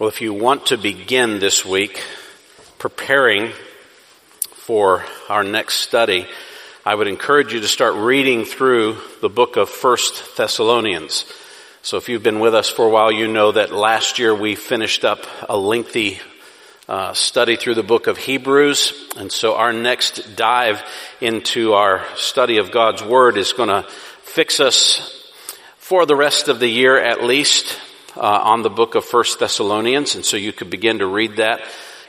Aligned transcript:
Well, 0.00 0.08
if 0.08 0.22
you 0.22 0.32
want 0.32 0.68
to 0.68 0.78
begin 0.78 1.40
this 1.40 1.62
week 1.62 2.02
preparing 2.78 3.52
for 4.48 5.04
our 5.28 5.44
next 5.44 5.74
study, 5.74 6.26
I 6.86 6.94
would 6.94 7.06
encourage 7.06 7.52
you 7.52 7.60
to 7.60 7.68
start 7.68 7.96
reading 7.96 8.46
through 8.46 8.96
the 9.20 9.28
book 9.28 9.58
of 9.58 9.68
First 9.68 10.38
Thessalonians. 10.38 11.30
So 11.82 11.98
if 11.98 12.08
you've 12.08 12.22
been 12.22 12.40
with 12.40 12.54
us 12.54 12.70
for 12.70 12.86
a 12.86 12.88
while, 12.88 13.12
you 13.12 13.28
know 13.28 13.52
that 13.52 13.72
last 13.72 14.18
year 14.18 14.34
we 14.34 14.54
finished 14.54 15.04
up 15.04 15.26
a 15.50 15.56
lengthy 15.58 16.18
uh, 16.88 17.12
study 17.12 17.56
through 17.56 17.74
the 17.74 17.82
book 17.82 18.06
of 18.06 18.16
Hebrews. 18.16 18.94
And 19.18 19.30
so 19.30 19.56
our 19.56 19.74
next 19.74 20.34
dive 20.34 20.82
into 21.20 21.74
our 21.74 22.06
study 22.16 22.56
of 22.56 22.72
God's 22.72 23.02
Word 23.02 23.36
is 23.36 23.52
going 23.52 23.68
to 23.68 23.82
fix 24.22 24.60
us 24.60 25.30
for 25.76 26.06
the 26.06 26.16
rest 26.16 26.48
of 26.48 26.58
the 26.58 26.68
year 26.68 26.96
at 26.96 27.22
least 27.22 27.78
uh, 28.16 28.20
on 28.20 28.62
the 28.62 28.70
book 28.70 28.94
of 28.94 29.04
First 29.04 29.38
Thessalonians, 29.38 30.14
and 30.14 30.24
so 30.24 30.36
you 30.36 30.52
could 30.52 30.70
begin 30.70 30.98
to 30.98 31.06
read 31.06 31.36
that. 31.36 31.60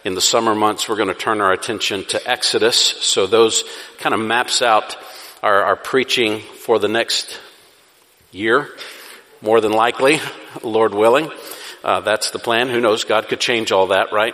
In 0.04 0.16
the 0.16 0.22
summer 0.22 0.56
months, 0.56 0.90
we're 0.90 0.96
going 0.96 1.10
to 1.10 1.14
turn 1.14 1.42
our 1.42 1.52
attention 1.52 2.06
to 2.06 2.30
Exodus. 2.30 2.76
So 2.76 3.28
those 3.28 3.64
kind 4.00 4.16
of 4.16 4.20
maps 4.20 4.64
out 4.64 4.98
our, 5.44 5.62
our 5.64 5.76
preaching 5.76 6.40
for 6.40 6.80
the 6.80 6.88
next 6.88 7.40
year, 8.32 8.70
more 9.42 9.62
than 9.62 9.72
likely, 9.72 10.20
Lord 10.64 10.96
willing. 10.96 11.32
Uh, 11.84 12.00
that's 12.00 12.32
the 12.32 12.40
plan. 12.40 12.70
Who 12.70 12.80
knows? 12.80 13.04
God 13.04 13.28
could 13.28 13.40
change 13.40 13.72
all 13.72 13.88
that, 13.88 14.12
right? 14.12 14.34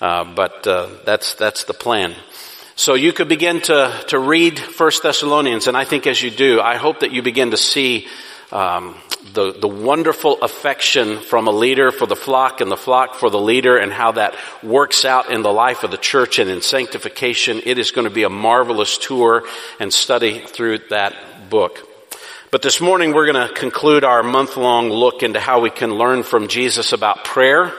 Uh, 0.00 0.24
but 0.24 0.66
uh, 0.66 0.88
that's 1.04 1.34
that's 1.34 1.64
the 1.64 1.74
plan. 1.74 2.14
So 2.74 2.94
you 2.94 3.12
could 3.12 3.28
begin 3.28 3.60
to 3.62 4.04
to 4.08 4.18
read 4.18 4.58
First 4.58 5.02
Thessalonians, 5.02 5.66
and 5.66 5.76
I 5.76 5.84
think 5.84 6.06
as 6.06 6.22
you 6.22 6.30
do, 6.30 6.60
I 6.60 6.76
hope 6.76 7.00
that 7.00 7.12
you 7.12 7.22
begin 7.22 7.52
to 7.52 7.56
see 7.56 8.06
um, 8.52 8.94
the, 9.32 9.52
the 9.52 9.68
wonderful 9.68 10.40
affection 10.42 11.20
from 11.20 11.48
a 11.48 11.50
leader 11.50 11.90
for 11.90 12.06
the 12.06 12.16
flock 12.16 12.60
and 12.60 12.70
the 12.70 12.76
flock 12.76 13.14
for 13.14 13.30
the 13.30 13.40
leader 13.40 13.76
and 13.76 13.92
how 13.92 14.12
that 14.12 14.34
works 14.62 15.04
out 15.04 15.30
in 15.30 15.42
the 15.42 15.52
life 15.52 15.84
of 15.84 15.90
the 15.90 15.96
church 15.96 16.38
and 16.38 16.50
in 16.50 16.62
sanctification. 16.62 17.60
It 17.64 17.78
is 17.78 17.90
going 17.90 18.06
to 18.06 18.14
be 18.14 18.22
a 18.22 18.30
marvelous 18.30 18.98
tour 18.98 19.44
and 19.80 19.92
study 19.92 20.40
through 20.40 20.78
that 20.90 21.14
book. 21.50 21.78
But 22.50 22.62
this 22.62 22.80
morning 22.80 23.12
we're 23.12 23.30
going 23.30 23.48
to 23.48 23.54
conclude 23.54 24.04
our 24.04 24.22
month 24.22 24.56
long 24.56 24.90
look 24.90 25.22
into 25.22 25.40
how 25.40 25.60
we 25.60 25.70
can 25.70 25.94
learn 25.94 26.22
from 26.22 26.48
Jesus 26.48 26.92
about 26.92 27.24
prayer. 27.24 27.72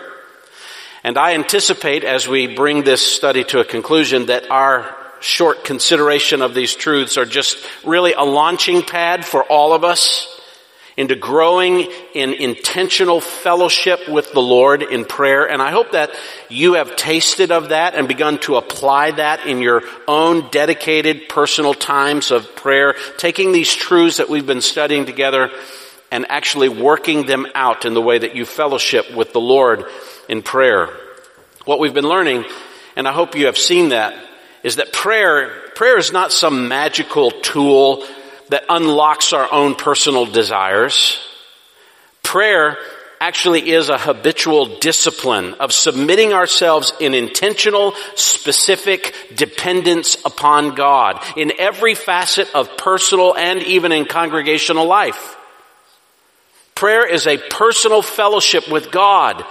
And 1.04 1.18
I 1.18 1.34
anticipate 1.36 2.04
as 2.04 2.28
we 2.28 2.56
bring 2.56 2.84
this 2.84 3.02
study 3.02 3.44
to 3.46 3.60
a 3.60 3.66
conclusion 3.66 4.28
that 4.28 4.52
our 4.52 4.96
short 5.20 5.64
consideration 5.64 6.42
of 6.42 6.54
these 6.54 6.76
truths 6.76 7.18
are 7.18 7.26
just 7.26 7.58
really 7.86 8.14
a 8.14 8.24
launching 8.24 8.84
pad 8.84 9.26
for 9.26 9.44
all 9.44 9.74
of 9.74 9.84
us 9.84 10.37
into 10.98 11.16
growing 11.16 11.88
in 12.16 12.34
intentional 12.34 13.22
fellowship 13.22 14.10
with 14.10 14.34
the 14.34 14.42
Lord 14.42 14.82
in 14.82 15.06
prayer. 15.06 15.48
And 15.48 15.62
I 15.62 15.70
hope 15.70 15.92
that 15.92 16.10
you 16.50 16.74
have 16.74 16.96
tasted 16.96 17.52
of 17.52 17.70
that 17.70 17.94
and 17.94 18.08
begun 18.08 18.40
to 18.40 18.56
apply 18.56 19.12
that 19.12 19.46
in 19.46 19.62
your 19.62 19.84
own 20.08 20.50
dedicated 20.50 21.30
personal 21.30 21.76
times 21.76 22.32
of 22.32 22.56
prayer, 22.56 22.96
taking 23.18 23.52
these 23.52 23.72
truths 23.72 24.18
that 24.18 24.28
we've 24.28 24.48
been 24.48 24.62
studying 24.62 25.06
together 25.06 25.52
and 26.12 26.26
actually 26.30 26.70
working 26.70 27.28
them 27.28 27.46
out 27.54 27.86
in 27.86 27.94
the 27.94 28.02
way 28.02 28.18
that 28.18 28.36
you 28.36 28.44
fellowship 28.44 29.14
with 29.14 29.34
the 29.34 29.42
Lord 29.42 29.86
in 30.28 30.42
prayer. 30.42 30.90
What 31.66 31.80
we've 31.80 31.94
been 31.94 32.10
learning, 32.10 32.46
and 32.96 33.08
I 33.08 33.12
hope 33.12 33.36
you 33.36 33.46
have 33.46 33.58
seen 33.58 33.90
that, 33.90 34.16
is 34.64 34.78
that 34.78 34.94
prayer, 34.94 35.70
prayer 35.76 36.00
is 36.00 36.12
not 36.12 36.32
some 36.32 36.68
magical 36.68 37.30
tool 37.30 38.04
that 38.50 38.66
unlocks 38.70 39.34
our 39.34 39.52
own 39.52 39.76
personal 39.76 40.26
desires. 40.26 41.20
Prayer 42.24 42.78
actually 43.20 43.72
is 43.72 43.90
a 43.90 43.98
habitual 43.98 44.78
discipline 44.80 45.56
of 45.56 45.72
submitting 45.72 46.34
ourselves 46.34 46.94
in 47.00 47.14
intentional, 47.14 47.94
specific 48.16 49.16
dependence 49.36 50.18
upon 50.24 50.76
God 50.76 51.24
in 51.36 51.52
every 51.58 51.96
facet 51.96 52.54
of 52.54 52.78
personal 52.78 53.36
and 53.36 53.64
even 53.64 53.92
in 53.92 54.06
congregational 54.06 54.86
life. 54.86 55.36
Prayer 56.76 57.08
is 57.08 57.26
a 57.26 57.38
personal 57.38 58.04
fellowship 58.04 58.70
with 58.70 58.92
God 58.92 59.44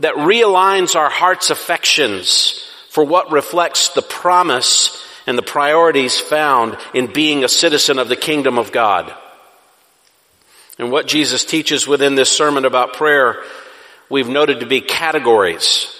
that 0.00 0.14
realigns 0.16 0.96
our 0.96 1.08
heart's 1.08 1.50
affections 1.50 2.68
for 2.90 3.04
what 3.04 3.30
reflects 3.30 3.90
the 3.90 4.02
promise 4.02 5.05
and 5.26 5.36
the 5.36 5.42
priorities 5.42 6.18
found 6.18 6.76
in 6.94 7.12
being 7.12 7.44
a 7.44 7.48
citizen 7.48 7.98
of 7.98 8.08
the 8.08 8.16
kingdom 8.16 8.58
of 8.58 8.72
God. 8.72 9.12
And 10.78 10.92
what 10.92 11.06
Jesus 11.06 11.44
teaches 11.44 11.86
within 11.86 12.14
this 12.14 12.30
sermon 12.30 12.64
about 12.64 12.92
prayer, 12.92 13.42
we've 14.08 14.28
noted 14.28 14.60
to 14.60 14.66
be 14.66 14.80
categories, 14.80 15.92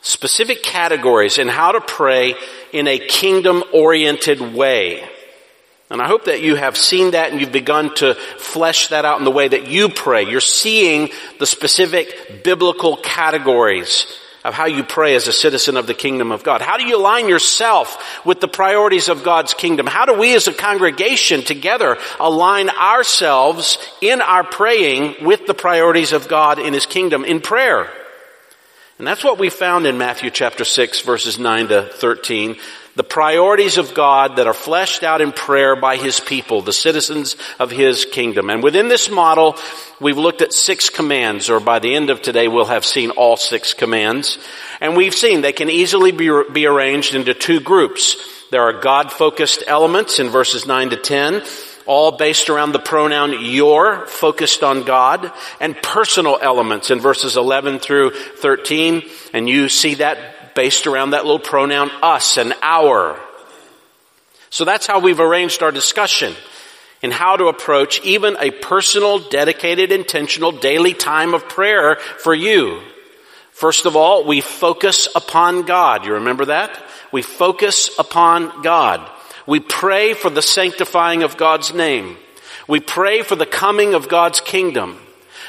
specific 0.00 0.62
categories 0.62 1.38
in 1.38 1.48
how 1.48 1.72
to 1.72 1.80
pray 1.80 2.34
in 2.72 2.86
a 2.86 2.98
kingdom 2.98 3.64
oriented 3.72 4.40
way. 4.54 5.08
And 5.90 6.02
I 6.02 6.06
hope 6.06 6.26
that 6.26 6.42
you 6.42 6.54
have 6.54 6.76
seen 6.76 7.12
that 7.12 7.32
and 7.32 7.40
you've 7.40 7.50
begun 7.50 7.94
to 7.96 8.14
flesh 8.14 8.88
that 8.88 9.06
out 9.06 9.18
in 9.18 9.24
the 9.24 9.30
way 9.30 9.48
that 9.48 9.68
you 9.68 9.88
pray. 9.88 10.28
You're 10.28 10.40
seeing 10.40 11.08
the 11.38 11.46
specific 11.46 12.44
biblical 12.44 12.98
categories 12.98 14.06
of 14.48 14.54
how 14.54 14.66
you 14.66 14.82
pray 14.82 15.14
as 15.14 15.28
a 15.28 15.32
citizen 15.32 15.76
of 15.76 15.86
the 15.86 15.94
kingdom 15.94 16.32
of 16.32 16.42
God? 16.42 16.60
How 16.60 16.76
do 16.76 16.84
you 16.84 16.96
align 16.96 17.28
yourself 17.28 18.24
with 18.24 18.40
the 18.40 18.48
priorities 18.48 19.08
of 19.08 19.22
God's 19.22 19.54
kingdom? 19.54 19.86
How 19.86 20.06
do 20.06 20.14
we 20.14 20.34
as 20.34 20.48
a 20.48 20.52
congregation 20.52 21.42
together 21.42 21.98
align 22.18 22.70
ourselves 22.70 23.78
in 24.00 24.20
our 24.20 24.42
praying 24.42 25.24
with 25.24 25.46
the 25.46 25.54
priorities 25.54 26.12
of 26.12 26.28
God 26.28 26.58
in 26.58 26.72
His 26.72 26.86
kingdom 26.86 27.24
in 27.24 27.40
prayer? 27.40 27.92
And 28.98 29.06
that's 29.06 29.22
what 29.22 29.38
we 29.38 29.50
found 29.50 29.86
in 29.86 29.96
Matthew 29.96 30.30
chapter 30.30 30.64
6 30.64 31.02
verses 31.02 31.38
9 31.38 31.68
to 31.68 31.82
13 31.84 32.56
the 32.98 33.04
priorities 33.04 33.78
of 33.78 33.94
God 33.94 34.36
that 34.36 34.48
are 34.48 34.52
fleshed 34.52 35.04
out 35.04 35.20
in 35.20 35.30
prayer 35.30 35.76
by 35.76 35.96
His 35.96 36.18
people, 36.18 36.62
the 36.62 36.72
citizens 36.72 37.36
of 37.60 37.70
His 37.70 38.04
kingdom. 38.04 38.50
And 38.50 38.60
within 38.60 38.88
this 38.88 39.08
model, 39.08 39.56
we've 40.00 40.18
looked 40.18 40.42
at 40.42 40.52
six 40.52 40.90
commands, 40.90 41.48
or 41.48 41.60
by 41.60 41.78
the 41.78 41.94
end 41.94 42.10
of 42.10 42.20
today, 42.22 42.48
we'll 42.48 42.64
have 42.64 42.84
seen 42.84 43.10
all 43.10 43.36
six 43.36 43.72
commands. 43.72 44.38
And 44.80 44.96
we've 44.96 45.14
seen 45.14 45.42
they 45.42 45.52
can 45.52 45.70
easily 45.70 46.10
be, 46.10 46.28
be 46.52 46.66
arranged 46.66 47.14
into 47.14 47.34
two 47.34 47.60
groups. 47.60 48.16
There 48.50 48.62
are 48.62 48.80
God-focused 48.80 49.62
elements 49.68 50.18
in 50.18 50.30
verses 50.30 50.66
9 50.66 50.90
to 50.90 50.96
10, 50.96 51.44
all 51.86 52.16
based 52.16 52.50
around 52.50 52.72
the 52.72 52.80
pronoun 52.80 53.44
your, 53.44 54.06
focused 54.06 54.64
on 54.64 54.82
God, 54.82 55.30
and 55.60 55.80
personal 55.80 56.36
elements 56.42 56.90
in 56.90 56.98
verses 56.98 57.36
11 57.36 57.78
through 57.78 58.10
13. 58.10 59.08
And 59.32 59.48
you 59.48 59.68
see 59.68 59.94
that 59.94 60.37
based 60.58 60.88
around 60.88 61.10
that 61.10 61.24
little 61.24 61.38
pronoun 61.38 61.88
us 62.02 62.36
and 62.36 62.52
our. 62.62 63.16
So 64.50 64.64
that's 64.64 64.88
how 64.88 64.98
we've 64.98 65.20
arranged 65.20 65.62
our 65.62 65.70
discussion 65.70 66.34
in 67.00 67.12
how 67.12 67.36
to 67.36 67.44
approach 67.44 68.00
even 68.02 68.36
a 68.40 68.50
personal, 68.50 69.20
dedicated, 69.20 69.92
intentional 69.92 70.50
daily 70.50 70.94
time 70.94 71.32
of 71.32 71.48
prayer 71.48 71.94
for 71.94 72.34
you. 72.34 72.80
First 73.52 73.86
of 73.86 73.94
all, 73.94 74.24
we 74.24 74.40
focus 74.40 75.06
upon 75.14 75.62
God. 75.62 76.04
You 76.04 76.14
remember 76.14 76.46
that? 76.46 76.76
We 77.12 77.22
focus 77.22 77.96
upon 77.96 78.62
God. 78.62 79.08
We 79.46 79.60
pray 79.60 80.12
for 80.12 80.28
the 80.28 80.42
sanctifying 80.42 81.22
of 81.22 81.36
God's 81.36 81.72
name. 81.72 82.16
We 82.66 82.80
pray 82.80 83.22
for 83.22 83.36
the 83.36 83.46
coming 83.46 83.94
of 83.94 84.08
God's 84.08 84.40
kingdom. 84.40 84.98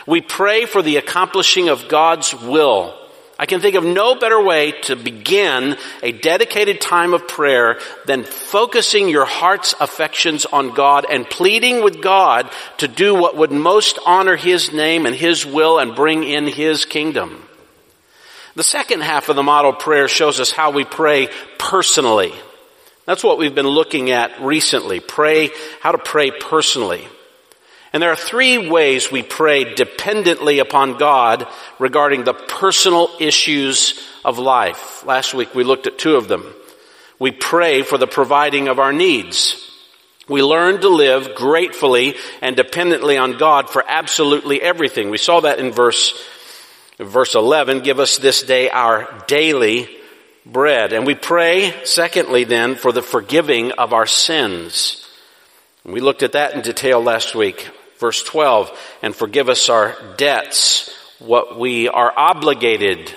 We 0.05 0.21
pray 0.21 0.67
for 0.67 0.83
the 0.83 0.97
accomplishing 0.97 1.67
of 1.67 1.87
God's 1.87 2.35
will. 2.35 2.98
I 3.41 3.45
can 3.45 3.61
think 3.61 3.75
of 3.75 3.85
no 3.85 4.16
better 4.16 4.44
way 4.44 4.73
to 4.83 4.97
begin 4.97 5.77
a 6.03 6.11
dedicated 6.11 6.81
time 6.81 7.13
of 7.13 7.25
prayer 7.25 7.79
than 8.05 8.25
focusing 8.25 9.07
your 9.07 9.23
heart's 9.23 9.73
affections 9.79 10.45
on 10.45 10.74
God 10.74 11.06
and 11.09 11.25
pleading 11.25 11.81
with 11.81 12.01
God 12.01 12.51
to 12.80 12.89
do 12.89 13.15
what 13.15 13.38
would 13.38 13.53
most 13.53 13.97
honor 14.06 14.36
His 14.36 14.74
name 14.74 15.06
and 15.06 15.15
His 15.15 15.45
will 15.45 15.80
and 15.80 15.95
bring 15.95 16.25
in 16.25 16.47
His 16.47 16.83
kingdom. 16.83 17.45
The 18.56 18.63
second 18.63 19.03
half 19.03 19.30
of 19.30 19.38
the 19.38 19.44
model 19.44 19.71
prayer 19.71 20.09
shows 20.09 20.41
us 20.41 20.51
how 20.51 20.71
we 20.71 20.83
pray 20.83 21.30
personally. 21.57 22.33
That's 23.06 23.24
what 23.24 23.38
we've 23.38 23.56
been 23.56 23.68
looking 23.68 24.12
at 24.12 24.41
recently. 24.41 25.00
Pray, 25.00 25.51
how 25.80 25.94
to 25.94 25.97
pray 25.97 26.31
personally. 26.31 27.07
And 27.91 28.03
there 28.03 28.12
are 28.12 28.15
three 28.15 28.69
ways 28.69 29.12
we 29.12 29.24
pray 29.24 29.74
dependently 29.74 30.59
upon 30.59 30.97
God 30.97 31.47
regarding 31.80 32.24
the 32.24 32.33
personal 32.33 33.09
issues 33.19 34.00
of 34.24 34.38
life. 34.38 35.03
Last 35.06 35.33
week 35.33 35.56
we 35.56 35.63
looked 35.63 35.88
at 35.88 35.97
two 35.97 36.15
of 36.15 36.27
them. 36.27 36.53
We 37.18 37.31
pray 37.31 37.81
for 37.81 37.97
the 37.97 38.07
providing 38.07 38.68
of 38.68 38.80
our 38.80 38.94
needs. 38.94 39.65
We 40.27 40.44
learn 40.44 40.81
to 40.81 40.89
live 40.89 41.33
gratefully 41.33 42.15
and 42.41 42.56
dependently 42.56 43.18
on 43.18 43.38
God 43.38 43.69
for 43.69 43.83
absolutely 43.88 44.62
everything. 44.62 45.09
We 45.09 45.18
saw 45.18 45.39
that 45.39 45.57
in 45.57 45.71
verse, 45.71 46.13
verse 47.00 47.33
11. 47.33 47.80
Give 47.80 48.00
us 48.00 48.19
this 48.19 48.44
day 48.44 48.69
our 48.69 49.24
daily 49.25 49.89
bread. 50.45 50.94
And 50.94 51.07
we 51.07 51.15
pray, 51.15 51.74
secondly 51.83 52.44
then, 52.44 52.75
for 52.75 52.91
the 52.91 53.01
forgiving 53.01 53.71
of 53.71 53.91
our 53.91 54.06
sins. 54.06 55.07
We 55.83 56.01
looked 56.01 56.21
at 56.21 56.33
that 56.33 56.53
in 56.53 56.62
detail 56.62 57.01
last 57.01 57.33
week 57.33 57.68
verse 58.00 58.24
12, 58.24 58.72
and 59.01 59.16
forgive 59.16 59.50
us 59.50 59.69
our 59.69 59.96
debts 60.18 60.96
what 61.19 61.60
we 61.60 61.90
are 61.90 62.13
obligated 62.16 63.13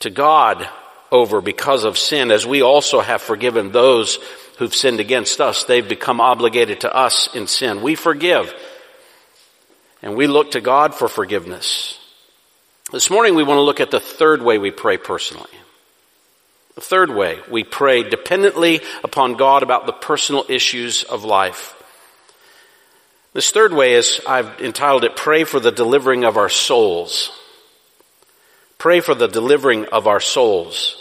to 0.00 0.10
God 0.10 0.68
over 1.10 1.40
because 1.40 1.84
of 1.84 1.96
sin, 1.96 2.30
as 2.30 2.46
we 2.46 2.62
also 2.62 3.00
have 3.00 3.22
forgiven 3.22 3.70
those 3.70 4.18
who've 4.58 4.74
sinned 4.74 5.00
against 5.00 5.40
us. 5.40 5.64
They've 5.64 5.88
become 5.88 6.20
obligated 6.20 6.80
to 6.80 6.94
us 6.94 7.34
in 7.34 7.46
sin. 7.46 7.82
We 7.82 7.94
forgive. 7.94 8.52
And 10.02 10.16
we 10.16 10.26
look 10.26 10.52
to 10.52 10.60
God 10.60 10.94
for 10.94 11.08
forgiveness. 11.08 11.98
This 12.90 13.08
morning 13.08 13.34
we 13.34 13.44
want 13.44 13.58
to 13.58 13.62
look 13.62 13.80
at 13.80 13.90
the 13.90 14.00
third 14.00 14.42
way 14.42 14.58
we 14.58 14.70
pray 14.70 14.96
personally. 14.96 15.48
The 16.74 16.80
third 16.80 17.10
way, 17.10 17.38
we 17.50 17.64
pray 17.64 18.02
dependently 18.02 18.80
upon 19.04 19.34
God 19.34 19.62
about 19.62 19.86
the 19.86 19.92
personal 19.92 20.46
issues 20.48 21.04
of 21.04 21.22
life. 21.22 21.76
This 23.32 23.50
third 23.50 23.72
way 23.72 23.94
is, 23.94 24.20
I've 24.26 24.60
entitled 24.60 25.04
it, 25.04 25.16
Pray 25.16 25.44
for 25.44 25.58
the 25.58 25.72
Delivering 25.72 26.24
of 26.24 26.36
Our 26.36 26.50
Souls. 26.50 27.30
Pray 28.82 28.98
for 28.98 29.14
the 29.14 29.28
delivering 29.28 29.86
of 29.86 30.08
our 30.08 30.18
souls. 30.18 30.96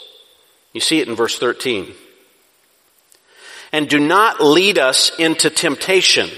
You 0.72 0.80
see 0.80 1.00
it 1.00 1.08
in 1.08 1.16
verse 1.16 1.40
13. 1.40 1.92
And 3.72 3.90
do 3.90 4.00
not 4.00 4.40
lead 4.40 4.78
us 4.78 5.12
into 5.18 5.50
temptation, 5.50 6.30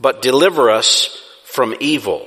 but 0.00 0.22
deliver 0.22 0.70
us 0.70 1.22
from 1.44 1.74
evil. 1.78 2.26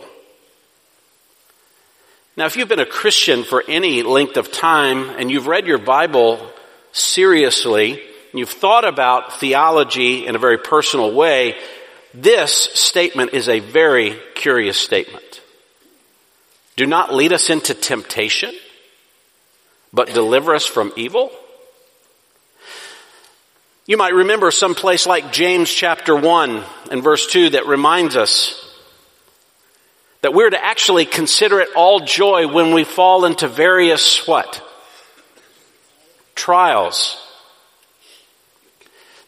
Now, 2.38 2.46
if 2.46 2.56
you've 2.56 2.70
been 2.70 2.80
a 2.80 2.86
Christian 2.86 3.44
for 3.44 3.64
any 3.68 4.04
length 4.04 4.38
of 4.38 4.52
time 4.52 5.10
and 5.18 5.32
you've 5.32 5.48
read 5.48 5.66
your 5.66 5.80
Bible 5.80 6.52
seriously, 6.92 8.00
you've 8.32 8.52
thought 8.52 8.86
about 8.86 9.40
theology 9.40 10.28
in 10.28 10.36
a 10.36 10.40
very 10.40 10.60
personal 10.60 11.12
way, 11.12 11.56
this 12.16 12.54
statement 12.74 13.34
is 13.34 13.50
a 13.50 13.60
very 13.60 14.18
curious 14.36 14.78
statement. 14.78 15.42
Do 16.78 16.86
not 16.86 17.14
lead 17.14 17.34
us 17.34 17.50
into 17.50 17.74
temptation, 17.74 18.54
but 19.92 20.14
deliver 20.14 20.56
us 20.56 20.66
from 20.66 20.94
evil. 20.96 21.32
You 23.86 23.98
might 23.98 24.14
remember 24.14 24.50
some 24.50 24.76
place 24.76 25.06
like 25.06 25.32
James 25.32 25.70
chapter 25.70 26.16
1 26.16 26.64
and 26.90 27.04
verse 27.04 27.28
2 27.28 27.52
that 27.52 27.68
reminds 27.68 28.16
us 28.16 28.62
that 30.22 30.34
we're 30.34 30.50
to 30.50 30.64
actually 30.64 31.06
consider 31.06 31.60
it 31.60 31.70
all 31.76 32.00
joy 32.00 32.48
when 32.48 32.74
we 32.74 32.84
fall 32.84 33.26
into 33.26 33.48
various 33.48 34.26
what? 34.26 34.64
Trials. 36.34 37.22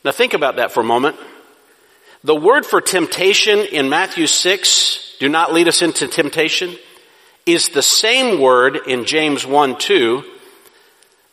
Now 0.04 0.12
think 0.12 0.34
about 0.34 0.56
that 0.56 0.72
for 0.72 0.80
a 0.80 0.86
moment. 0.86 1.18
The 2.28 2.36
word 2.36 2.66
for 2.66 2.82
temptation 2.82 3.60
in 3.60 3.88
Matthew 3.88 4.28
6, 4.28 5.16
do 5.18 5.30
not 5.30 5.54
lead 5.54 5.70
us 5.70 5.82
into 5.82 6.10
temptation, 6.10 6.76
is 7.46 7.70
the 7.70 7.82
same 7.82 8.42
word 8.42 8.76
in 8.86 9.06
James 9.06 9.46
1 9.48 9.78
2 9.78 10.26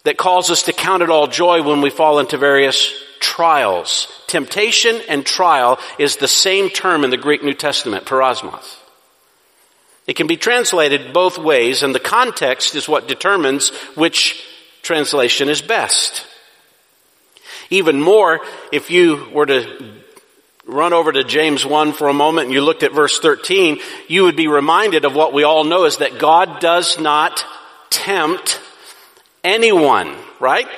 that 0.05 0.17
calls 0.17 0.50
us 0.50 0.62
to 0.62 0.73
count 0.73 1.02
it 1.02 1.11
all 1.11 1.26
joy 1.26 1.64
when 1.64 1.81
we 1.81 1.91
fall 1.91 2.20
into 2.20 2.38
various 2.38 2.94
trials. 3.19 4.06
Temptation 4.29 5.00
and 5.08 5.26
trial 5.26 5.81
is 5.99 6.19
the 6.19 6.29
same 6.29 6.70
term 6.70 7.02
in 7.02 7.11
the 7.11 7.17
Greek 7.17 7.43
New 7.43 7.55
Testament, 7.55 8.05
peirasmos. 8.05 8.76
It 10.06 10.14
can 10.14 10.29
be 10.29 10.37
translated 10.37 11.12
both 11.12 11.38
ways, 11.38 11.82
and 11.82 11.93
the 11.93 11.99
context 11.99 12.76
is 12.76 12.88
what 12.88 13.08
determines 13.08 13.70
which 13.97 14.44
translation 14.82 15.49
is 15.49 15.61
best. 15.61 16.25
Even 17.69 18.00
more, 18.00 18.43
if 18.70 18.93
you 18.93 19.29
were 19.32 19.47
to 19.47 20.03
run 20.66 20.93
over 20.93 21.12
to 21.12 21.25
James 21.25 21.64
1 21.64 21.93
for 21.93 22.08
a 22.08 22.14
moment 22.14 22.46
and 22.46 22.55
you 22.55 22.62
looked 22.62 22.82
at 22.82 22.93
verse 22.93 23.19
13, 23.20 23.78
you 24.08 24.25
would 24.25 24.37
be 24.37 24.49
reminded 24.49 25.05
of 25.05 25.14
what 25.14 25.32
we 25.32 25.44
all 25.44 25.64
know 25.64 25.84
is 25.84 25.99
that 25.99 26.19
God 26.19 26.61
does 26.61 26.99
not 26.99 27.44
tempt 27.90 28.61
anyone, 29.43 30.16
right? 30.40 30.69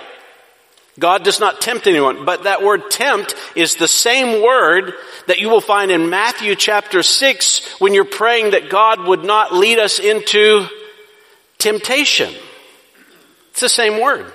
God 0.98 1.24
does 1.24 1.40
not 1.40 1.60
tempt 1.60 1.86
anyone, 1.86 2.24
but 2.24 2.44
that 2.44 2.62
word 2.62 2.90
tempt 2.90 3.34
is 3.54 3.76
the 3.76 3.88
same 3.88 4.42
word 4.42 4.94
that 5.26 5.38
you 5.38 5.50
will 5.50 5.60
find 5.60 5.90
in 5.90 6.08
Matthew 6.08 6.56
chapter 6.56 7.02
6 7.02 7.80
when 7.80 7.92
you're 7.92 8.04
praying 8.04 8.52
that 8.52 8.70
God 8.70 9.06
would 9.06 9.22
not 9.22 9.52
lead 9.52 9.78
us 9.78 9.98
into 9.98 10.66
temptation. 11.58 12.32
It's 13.50 13.60
the 13.60 13.68
same 13.68 14.00
word. 14.00 14.32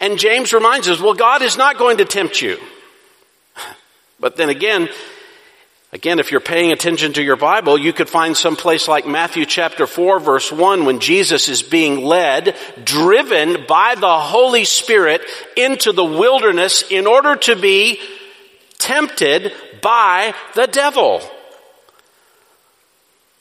And 0.00 0.16
James 0.18 0.52
reminds 0.52 0.88
us, 0.88 1.00
well, 1.00 1.14
God 1.14 1.42
is 1.42 1.56
not 1.56 1.76
going 1.76 1.98
to 1.98 2.04
tempt 2.04 2.40
you. 2.40 2.58
But 4.20 4.36
then 4.36 4.48
again, 4.48 4.88
Again, 5.90 6.18
if 6.18 6.30
you're 6.30 6.40
paying 6.40 6.70
attention 6.70 7.14
to 7.14 7.22
your 7.22 7.36
Bible, 7.36 7.78
you 7.78 7.94
could 7.94 8.10
find 8.10 8.36
some 8.36 8.56
place 8.56 8.88
like 8.88 9.06
Matthew 9.06 9.46
chapter 9.46 9.86
4 9.86 10.20
verse 10.20 10.52
1 10.52 10.84
when 10.84 11.00
Jesus 11.00 11.48
is 11.48 11.62
being 11.62 12.04
led, 12.04 12.54
driven 12.84 13.64
by 13.66 13.94
the 13.94 14.18
Holy 14.18 14.64
Spirit 14.64 15.22
into 15.56 15.92
the 15.92 16.04
wilderness 16.04 16.84
in 16.90 17.06
order 17.06 17.36
to 17.36 17.56
be 17.56 18.00
tempted 18.76 19.54
by 19.80 20.34
the 20.54 20.66
devil. 20.66 21.22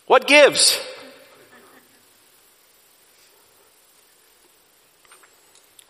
What 0.05 0.25
gives? 0.25 0.79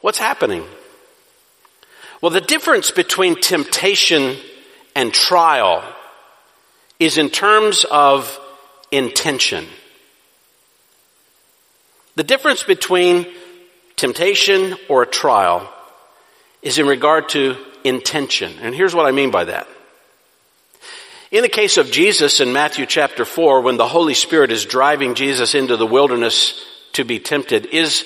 What's 0.02 0.18
happening? 0.18 0.66
Well, 2.20 2.32
the 2.32 2.42
difference 2.42 2.90
between 2.90 3.40
temptation 3.40 4.38
and 4.98 5.14
trial 5.14 5.84
is 7.00 7.20
in 7.20 7.30
terms 7.30 7.86
of 7.86 8.40
intention. 8.92 9.68
The 12.16 12.24
difference 12.24 12.64
between 12.64 13.28
temptation 13.96 14.74
or 14.90 15.04
a 15.04 15.08
trial 15.08 15.72
is 16.64 16.80
in 16.80 16.88
regard 16.88 17.30
to 17.30 17.58
intention. 17.84 18.52
And 18.60 18.74
here's 18.74 18.96
what 18.96 19.06
I 19.06 19.12
mean 19.12 19.30
by 19.30 19.44
that. 19.44 19.68
In 21.30 21.44
the 21.44 21.50
case 21.50 21.78
of 21.78 21.92
Jesus 21.92 22.40
in 22.40 22.52
Matthew 22.52 22.88
chapter 22.88 23.24
4, 23.24 23.62
when 23.62 23.78
the 23.78 23.88
Holy 23.88 24.16
Spirit 24.16 24.52
is 24.52 24.66
driving 24.66 25.14
Jesus 25.14 25.54
into 25.54 25.78
the 25.78 25.86
wilderness 25.86 26.60
to 26.94 27.06
be 27.06 27.20
tempted, 27.20 27.68
is 27.68 28.04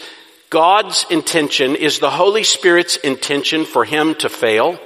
God's 0.50 1.06
intention, 1.10 1.78
is 1.78 2.00
the 2.00 2.10
Holy 2.10 2.44
Spirit's 2.44 2.98
intention 2.98 3.64
for 3.64 3.86
him 3.86 4.14
to 4.16 4.28
fail, 4.28 4.78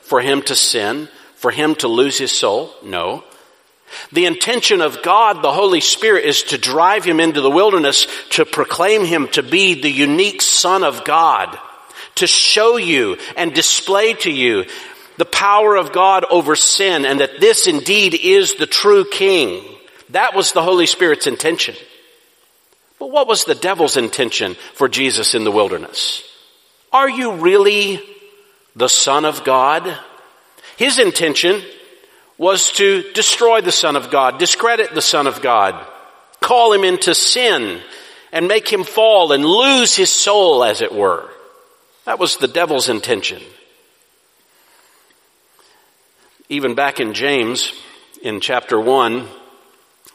for 0.00 0.20
him 0.20 0.42
to 0.42 0.56
sin, 0.56 1.08
for 1.42 1.50
him 1.50 1.74
to 1.74 1.88
lose 1.88 2.16
his 2.16 2.30
soul? 2.32 2.72
No. 2.84 3.24
The 4.12 4.26
intention 4.26 4.80
of 4.80 5.02
God, 5.02 5.42
the 5.42 5.52
Holy 5.52 5.80
Spirit, 5.80 6.24
is 6.24 6.44
to 6.44 6.56
drive 6.56 7.04
him 7.04 7.20
into 7.20 7.40
the 7.40 7.50
wilderness 7.50 8.06
to 8.30 8.46
proclaim 8.46 9.04
him 9.04 9.28
to 9.32 9.42
be 9.42 9.74
the 9.74 9.90
unique 9.90 10.40
Son 10.40 10.84
of 10.84 11.04
God, 11.04 11.58
to 12.14 12.26
show 12.26 12.76
you 12.76 13.18
and 13.36 13.52
display 13.52 14.14
to 14.14 14.30
you 14.30 14.64
the 15.18 15.24
power 15.26 15.76
of 15.76 15.92
God 15.92 16.24
over 16.30 16.56
sin 16.56 17.04
and 17.04 17.20
that 17.20 17.40
this 17.40 17.66
indeed 17.66 18.14
is 18.14 18.54
the 18.54 18.66
true 18.66 19.04
King. 19.04 19.62
That 20.10 20.34
was 20.34 20.52
the 20.52 20.62
Holy 20.62 20.86
Spirit's 20.86 21.26
intention. 21.26 21.74
But 22.98 23.10
what 23.10 23.26
was 23.26 23.44
the 23.44 23.54
devil's 23.56 23.96
intention 23.96 24.54
for 24.74 24.88
Jesus 24.88 25.34
in 25.34 25.44
the 25.44 25.50
wilderness? 25.50 26.22
Are 26.92 27.10
you 27.10 27.32
really 27.32 28.00
the 28.76 28.88
Son 28.88 29.24
of 29.24 29.44
God? 29.44 29.98
His 30.82 30.98
intention 30.98 31.62
was 32.38 32.72
to 32.72 33.12
destroy 33.12 33.60
the 33.60 33.70
Son 33.70 33.94
of 33.94 34.10
God, 34.10 34.38
discredit 34.38 34.92
the 34.92 35.00
Son 35.00 35.28
of 35.28 35.40
God, 35.40 35.86
call 36.40 36.72
him 36.72 36.82
into 36.82 37.14
sin, 37.14 37.80
and 38.32 38.48
make 38.48 38.68
him 38.68 38.82
fall 38.82 39.30
and 39.30 39.44
lose 39.44 39.94
his 39.94 40.10
soul, 40.10 40.64
as 40.64 40.82
it 40.82 40.92
were. 40.92 41.30
That 42.04 42.18
was 42.18 42.36
the 42.36 42.48
devil's 42.48 42.88
intention. 42.88 43.40
Even 46.48 46.74
back 46.74 46.98
in 46.98 47.14
James, 47.14 47.72
in 48.20 48.40
chapter 48.40 48.80
1, 48.80 49.28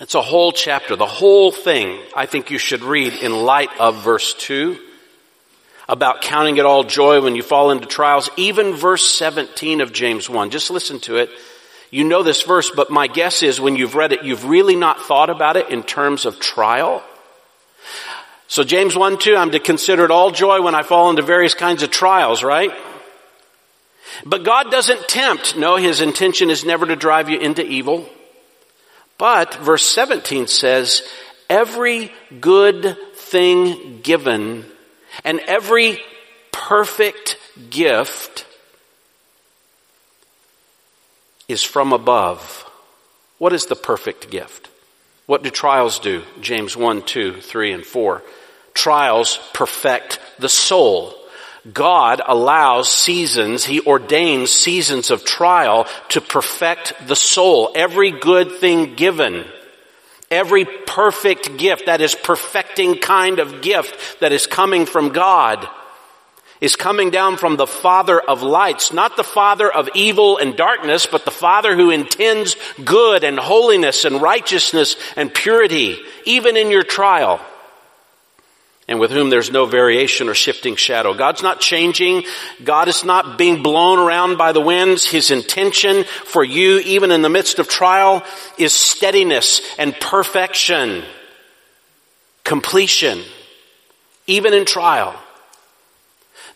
it's 0.01 0.15
a 0.15 0.21
whole 0.21 0.51
chapter, 0.51 0.97
the 0.97 1.05
whole 1.05 1.53
thing 1.53 1.97
I 2.13 2.25
think 2.25 2.51
you 2.51 2.57
should 2.57 2.81
read 2.81 3.13
in 3.13 3.31
light 3.31 3.69
of 3.79 4.03
verse 4.03 4.33
2 4.33 4.77
about 5.87 6.21
counting 6.21 6.57
it 6.57 6.65
all 6.65 6.83
joy 6.83 7.21
when 7.21 7.35
you 7.35 7.43
fall 7.43 7.71
into 7.71 7.85
trials. 7.85 8.29
Even 8.35 8.73
verse 8.73 9.09
17 9.09 9.81
of 9.81 9.93
James 9.93 10.29
1. 10.29 10.49
Just 10.49 10.69
listen 10.69 10.99
to 11.01 11.17
it. 11.17 11.29
You 11.89 12.03
know 12.03 12.23
this 12.23 12.41
verse, 12.41 12.69
but 12.69 12.89
my 12.89 13.07
guess 13.07 13.43
is 13.43 13.61
when 13.61 13.77
you've 13.77 13.95
read 13.95 14.11
it, 14.11 14.23
you've 14.23 14.45
really 14.45 14.75
not 14.75 15.01
thought 15.01 15.29
about 15.29 15.55
it 15.55 15.69
in 15.69 15.83
terms 15.83 16.25
of 16.25 16.39
trial. 16.39 17.01
So 18.49 18.63
James 18.63 18.95
1, 18.95 19.19
2, 19.19 19.35
I'm 19.35 19.51
to 19.51 19.59
consider 19.59 20.03
it 20.03 20.11
all 20.11 20.31
joy 20.31 20.61
when 20.61 20.75
I 20.75 20.83
fall 20.83 21.09
into 21.09 21.21
various 21.21 21.53
kinds 21.53 21.83
of 21.83 21.89
trials, 21.89 22.43
right? 22.43 22.71
But 24.25 24.43
God 24.43 24.71
doesn't 24.71 25.07
tempt. 25.07 25.57
No, 25.57 25.77
His 25.77 26.01
intention 26.01 26.49
is 26.49 26.65
never 26.65 26.85
to 26.85 26.95
drive 26.95 27.29
you 27.29 27.39
into 27.39 27.65
evil. 27.65 28.09
But 29.17 29.53
verse 29.55 29.83
17 29.83 30.47
says, 30.47 31.07
every 31.49 32.11
good 32.39 32.97
thing 33.15 34.01
given 34.01 34.65
and 35.23 35.39
every 35.41 36.01
perfect 36.51 37.37
gift 37.69 38.45
is 41.47 41.63
from 41.63 41.93
above. 41.93 42.65
What 43.37 43.53
is 43.53 43.65
the 43.65 43.75
perfect 43.75 44.29
gift? 44.29 44.69
What 45.27 45.43
do 45.43 45.49
trials 45.49 45.99
do? 45.99 46.23
James 46.41 46.75
1, 46.75 47.03
2, 47.03 47.41
3, 47.41 47.71
and 47.73 47.85
4. 47.85 48.23
Trials 48.73 49.39
perfect 49.53 50.19
the 50.39 50.49
soul. 50.49 51.13
God 51.71 52.21
allows 52.25 52.89
seasons, 52.89 53.65
He 53.65 53.81
ordains 53.81 54.51
seasons 54.51 55.11
of 55.11 55.25
trial 55.25 55.85
to 56.09 56.21
perfect 56.21 56.93
the 57.07 57.15
soul. 57.15 57.71
Every 57.75 58.11
good 58.11 58.53
thing 58.53 58.95
given, 58.95 59.45
every 60.29 60.65
perfect 60.65 61.57
gift, 61.57 61.85
that 61.85 62.01
is 62.01 62.15
perfecting 62.15 62.99
kind 62.99 63.39
of 63.39 63.61
gift 63.61 64.19
that 64.19 64.31
is 64.31 64.47
coming 64.47 64.85
from 64.85 65.09
God 65.09 65.67
is 66.59 66.75
coming 66.75 67.11
down 67.11 67.37
from 67.37 67.55
the 67.55 67.67
Father 67.67 68.19
of 68.19 68.41
lights, 68.41 68.91
not 68.91 69.15
the 69.15 69.23
Father 69.23 69.71
of 69.71 69.89
evil 69.93 70.37
and 70.37 70.55
darkness, 70.55 71.05
but 71.05 71.25
the 71.25 71.31
Father 71.31 71.75
who 71.75 71.91
intends 71.91 72.55
good 72.83 73.23
and 73.23 73.39
holiness 73.39 74.05
and 74.05 74.21
righteousness 74.21 74.95
and 75.15 75.33
purity, 75.33 75.99
even 76.25 76.57
in 76.57 76.71
your 76.71 76.83
trial, 76.83 77.39
and 78.87 78.99
with 78.99 79.11
whom 79.11 79.29
there's 79.29 79.51
no 79.51 79.65
variation 79.65 80.29
or 80.29 80.33
shifting 80.33 80.75
shadow. 80.75 81.13
God's 81.13 81.43
not 81.43 81.59
changing. 81.59 82.23
God 82.63 82.87
is 82.87 83.03
not 83.03 83.37
being 83.37 83.61
blown 83.61 83.99
around 83.99 84.37
by 84.37 84.53
the 84.53 84.61
winds. 84.61 85.05
His 85.05 85.29
intention 85.29 86.03
for 86.03 86.43
you, 86.43 86.79
even 86.79 87.11
in 87.11 87.21
the 87.21 87.29
midst 87.29 87.59
of 87.59 87.67
trial, 87.67 88.23
is 88.57 88.73
steadiness 88.73 89.61
and 89.77 89.99
perfection, 89.99 91.03
completion, 92.43 93.21
even 94.25 94.53
in 94.53 94.65
trial. 94.65 95.15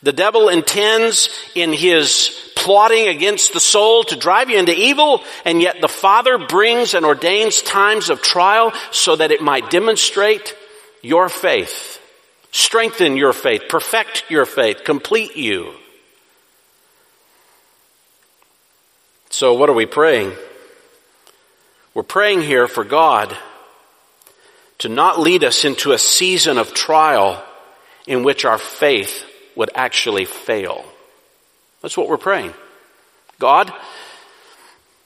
The 0.03 0.13
devil 0.13 0.49
intends 0.49 1.29
in 1.53 1.73
his 1.73 2.51
plotting 2.55 3.07
against 3.07 3.53
the 3.53 3.59
soul 3.59 4.03
to 4.05 4.15
drive 4.15 4.49
you 4.49 4.57
into 4.57 4.75
evil, 4.75 5.23
and 5.45 5.61
yet 5.61 5.77
the 5.79 5.87
Father 5.87 6.37
brings 6.37 6.93
and 6.93 7.05
ordains 7.05 7.61
times 7.61 8.09
of 8.09 8.21
trial 8.21 8.73
so 8.91 9.15
that 9.15 9.31
it 9.31 9.41
might 9.41 9.69
demonstrate 9.69 10.55
your 11.03 11.29
faith, 11.29 12.00
strengthen 12.51 13.17
your 13.17 13.33
faith, 13.33 13.63
perfect 13.69 14.25
your 14.29 14.45
faith, 14.45 14.83
complete 14.83 15.35
you. 15.35 15.73
So 19.29 19.53
what 19.53 19.69
are 19.69 19.73
we 19.73 19.85
praying? 19.85 20.33
We're 21.93 22.03
praying 22.03 22.41
here 22.41 22.67
for 22.67 22.83
God 22.83 23.35
to 24.79 24.89
not 24.89 25.19
lead 25.19 25.43
us 25.43 25.65
into 25.65 25.91
a 25.91 25.97
season 25.97 26.57
of 26.57 26.73
trial 26.73 27.43
in 28.07 28.23
which 28.23 28.45
our 28.45 28.57
faith 28.57 29.25
would 29.55 29.69
actually 29.75 30.25
fail. 30.25 30.85
That's 31.81 31.97
what 31.97 32.07
we're 32.07 32.17
praying. 32.17 32.53
God, 33.39 33.71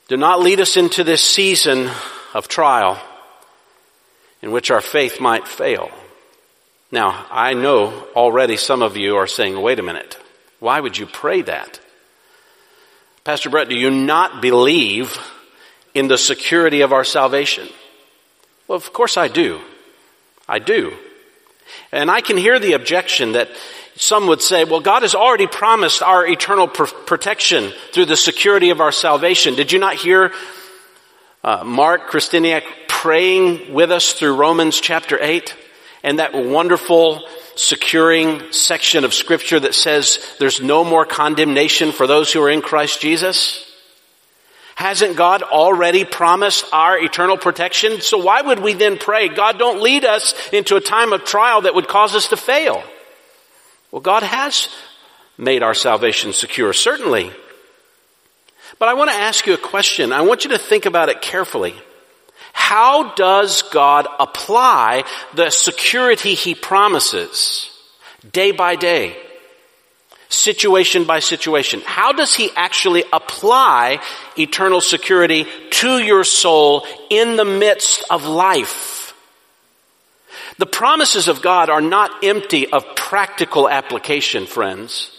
do 0.07 0.17
not 0.17 0.41
lead 0.41 0.59
us 0.59 0.77
into 0.77 1.03
this 1.03 1.23
season 1.23 1.89
of 2.33 2.47
trial 2.47 2.99
in 4.41 4.51
which 4.51 4.71
our 4.71 4.81
faith 4.81 5.19
might 5.19 5.47
fail. 5.47 5.89
Now, 6.91 7.25
I 7.31 7.53
know 7.53 8.07
already 8.15 8.57
some 8.57 8.81
of 8.81 8.95
you 8.95 9.17
are 9.17 9.27
saying, 9.27 9.59
wait 9.59 9.79
a 9.79 9.83
minute, 9.83 10.17
why 10.59 10.79
would 10.79 10.97
you 10.97 11.05
pray 11.05 11.41
that? 11.41 11.79
Pastor 13.23 13.49
Brett, 13.49 13.69
do 13.69 13.75
you 13.75 13.89
not 13.89 14.41
believe 14.41 15.17
in 15.93 16.07
the 16.07 16.17
security 16.17 16.81
of 16.81 16.93
our 16.93 17.03
salvation? 17.03 17.67
Well, 18.67 18.75
of 18.75 18.93
course 18.93 19.17
I 19.17 19.27
do. 19.27 19.61
I 20.47 20.59
do. 20.59 20.93
And 21.91 22.11
I 22.11 22.21
can 22.21 22.37
hear 22.37 22.59
the 22.59 22.73
objection 22.73 23.31
that 23.31 23.49
some 23.95 24.27
would 24.27 24.41
say, 24.41 24.63
well, 24.63 24.81
God 24.81 25.01
has 25.01 25.15
already 25.15 25.47
promised 25.47 26.03
our 26.03 26.27
eternal 26.27 26.67
pr- 26.67 26.85
protection 26.85 27.71
through 27.93 28.05
the 28.05 28.17
security 28.17 28.69
of 28.69 28.81
our 28.81 28.91
salvation. 28.91 29.55
Did 29.55 29.71
you 29.71 29.79
not 29.79 29.95
hear 29.95 30.31
uh, 31.43 31.63
Mark 31.63 32.09
Christiniak 32.09 32.63
praying 32.87 33.73
with 33.73 33.91
us 33.91 34.13
through 34.13 34.35
Romans 34.35 34.79
chapter 34.79 35.17
8 35.19 35.55
and 36.05 36.19
that 36.19 36.35
wonderful 36.35 37.27
securing 37.55 38.51
section 38.51 39.03
of 39.03 39.13
scripture 39.13 39.59
that 39.59 39.73
says 39.73 40.19
there's 40.39 40.61
no 40.61 40.83
more 40.83 41.03
condemnation 41.03 41.91
for 41.91 42.05
those 42.05 42.31
who 42.31 42.41
are 42.43 42.49
in 42.49 42.61
Christ 42.61 43.01
Jesus? 43.01 43.65
Hasn't 44.75 45.15
God 45.15 45.41
already 45.41 46.05
promised 46.05 46.65
our 46.71 46.99
eternal 46.99 47.37
protection? 47.37 48.01
So 48.01 48.19
why 48.19 48.41
would 48.41 48.59
we 48.59 48.73
then 48.73 48.99
pray, 48.99 49.29
God 49.29 49.57
don't 49.57 49.81
lead 49.81 50.05
us 50.05 50.35
into 50.53 50.75
a 50.75 50.81
time 50.81 51.11
of 51.11 51.25
trial 51.25 51.61
that 51.61 51.73
would 51.73 51.87
cause 51.87 52.13
us 52.13 52.27
to 52.27 52.37
fail? 52.37 52.83
Well, 53.91 54.01
God 54.01 54.21
has 54.21 54.69
made 55.39 55.63
our 55.63 55.73
salvation 55.73 56.33
secure, 56.33 56.71
certainly. 56.71 57.31
But 58.77 58.89
I 58.89 58.93
want 58.93 59.09
to 59.09 59.17
ask 59.17 59.47
you 59.47 59.55
a 59.55 59.57
question. 59.57 60.13
I 60.13 60.21
want 60.21 60.43
you 60.43 60.51
to 60.51 60.59
think 60.59 60.85
about 60.85 61.09
it 61.09 61.23
carefully. 61.23 61.73
How 62.57 63.13
does 63.15 63.63
God 63.63 64.07
apply 64.17 65.03
the 65.33 65.49
security 65.49 66.35
He 66.35 66.55
promises 66.55 67.69
day 68.31 68.51
by 68.51 68.77
day? 68.77 69.17
Situation 70.29 71.03
by 71.03 71.19
situation. 71.19 71.81
How 71.85 72.13
does 72.13 72.33
He 72.33 72.49
actually 72.55 73.03
apply 73.11 73.99
eternal 74.39 74.79
security 74.79 75.45
to 75.71 75.99
your 75.99 76.23
soul 76.23 76.87
in 77.09 77.35
the 77.35 77.45
midst 77.45 78.05
of 78.09 78.23
life? 78.23 79.13
The 80.57 80.65
promises 80.65 81.27
of 81.27 81.41
God 81.41 81.69
are 81.69 81.81
not 81.81 82.23
empty 82.23 82.71
of 82.71 82.95
practical 82.95 83.67
application, 83.67 84.45
friends. 84.45 85.11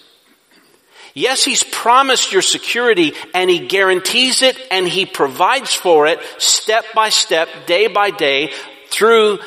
Yes, 1.17 1.43
He's 1.43 1.65
promised 1.65 2.31
your 2.31 2.43
security 2.43 3.15
and 3.33 3.49
He 3.49 3.67
guarantees 3.67 4.43
it 4.43 4.61
and 4.71 4.87
He 4.87 5.07
provides 5.07 5.75
for 5.75 6.07
it 6.07 6.21
step 6.37 6.85
by 6.95 7.09
step, 7.09 7.49
day 7.65 7.87
by 7.87 8.11
day, 8.11 8.53
through 8.91 9.39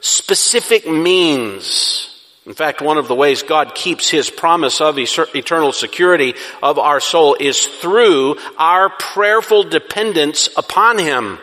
specific 0.00 0.86
means. 0.86 2.10
In 2.44 2.52
fact, 2.52 2.82
one 2.82 2.98
of 2.98 3.08
the 3.08 3.14
ways 3.14 3.42
God 3.42 3.74
keeps 3.74 4.10
His 4.10 4.28
promise 4.28 4.82
of 4.82 4.98
eternal 4.98 5.72
security 5.72 6.34
of 6.62 6.78
our 6.78 7.00
soul 7.00 7.38
is 7.40 7.66
through 7.66 8.36
our 8.58 8.90
prayerful 8.90 9.64
dependence 9.64 10.50
upon 10.58 10.98
Him. 10.98 11.38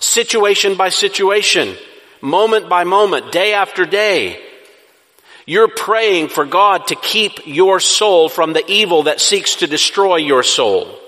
Situation 0.00 0.76
by 0.76 0.88
situation 0.88 1.76
moment 2.22 2.68
by 2.68 2.84
moment, 2.84 3.32
day 3.32 3.52
after 3.52 3.84
day. 3.84 4.40
You're 5.46 5.68
praying 5.68 6.28
for 6.28 6.44
God 6.44 6.88
to 6.88 6.94
keep 6.94 7.46
your 7.46 7.80
soul 7.80 8.28
from 8.28 8.52
the 8.52 8.64
evil 8.70 9.04
that 9.04 9.20
seeks 9.20 9.56
to 9.56 9.66
destroy 9.66 10.16
your 10.16 10.42
soul. 10.42 10.98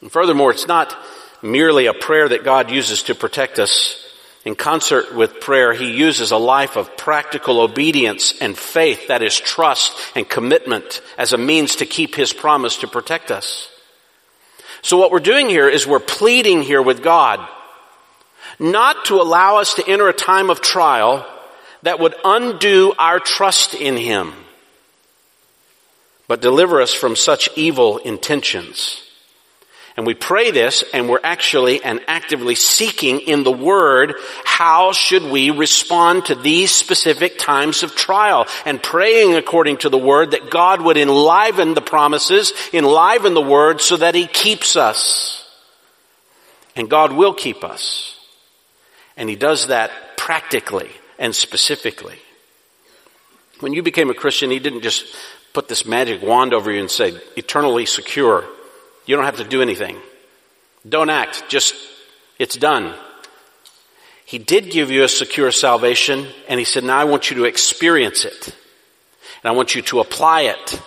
And 0.00 0.10
furthermore, 0.10 0.50
it's 0.50 0.66
not 0.66 0.96
merely 1.42 1.86
a 1.86 1.94
prayer 1.94 2.28
that 2.28 2.44
God 2.44 2.70
uses 2.70 3.04
to 3.04 3.14
protect 3.14 3.58
us. 3.58 4.00
In 4.44 4.54
concert 4.54 5.14
with 5.14 5.40
prayer, 5.40 5.72
He 5.72 5.90
uses 5.92 6.30
a 6.30 6.36
life 6.36 6.76
of 6.76 6.96
practical 6.96 7.60
obedience 7.60 8.34
and 8.40 8.56
faith, 8.56 9.08
that 9.08 9.22
is 9.22 9.38
trust 9.38 9.92
and 10.14 10.28
commitment, 10.28 11.00
as 11.16 11.32
a 11.32 11.38
means 11.38 11.76
to 11.76 11.86
keep 11.86 12.14
His 12.14 12.32
promise 12.32 12.78
to 12.78 12.86
protect 12.86 13.30
us. 13.30 13.70
So 14.82 14.98
what 14.98 15.10
we're 15.10 15.20
doing 15.20 15.48
here 15.48 15.68
is 15.68 15.86
we're 15.86 16.00
pleading 16.00 16.62
here 16.62 16.82
with 16.82 17.02
God 17.02 17.46
not 18.58 19.06
to 19.06 19.20
allow 19.20 19.56
us 19.56 19.74
to 19.74 19.88
enter 19.88 20.08
a 20.08 20.12
time 20.12 20.50
of 20.50 20.60
trial 20.60 21.26
that 21.84 22.00
would 22.00 22.14
undo 22.24 22.94
our 22.98 23.20
trust 23.20 23.74
in 23.74 23.96
Him, 23.96 24.32
but 26.26 26.40
deliver 26.40 26.80
us 26.80 26.94
from 26.94 27.14
such 27.14 27.50
evil 27.56 27.98
intentions. 27.98 29.02
And 29.96 30.06
we 30.06 30.14
pray 30.14 30.50
this 30.50 30.82
and 30.94 31.08
we're 31.08 31.20
actually 31.22 31.84
and 31.84 32.00
actively 32.08 32.54
seeking 32.54 33.20
in 33.20 33.44
the 33.44 33.52
Word 33.52 34.14
how 34.44 34.92
should 34.92 35.22
we 35.24 35.50
respond 35.50 36.24
to 36.24 36.34
these 36.34 36.72
specific 36.72 37.38
times 37.38 37.82
of 37.82 37.94
trial 37.94 38.46
and 38.64 38.82
praying 38.82 39.36
according 39.36 39.76
to 39.78 39.90
the 39.90 39.98
Word 39.98 40.30
that 40.30 40.50
God 40.50 40.80
would 40.80 40.96
enliven 40.96 41.74
the 41.74 41.82
promises, 41.82 42.54
enliven 42.72 43.34
the 43.34 43.42
Word 43.42 43.82
so 43.82 43.98
that 43.98 44.14
He 44.14 44.26
keeps 44.26 44.74
us. 44.74 45.46
And 46.74 46.88
God 46.88 47.12
will 47.12 47.34
keep 47.34 47.62
us. 47.62 48.18
And 49.16 49.28
he 49.28 49.36
does 49.36 49.68
that 49.68 50.16
practically 50.16 50.90
and 51.24 51.34
specifically. 51.34 52.18
When 53.60 53.72
you 53.72 53.82
became 53.82 54.10
a 54.10 54.14
Christian, 54.14 54.50
he 54.50 54.58
didn't 54.58 54.82
just 54.82 55.06
put 55.54 55.68
this 55.68 55.86
magic 55.86 56.20
wand 56.22 56.52
over 56.52 56.70
you 56.70 56.80
and 56.80 56.90
say, 56.90 57.18
eternally 57.34 57.86
secure. 57.86 58.44
You 59.06 59.16
don't 59.16 59.24
have 59.24 59.38
to 59.38 59.44
do 59.44 59.62
anything. 59.62 59.96
Don't 60.86 61.08
act. 61.08 61.44
Just, 61.48 61.74
it's 62.38 62.56
done. 62.56 62.94
He 64.26 64.36
did 64.36 64.70
give 64.70 64.90
you 64.90 65.02
a 65.02 65.08
secure 65.08 65.50
salvation, 65.50 66.26
and 66.46 66.58
he 66.58 66.66
said, 66.66 66.84
now 66.84 66.98
I 66.98 67.04
want 67.04 67.30
you 67.30 67.36
to 67.38 67.44
experience 67.44 68.26
it. 68.26 68.48
And 69.42 69.50
I 69.50 69.52
want 69.52 69.74
you 69.74 69.80
to 69.80 70.00
apply 70.00 70.42
it. 70.42 70.82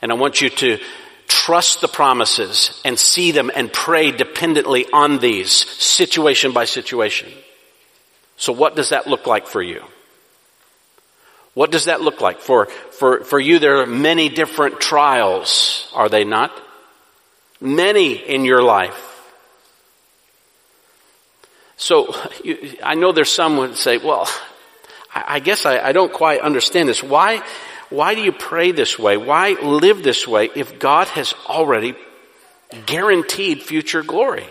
And 0.00 0.10
I 0.10 0.14
want 0.14 0.40
you 0.40 0.48
to 0.48 0.78
trust 1.26 1.82
the 1.82 1.88
promises 1.88 2.80
and 2.82 2.98
see 2.98 3.30
them 3.30 3.50
and 3.54 3.70
pray 3.70 4.10
dependently 4.10 4.86
on 4.90 5.18
these, 5.18 5.52
situation 5.52 6.52
by 6.52 6.64
situation. 6.64 7.30
So 8.42 8.52
what 8.52 8.74
does 8.74 8.88
that 8.88 9.06
look 9.06 9.28
like 9.28 9.46
for 9.46 9.62
you? 9.62 9.84
What 11.54 11.70
does 11.70 11.84
that 11.84 12.00
look 12.00 12.20
like? 12.20 12.40
For, 12.40 12.66
for, 12.66 13.22
for 13.22 13.38
you, 13.38 13.60
there 13.60 13.82
are 13.82 13.86
many 13.86 14.28
different 14.30 14.80
trials, 14.80 15.88
are 15.94 16.08
they 16.08 16.24
not? 16.24 16.50
Many 17.60 18.14
in 18.14 18.44
your 18.44 18.60
life. 18.60 18.98
So 21.76 22.16
you, 22.44 22.78
I 22.82 22.96
know 22.96 23.12
there's 23.12 23.30
some 23.30 23.58
would 23.58 23.76
say, 23.76 23.98
well, 23.98 24.28
I, 25.14 25.36
I 25.36 25.38
guess 25.38 25.64
I, 25.64 25.78
I 25.78 25.92
don't 25.92 26.12
quite 26.12 26.40
understand 26.40 26.88
this. 26.88 27.00
Why, 27.00 27.44
why 27.90 28.16
do 28.16 28.22
you 28.22 28.32
pray 28.32 28.72
this 28.72 28.98
way? 28.98 29.18
Why 29.18 29.50
live 29.50 30.02
this 30.02 30.26
way 30.26 30.50
if 30.56 30.80
God 30.80 31.06
has 31.06 31.32
already 31.46 31.94
guaranteed 32.86 33.62
future 33.62 34.02
glory? 34.02 34.48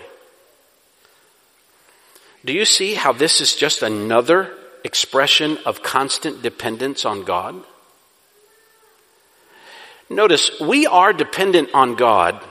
Do 2.44 2.54
you 2.54 2.66
see 2.66 2.94
how 2.96 3.14
this 3.14 3.40
is 3.42 3.56
just 3.56 3.84
another 3.84 4.52
expression 4.84 5.58
of 5.66 5.84
constant 5.84 6.42
dependence 6.42 7.06
on 7.06 7.24
God? 7.24 7.56
Notice, 10.10 10.60
we 10.60 10.88
are 10.88 11.14
dependent 11.14 11.70
on 11.74 11.96
God 11.96 12.44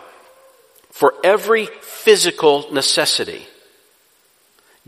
for 0.90 1.14
every 1.24 1.66
physical 1.66 2.72
necessity. 2.72 3.46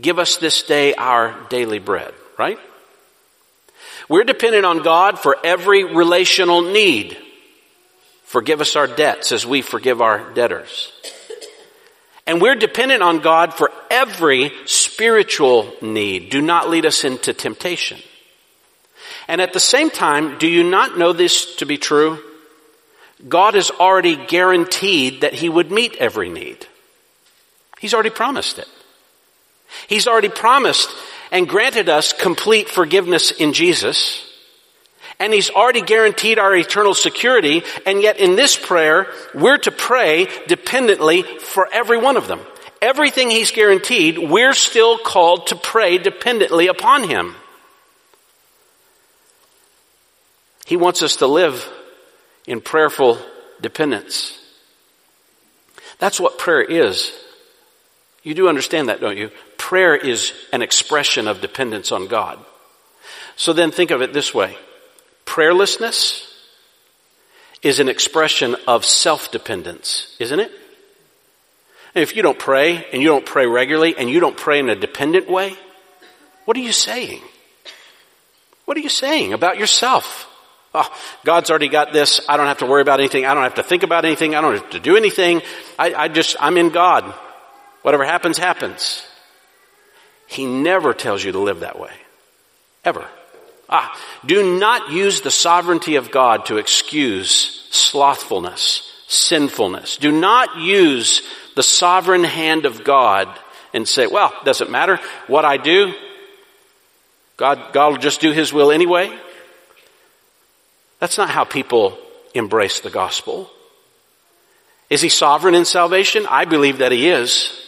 Give 0.01 0.19
us 0.19 0.37
this 0.37 0.63
day 0.63 0.93
our 0.95 1.35
daily 1.49 1.79
bread, 1.79 2.13
right? 2.39 2.57
We're 4.09 4.23
dependent 4.23 4.65
on 4.65 4.83
God 4.83 5.19
for 5.19 5.37
every 5.43 5.83
relational 5.83 6.61
need. 6.61 7.17
Forgive 8.25 8.61
us 8.61 8.75
our 8.75 8.87
debts 8.87 9.31
as 9.31 9.45
we 9.45 9.61
forgive 9.61 10.01
our 10.01 10.33
debtors. 10.33 10.91
And 12.25 12.41
we're 12.41 12.55
dependent 12.55 13.03
on 13.03 13.19
God 13.19 13.53
for 13.53 13.71
every 13.91 14.51
spiritual 14.65 15.73
need. 15.81 16.29
Do 16.29 16.41
not 16.41 16.69
lead 16.69 16.85
us 16.85 17.03
into 17.03 17.33
temptation. 17.33 17.99
And 19.27 19.41
at 19.41 19.53
the 19.53 19.59
same 19.59 19.89
time, 19.89 20.37
do 20.37 20.47
you 20.47 20.63
not 20.63 20.97
know 20.97 21.13
this 21.13 21.55
to 21.57 21.65
be 21.65 21.77
true? 21.77 22.19
God 23.27 23.53
has 23.53 23.71
already 23.71 24.15
guaranteed 24.15 25.21
that 25.21 25.33
He 25.33 25.49
would 25.49 25.71
meet 25.71 25.95
every 25.97 26.29
need. 26.29 26.65
He's 27.79 27.93
already 27.93 28.09
promised 28.09 28.59
it. 28.59 28.67
He's 29.87 30.07
already 30.07 30.29
promised 30.29 30.89
and 31.31 31.47
granted 31.47 31.89
us 31.89 32.13
complete 32.13 32.69
forgiveness 32.69 33.31
in 33.31 33.53
Jesus. 33.53 34.29
And 35.23 35.33
He's 35.33 35.49
already 35.49 35.81
guaranteed 35.81 36.37
our 36.37 36.53
eternal 36.53 36.93
security. 36.93 37.63
And 37.85 38.01
yet 38.01 38.19
in 38.19 38.35
this 38.35 38.57
prayer, 38.57 39.07
we're 39.33 39.57
to 39.59 39.71
pray 39.71 40.27
dependently 40.47 41.23
for 41.23 41.69
every 41.71 41.97
one 41.97 42.17
of 42.17 42.27
them. 42.27 42.41
Everything 42.81 43.29
He's 43.29 43.51
guaranteed, 43.51 44.17
we're 44.17 44.51
still 44.51 44.97
called 44.97 45.47
to 45.47 45.55
pray 45.55 45.97
dependently 45.97 46.67
upon 46.67 47.07
Him. 47.07 47.35
He 50.65 50.75
wants 50.75 51.01
us 51.01 51.15
to 51.17 51.27
live 51.27 51.71
in 52.45 52.59
prayerful 52.59 53.17
dependence. 53.61 54.37
That's 55.99 56.19
what 56.19 56.37
prayer 56.37 56.61
is. 56.61 57.17
You 58.23 58.33
do 58.33 58.49
understand 58.49 58.89
that, 58.89 58.99
don't 58.99 59.17
you? 59.17 59.31
Prayer 59.57 59.95
is 59.95 60.33
an 60.51 60.61
expression 60.61 61.29
of 61.29 61.39
dependence 61.39 61.93
on 61.93 62.07
God. 62.07 62.43
So 63.37 63.53
then 63.53 63.71
think 63.71 63.91
of 63.91 64.01
it 64.01 64.11
this 64.11 64.33
way. 64.33 64.57
Prayerlessness 65.25 66.29
is 67.61 67.79
an 67.79 67.89
expression 67.89 68.55
of 68.67 68.85
self-dependence, 68.85 70.15
isn't 70.19 70.39
it? 70.39 70.51
If 71.95 72.15
you 72.15 72.23
don't 72.23 72.39
pray, 72.39 72.85
and 72.91 73.01
you 73.01 73.07
don't 73.07 73.25
pray 73.25 73.45
regularly, 73.45 73.95
and 73.97 74.09
you 74.09 74.19
don't 74.19 74.35
pray 74.35 74.59
in 74.59 74.69
a 74.69 74.75
dependent 74.75 75.29
way, 75.29 75.55
what 76.45 76.57
are 76.57 76.61
you 76.61 76.71
saying? 76.71 77.21
What 78.65 78.77
are 78.77 78.81
you 78.81 78.89
saying 78.89 79.33
about 79.33 79.57
yourself? 79.57 80.29
Oh, 80.73 80.89
God's 81.23 81.51
already 81.51 81.69
got 81.69 81.93
this. 81.93 82.21
I 82.27 82.35
don't 82.35 82.47
have 82.47 82.57
to 82.59 82.65
worry 82.65 82.81
about 82.81 82.99
anything. 82.99 83.25
I 83.25 83.33
don't 83.33 83.43
have 83.43 83.55
to 83.55 83.63
think 83.63 83.83
about 83.83 84.05
anything. 84.05 84.33
I 84.33 84.41
don't 84.41 84.55
have 84.55 84.69
to 84.71 84.79
do 84.79 84.97
anything. 84.97 85.41
I, 85.77 85.93
I 85.93 86.07
just, 86.07 86.35
I'm 86.39 86.57
in 86.57 86.69
God. 86.69 87.03
Whatever 87.83 88.05
happens, 88.05 88.37
happens. 88.37 89.05
He 90.25 90.45
never 90.47 90.93
tells 90.93 91.23
you 91.23 91.31
to 91.33 91.39
live 91.39 91.59
that 91.59 91.79
way. 91.79 91.91
Ever. 92.83 93.07
Ah, 93.69 93.97
do 94.25 94.59
not 94.59 94.91
use 94.91 95.21
the 95.21 95.31
sovereignty 95.31 95.95
of 95.95 96.11
God 96.11 96.45
to 96.47 96.57
excuse 96.57 97.67
slothfulness, 97.71 98.91
sinfulness. 99.07 99.97
Do 99.97 100.11
not 100.11 100.57
use 100.57 101.21
the 101.55 101.63
sovereign 101.63 102.23
hand 102.23 102.65
of 102.65 102.83
God 102.83 103.27
and 103.73 103.87
say, 103.87 104.07
well, 104.07 104.33
doesn't 104.43 104.69
matter 104.69 104.99
what 105.27 105.45
I 105.45 105.57
do. 105.57 105.93
God, 107.37 107.73
God 107.73 107.89
will 107.91 107.97
just 107.97 108.21
do 108.21 108.31
His 108.31 108.53
will 108.53 108.71
anyway. 108.71 109.11
That's 110.99 111.17
not 111.17 111.29
how 111.29 111.43
people 111.43 111.97
embrace 112.33 112.79
the 112.79 112.89
gospel. 112.89 113.49
Is 114.89 115.01
he 115.01 115.09
sovereign 115.09 115.55
in 115.55 115.65
salvation? 115.65 116.25
I 116.27 116.45
believe 116.45 116.77
that 116.77 116.91
he 116.91 117.09
is. 117.09 117.59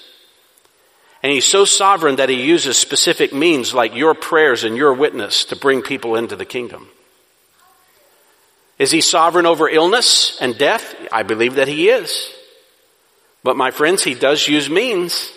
And 1.25 1.31
he's 1.31 1.47
so 1.47 1.65
sovereign 1.65 2.17
that 2.17 2.29
he 2.29 2.45
uses 2.45 2.77
specific 2.77 3.33
means 3.33 3.73
like 3.73 3.95
your 3.95 4.13
prayers 4.13 4.63
and 4.63 4.77
your 4.77 4.93
witness 4.93 5.45
to 5.45 5.55
bring 5.55 5.81
people 5.81 6.15
into 6.15 6.35
the 6.35 6.45
kingdom. 6.45 6.87
Is 8.77 8.91
he 8.91 9.01
sovereign 9.01 9.47
over 9.47 9.67
illness 9.67 10.37
and 10.39 10.55
death? 10.55 10.95
I 11.11 11.23
believe 11.23 11.55
that 11.55 11.67
he 11.67 11.89
is. 11.89 12.29
But 13.43 13.57
my 13.57 13.71
friends, 13.71 14.03
he 14.03 14.13
does 14.13 14.47
use 14.47 14.69
means. 14.69 15.31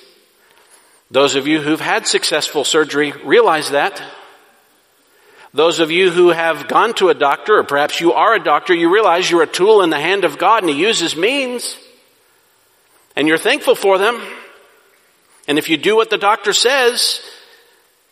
Those 1.11 1.37
of 1.37 1.47
you 1.47 1.63
who've 1.63 1.81
had 1.81 2.07
successful 2.07 2.65
surgery 2.65 3.13
realize 3.25 3.71
that. 3.71 4.03
Those 5.55 5.81
of 5.81 5.91
you 5.91 6.11
who 6.11 6.29
have 6.29 6.69
gone 6.69 6.93
to 6.97 7.09
a 7.09 7.15
doctor, 7.15 7.61
or 7.61 7.65
perhaps 7.65 7.99
you 7.99 8.13
are 8.13 8.35
a 8.35 8.45
doctor, 8.45 8.75
you 8.75 8.93
realize 8.93 9.31
you're 9.31 9.43
a 9.43 9.47
tool 9.47 9.81
in 9.81 9.89
the 9.89 9.99
hand 9.99 10.27
of 10.27 10.37
God 10.37 10.63
and 10.63 10.69
He 10.71 10.79
uses 10.79 11.17
means. 11.17 11.79
And 13.17 13.27
you're 13.27 13.39
thankful 13.39 13.75
for 13.75 13.97
them. 13.97 14.21
And 15.49 15.59
if 15.59 15.69
you 15.69 15.77
do 15.77 15.97
what 15.97 16.11
the 16.11 16.19
doctor 16.19 16.53
says, 16.53 17.21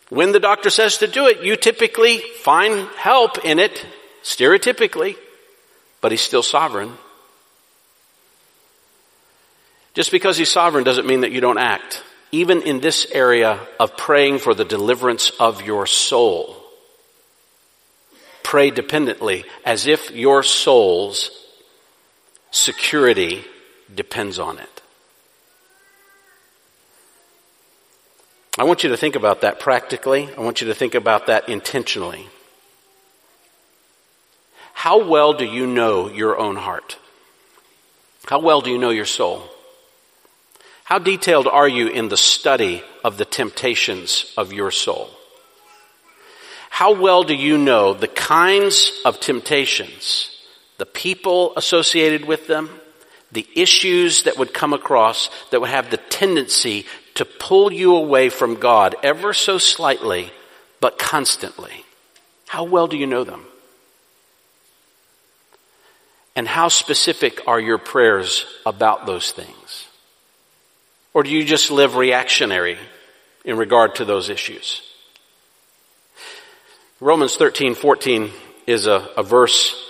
when 0.09 0.33
the 0.33 0.39
doctor 0.39 0.69
says 0.69 0.97
to 0.97 1.07
do 1.07 1.27
it, 1.27 1.43
you 1.43 1.55
typically 1.55 2.17
find 2.41 2.89
help 2.97 3.45
in 3.45 3.59
it, 3.59 3.85
stereotypically, 4.23 5.15
but 6.01 6.11
He's 6.11 6.21
still 6.21 6.43
sovereign. 6.43 6.91
Just 9.93 10.11
because 10.11 10.37
He's 10.37 10.51
sovereign 10.51 10.83
doesn't 10.83 11.07
mean 11.07 11.21
that 11.21 11.31
you 11.31 11.39
don't 11.39 11.57
act. 11.57 12.03
Even 12.33 12.61
in 12.63 12.81
this 12.81 13.09
area 13.13 13.59
of 13.79 13.95
praying 13.95 14.39
for 14.39 14.53
the 14.53 14.65
deliverance 14.65 15.31
of 15.39 15.61
your 15.61 15.85
soul 15.85 16.57
pray 18.47 18.71
dependently 18.71 19.43
as 19.65 19.87
if 19.87 20.09
your 20.11 20.41
soul's 20.41 21.31
security 22.49 23.43
depends 23.93 24.39
on 24.39 24.57
it. 24.57 24.76
I 28.57 28.63
want 28.63 28.83
you 28.83 28.89
to 28.89 28.97
think 28.97 29.15
about 29.15 29.41
that 29.41 29.59
practically. 29.59 30.29
I 30.35 30.41
want 30.41 30.61
you 30.61 30.67
to 30.67 30.73
think 30.73 30.95
about 30.95 31.27
that 31.27 31.47
intentionally. 31.47 32.27
How 34.73 35.07
well 35.07 35.33
do 35.33 35.45
you 35.45 35.67
know 35.67 36.09
your 36.09 36.37
own 36.39 36.55
heart? 36.55 36.97
How 38.25 38.39
well 38.39 38.61
do 38.61 38.71
you 38.71 38.79
know 38.79 38.89
your 38.89 39.05
soul? 39.05 39.43
How 40.83 40.97
detailed 40.97 41.47
are 41.47 41.67
you 41.67 41.87
in 41.87 42.09
the 42.09 42.17
study 42.17 42.81
of 43.03 43.17
the 43.17 43.25
temptations 43.25 44.33
of 44.37 44.53
your 44.53 44.71
soul? 44.71 45.09
How 46.69 46.93
well 46.93 47.23
do 47.23 47.35
you 47.35 47.57
know 47.57 47.93
the 47.93 48.07
kinds 48.07 49.01
of 49.03 49.19
temptations, 49.19 50.29
the 50.77 50.85
people 50.85 51.53
associated 51.57 52.25
with 52.25 52.47
them, 52.47 52.69
the 53.31 53.47
issues 53.55 54.23
that 54.23 54.37
would 54.37 54.53
come 54.53 54.73
across 54.73 55.29
that 55.51 55.59
would 55.59 55.69
have 55.69 55.89
the 55.89 55.97
tendency 55.97 56.85
to 57.17 57.25
pull 57.25 57.71
you 57.71 57.95
away 57.95 58.29
from 58.29 58.55
God 58.55 58.95
ever 59.03 59.33
so 59.33 59.57
slightly, 59.57 60.31
but 60.79 60.97
constantly? 60.97 61.85
How 62.47 62.63
well 62.63 62.87
do 62.87 62.97
you 62.97 63.07
know 63.07 63.23
them? 63.23 63.43
And 66.35 66.47
how 66.47 66.67
specific 66.67 67.47
are 67.47 67.59
your 67.59 67.79
prayers 67.79 68.45
about 68.65 69.05
those 69.05 69.31
things? 69.31 69.87
Or 71.13 71.23
do 71.23 71.31
you 71.31 71.43
just 71.43 71.71
live 71.71 71.95
reactionary 71.95 72.77
in 73.43 73.57
regard 73.57 73.95
to 73.95 74.05
those 74.05 74.29
issues? 74.29 74.83
Romans 76.99 77.35
13, 77.35 77.73
14 77.73 78.31
is 78.67 78.85
a, 78.85 79.09
a 79.17 79.23
verse 79.23 79.83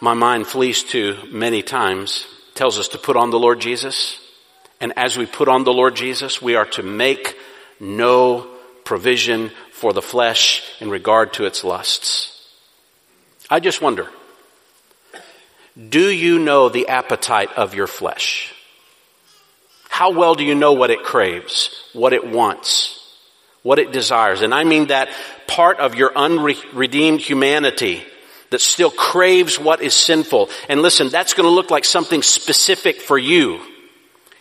my 0.00 0.14
mind 0.14 0.46
flees 0.46 0.82
to 0.84 1.16
many 1.30 1.62
times. 1.62 2.26
Tells 2.54 2.78
us 2.78 2.88
to 2.88 2.98
put 2.98 3.16
on 3.16 3.30
the 3.30 3.38
Lord 3.38 3.60
Jesus. 3.60 4.18
And 4.82 4.92
as 4.96 5.16
we 5.16 5.24
put 5.24 5.48
on 5.48 5.64
the 5.64 5.72
Lord 5.72 5.96
Jesus, 5.96 6.42
we 6.42 6.56
are 6.56 6.66
to 6.66 6.82
make 6.82 7.38
no 7.80 8.46
provision 8.84 9.50
for 9.70 9.94
the 9.94 10.02
flesh 10.02 10.62
in 10.80 10.90
regard 10.90 11.32
to 11.34 11.46
its 11.46 11.64
lusts. 11.64 12.50
I 13.48 13.60
just 13.60 13.80
wonder, 13.80 14.10
do 15.88 16.10
you 16.10 16.38
know 16.38 16.68
the 16.68 16.88
appetite 16.88 17.52
of 17.56 17.74
your 17.74 17.86
flesh? 17.86 18.52
How 19.88 20.10
well 20.10 20.34
do 20.34 20.44
you 20.44 20.54
know 20.54 20.74
what 20.74 20.90
it 20.90 21.02
craves, 21.02 21.70
what 21.94 22.12
it 22.12 22.26
wants? 22.26 22.98
what 23.62 23.78
it 23.78 23.92
desires. 23.92 24.42
And 24.42 24.52
I 24.52 24.64
mean 24.64 24.88
that 24.88 25.08
part 25.46 25.78
of 25.78 25.94
your 25.94 26.16
unredeemed 26.16 27.20
humanity 27.20 28.02
that 28.50 28.60
still 28.60 28.90
craves 28.90 29.58
what 29.58 29.80
is 29.80 29.94
sinful. 29.94 30.50
And 30.68 30.82
listen, 30.82 31.08
that's 31.08 31.34
going 31.34 31.48
to 31.48 31.54
look 31.54 31.70
like 31.70 31.84
something 31.84 32.22
specific 32.22 33.00
for 33.00 33.16
you. 33.16 33.60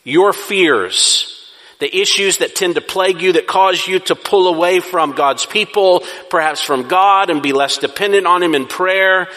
Your 0.04 0.34
fears 0.34 1.28
The 1.80 2.00
issues 2.00 2.38
that 2.38 2.56
tend 2.56 2.76
to 2.76 2.82
plague 2.82 3.22
you 3.22 3.34
that 3.34 3.48
cause 3.48 3.88
you 3.88 3.98
to 4.02 4.16
pull 4.16 4.48
away 4.48 4.82
from 4.82 5.14
God's 5.14 5.48
people, 5.48 6.04
perhaps 6.30 6.62
from 6.62 6.88
God 6.88 7.32
and 7.32 7.42
be 7.42 7.54
less 7.54 7.80
dependent 7.80 8.28
on 8.28 8.44
Him 8.44 8.54
in 8.54 8.68
prayer. 8.68 9.28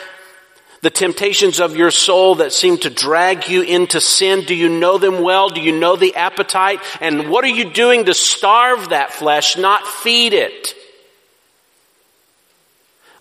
The 0.83 0.90
temptations 0.90 1.59
of 1.59 1.74
your 1.74 1.90
soul 1.90 2.35
that 2.37 2.53
seem 2.53 2.77
to 2.79 2.90
drag 2.90 3.48
you 3.48 3.62
into 3.62 3.98
sin. 3.98 4.44
Do 4.44 4.55
you 4.55 4.68
know 4.68 4.98
them 4.98 5.22
well? 5.22 5.48
Do 5.48 5.62
you 5.62 5.72
know 5.72 5.96
the 5.96 6.16
appetite? 6.16 6.81
And 7.00 7.31
what 7.31 7.44
are 7.44 7.48
you 7.48 7.70
doing 7.72 8.05
to 8.05 8.12
starve 8.12 8.90
that 8.90 9.11
flesh, 9.11 9.57
not 9.57 9.87
feed 9.87 10.35
it? 10.35 10.74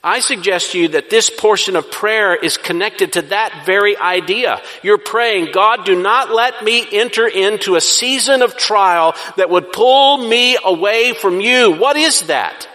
I 0.04 0.20
suggest 0.20 0.74
to 0.74 0.80
you 0.80 0.90
that 0.90 1.10
this 1.10 1.30
portion 1.30 1.78
of 1.78 1.90
prayer 1.90 2.36
is 2.36 2.58
connected 2.58 3.14
to 3.14 3.22
that 3.24 3.64
very 3.66 3.96
idea. 3.96 4.62
You're 4.82 4.98
praying, 4.98 5.54
God, 5.54 5.86
do 5.86 5.96
not 5.96 6.30
let 6.30 6.62
me 6.62 6.86
enter 6.92 7.26
into 7.26 7.76
a 7.76 7.82
season 7.82 8.42
of 8.42 8.58
trial 8.58 9.16
that 9.38 9.50
would 9.50 9.72
pull 9.72 10.18
me 10.18 10.58
away 10.62 11.14
from 11.14 11.40
you. 11.40 11.72
What 11.72 11.96
is 11.96 12.24
that? 12.24 12.68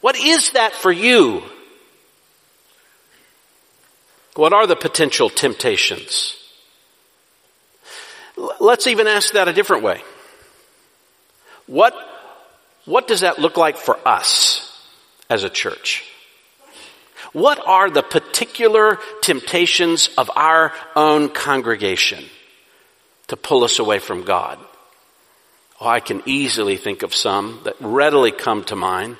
What 0.00 0.16
is 0.16 0.50
that 0.50 0.72
for 0.72 0.92
you? 0.92 1.42
What 4.36 4.52
are 4.52 4.68
the 4.68 4.76
potential 4.76 5.28
temptations? 5.28 6.36
Let's 8.60 8.86
even 8.86 9.08
ask 9.08 9.32
that 9.32 9.48
a 9.48 9.52
different 9.52 9.82
way. 9.82 10.02
What, 11.66 11.94
what 12.84 13.08
does 13.08 13.22
that 13.22 13.40
look 13.40 13.56
like 13.56 13.76
for 13.76 13.98
us? 14.06 14.65
As 15.28 15.44
a 15.44 15.50
church? 15.50 16.04
What 17.32 17.60
are 17.66 17.90
the 17.90 18.02
particular 18.02 18.98
temptations 19.20 20.08
of 20.16 20.30
our 20.34 20.72
own 20.94 21.28
congregation 21.28 22.24
to 23.28 23.36
pull 23.36 23.64
us 23.64 23.78
away 23.78 23.98
from 23.98 24.24
God? 24.24 24.58
Oh, 25.80 25.86
I 25.86 26.00
can 26.00 26.22
easily 26.24 26.76
think 26.76 27.02
of 27.02 27.14
some 27.14 27.60
that 27.64 27.76
readily 27.80 28.32
come 28.32 28.64
to 28.64 28.76
mind. 28.76 29.18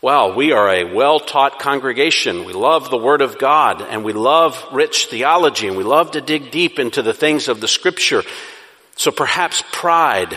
Well, 0.00 0.34
we 0.34 0.50
are 0.50 0.68
a 0.68 0.92
well-taught 0.92 1.60
congregation. 1.60 2.44
We 2.44 2.52
love 2.52 2.90
the 2.90 2.98
Word 2.98 3.20
of 3.20 3.38
God 3.38 3.82
and 3.82 4.04
we 4.04 4.12
love 4.12 4.60
rich 4.72 5.06
theology 5.06 5.68
and 5.68 5.76
we 5.76 5.84
love 5.84 6.12
to 6.12 6.20
dig 6.20 6.50
deep 6.50 6.80
into 6.80 7.02
the 7.02 7.14
things 7.14 7.46
of 7.46 7.60
the 7.60 7.68
Scripture. 7.68 8.24
So 8.96 9.12
perhaps 9.12 9.62
pride 9.70 10.36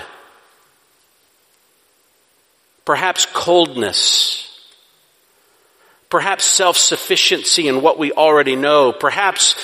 perhaps 2.86 3.26
coldness, 3.34 4.42
perhaps 6.10 6.46
self-sufficiency 6.46 7.68
in 7.68 7.82
what 7.82 7.98
we 7.98 8.12
already 8.12 8.56
know, 8.56 8.94
perhaps 8.94 9.56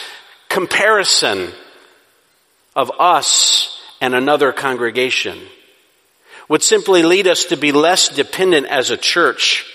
comparison 0.50 1.52
of 2.76 2.92
us 3.00 3.80
and 4.02 4.16
another 4.16 4.52
congregation 4.52 5.40
would 6.50 6.64
simply 6.64 7.04
lead 7.04 7.28
us 7.28 7.46
to 7.46 7.58
be 7.58 7.72
less 7.72 8.10
dependent 8.10 8.68
as 8.68 8.90
a 8.90 8.98
church 8.98 9.66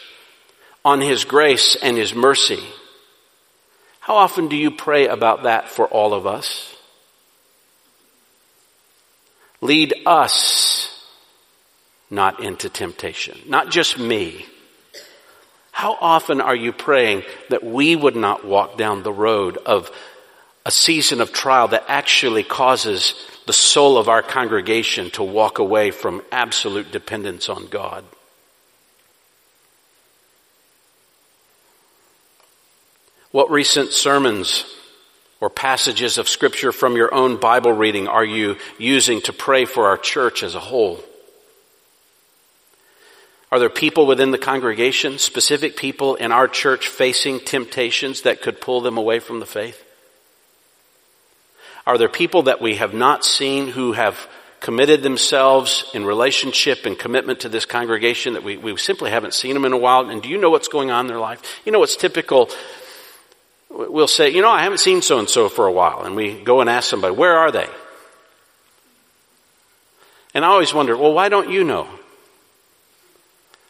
on 0.84 1.00
His 1.00 1.24
grace 1.24 1.76
and 1.80 1.96
His 1.96 2.14
mercy. 2.14 2.62
How 4.00 4.16
often 4.16 4.48
do 4.48 4.56
you 4.56 4.70
pray 4.70 5.08
about 5.08 5.44
that 5.44 5.68
for 5.68 5.86
all 5.86 6.12
of 6.12 6.26
us? 6.26 6.74
Lead 9.60 9.94
us 10.04 10.95
not 12.10 12.42
into 12.42 12.68
temptation. 12.68 13.38
Not 13.46 13.70
just 13.70 13.98
me. 13.98 14.46
How 15.72 15.96
often 16.00 16.40
are 16.40 16.56
you 16.56 16.72
praying 16.72 17.24
that 17.50 17.64
we 17.64 17.96
would 17.96 18.16
not 18.16 18.46
walk 18.46 18.78
down 18.78 19.02
the 19.02 19.12
road 19.12 19.58
of 19.58 19.90
a 20.64 20.70
season 20.70 21.20
of 21.20 21.32
trial 21.32 21.68
that 21.68 21.84
actually 21.86 22.42
causes 22.42 23.14
the 23.46 23.52
soul 23.52 23.98
of 23.98 24.08
our 24.08 24.22
congregation 24.22 25.10
to 25.10 25.22
walk 25.22 25.58
away 25.58 25.90
from 25.90 26.22
absolute 26.32 26.90
dependence 26.90 27.48
on 27.48 27.66
God? 27.66 28.04
What 33.32 33.50
recent 33.50 33.92
sermons 33.92 34.64
or 35.40 35.50
passages 35.50 36.16
of 36.16 36.28
scripture 36.28 36.72
from 36.72 36.96
your 36.96 37.12
own 37.12 37.36
Bible 37.36 37.72
reading 37.72 38.08
are 38.08 38.24
you 38.24 38.56
using 38.78 39.20
to 39.22 39.32
pray 39.34 39.66
for 39.66 39.88
our 39.88 39.98
church 39.98 40.42
as 40.42 40.54
a 40.54 40.60
whole? 40.60 41.00
Are 43.52 43.58
there 43.60 43.70
people 43.70 44.06
within 44.06 44.32
the 44.32 44.38
congregation, 44.38 45.18
specific 45.18 45.76
people 45.76 46.16
in 46.16 46.32
our 46.32 46.48
church 46.48 46.88
facing 46.88 47.40
temptations 47.40 48.22
that 48.22 48.42
could 48.42 48.60
pull 48.60 48.80
them 48.80 48.98
away 48.98 49.20
from 49.20 49.38
the 49.38 49.46
faith? 49.46 49.82
Are 51.86 51.96
there 51.98 52.08
people 52.08 52.42
that 52.42 52.60
we 52.60 52.76
have 52.76 52.92
not 52.92 53.24
seen 53.24 53.68
who 53.68 53.92
have 53.92 54.28
committed 54.58 55.04
themselves 55.04 55.88
in 55.94 56.04
relationship 56.04 56.86
and 56.86 56.98
commitment 56.98 57.40
to 57.40 57.48
this 57.48 57.64
congregation 57.64 58.32
that 58.32 58.42
we, 58.42 58.56
we 58.56 58.76
simply 58.76 59.10
haven't 59.10 59.34
seen 59.34 59.54
them 59.54 59.64
in 59.64 59.72
a 59.72 59.78
while? 59.78 60.10
And 60.10 60.20
do 60.20 60.28
you 60.28 60.38
know 60.38 60.50
what's 60.50 60.66
going 60.66 60.90
on 60.90 61.04
in 61.04 61.06
their 61.06 61.20
life? 61.20 61.60
You 61.64 61.70
know 61.70 61.78
what's 61.78 61.94
typical? 61.94 62.50
We'll 63.70 64.08
say, 64.08 64.30
you 64.30 64.42
know, 64.42 64.50
I 64.50 64.64
haven't 64.64 64.78
seen 64.78 65.02
so 65.02 65.20
and 65.20 65.28
so 65.30 65.48
for 65.48 65.68
a 65.68 65.72
while. 65.72 66.02
And 66.02 66.16
we 66.16 66.42
go 66.42 66.60
and 66.60 66.68
ask 66.68 66.90
somebody, 66.90 67.14
where 67.14 67.36
are 67.36 67.52
they? 67.52 67.68
And 70.34 70.44
I 70.44 70.48
always 70.48 70.74
wonder, 70.74 70.96
well, 70.96 71.12
why 71.12 71.28
don't 71.28 71.50
you 71.50 71.62
know? 71.62 71.88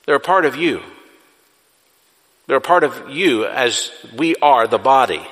They're 0.06 0.16
a 0.16 0.20
part 0.20 0.46
of 0.46 0.56
you. 0.56 0.82
They're 2.46 2.58
a 2.58 2.60
part 2.60 2.84
of 2.84 3.10
you 3.10 3.44
as 3.44 3.90
we 4.16 4.36
are 4.36 4.66
the 4.66 4.78
body. 4.78 5.26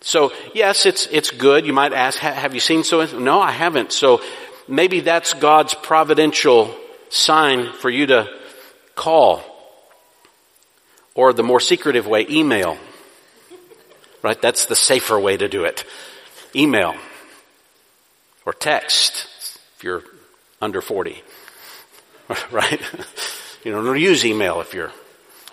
So 0.00 0.32
yes, 0.54 0.84
it's, 0.84 1.06
it's 1.06 1.30
good. 1.30 1.64
You 1.64 1.72
might 1.72 1.92
ask, 1.92 2.18
have 2.18 2.54
you 2.54 2.60
seen 2.60 2.84
so? 2.84 3.04
No, 3.18 3.40
I 3.40 3.52
haven't. 3.52 3.92
So 3.92 4.20
maybe 4.66 5.00
that's 5.00 5.34
God's 5.34 5.74
providential 5.74 6.74
sign 7.08 7.72
for 7.72 7.88
you 7.88 8.06
to 8.06 8.28
call. 8.94 9.42
Or 11.14 11.32
the 11.32 11.42
more 11.42 11.60
secretive 11.60 12.06
way, 12.06 12.26
email. 12.28 12.78
Right? 14.22 14.40
That's 14.40 14.66
the 14.66 14.76
safer 14.76 15.18
way 15.18 15.36
to 15.36 15.48
do 15.48 15.64
it. 15.64 15.84
Email. 16.54 16.94
Or 18.44 18.52
text 18.52 19.28
if 19.76 19.84
you're 19.84 20.02
under 20.60 20.80
40. 20.80 21.22
right? 22.50 22.80
You 23.64 23.72
know, 23.72 23.84
don't 23.84 23.98
use 23.98 24.24
email 24.24 24.60
if 24.60 24.74
you're 24.74 24.92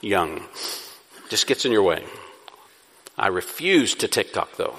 young. 0.02 0.38
It 0.38 1.30
just 1.30 1.48
gets 1.48 1.66
in 1.66 1.72
your 1.72 1.84
way. 1.84 2.04
I 3.18 3.28
refuse 3.28 3.96
to 3.96 4.08
TikTok 4.08 4.56
though. 4.58 4.76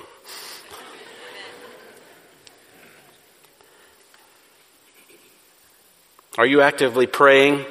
Are 6.36 6.46
you 6.46 6.60
actively 6.60 7.08
praying? 7.08 7.64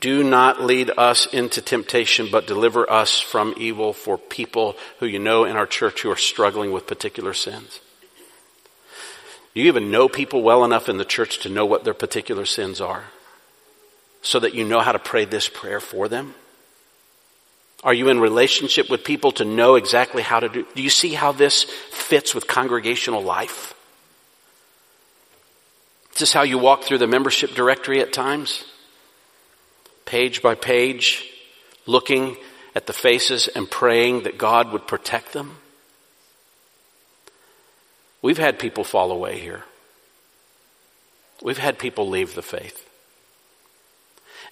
Do 0.00 0.22
not 0.22 0.62
lead 0.62 0.92
us 0.96 1.26
into 1.26 1.60
temptation, 1.60 2.28
but 2.30 2.46
deliver 2.46 2.88
us 2.88 3.20
from 3.20 3.54
evil 3.56 3.92
for 3.92 4.16
people 4.16 4.76
who 5.00 5.06
you 5.06 5.18
know 5.18 5.44
in 5.44 5.56
our 5.56 5.66
church 5.66 6.02
who 6.02 6.12
are 6.12 6.16
struggling 6.16 6.70
with 6.70 6.86
particular 6.86 7.34
sins. 7.34 7.80
Do 9.52 9.60
you 9.60 9.66
even 9.66 9.90
know 9.90 10.08
people 10.08 10.42
well 10.42 10.64
enough 10.64 10.88
in 10.88 10.96
the 10.96 11.04
church 11.04 11.40
to 11.40 11.48
know 11.48 11.66
what 11.66 11.82
their 11.82 11.94
particular 11.94 12.46
sins 12.46 12.80
are? 12.80 13.04
So 14.24 14.40
that 14.40 14.54
you 14.54 14.64
know 14.64 14.80
how 14.80 14.92
to 14.92 14.98
pray 14.98 15.24
this 15.24 15.48
prayer 15.48 15.80
for 15.80 16.08
them? 16.08 16.34
Are 17.84 17.94
you 17.94 18.08
in 18.08 18.18
relationship 18.18 18.88
with 18.90 19.04
people 19.04 19.32
to 19.32 19.44
know 19.44 19.76
exactly 19.76 20.22
how 20.22 20.40
to 20.40 20.48
do? 20.48 20.66
Do 20.74 20.82
you 20.82 20.90
see 20.90 21.12
how 21.12 21.32
this 21.32 21.64
fits 21.90 22.34
with 22.34 22.46
congregational 22.46 23.22
life? 23.22 23.74
Is 26.14 26.20
this 26.20 26.32
how 26.32 26.42
you 26.42 26.58
walk 26.58 26.84
through 26.84 26.98
the 26.98 27.06
membership 27.06 27.50
directory 27.54 28.00
at 28.00 28.12
times? 28.12 28.64
Page 30.06 30.40
by 30.40 30.54
page, 30.54 31.30
looking 31.86 32.36
at 32.74 32.86
the 32.86 32.92
faces 32.92 33.48
and 33.48 33.70
praying 33.70 34.22
that 34.22 34.38
God 34.38 34.72
would 34.72 34.86
protect 34.86 35.32
them? 35.34 35.58
We've 38.22 38.38
had 38.38 38.58
people 38.58 38.84
fall 38.84 39.12
away 39.12 39.38
here. 39.38 39.64
We've 41.42 41.58
had 41.58 41.78
people 41.78 42.08
leave 42.08 42.34
the 42.34 42.42
faith. 42.42 42.83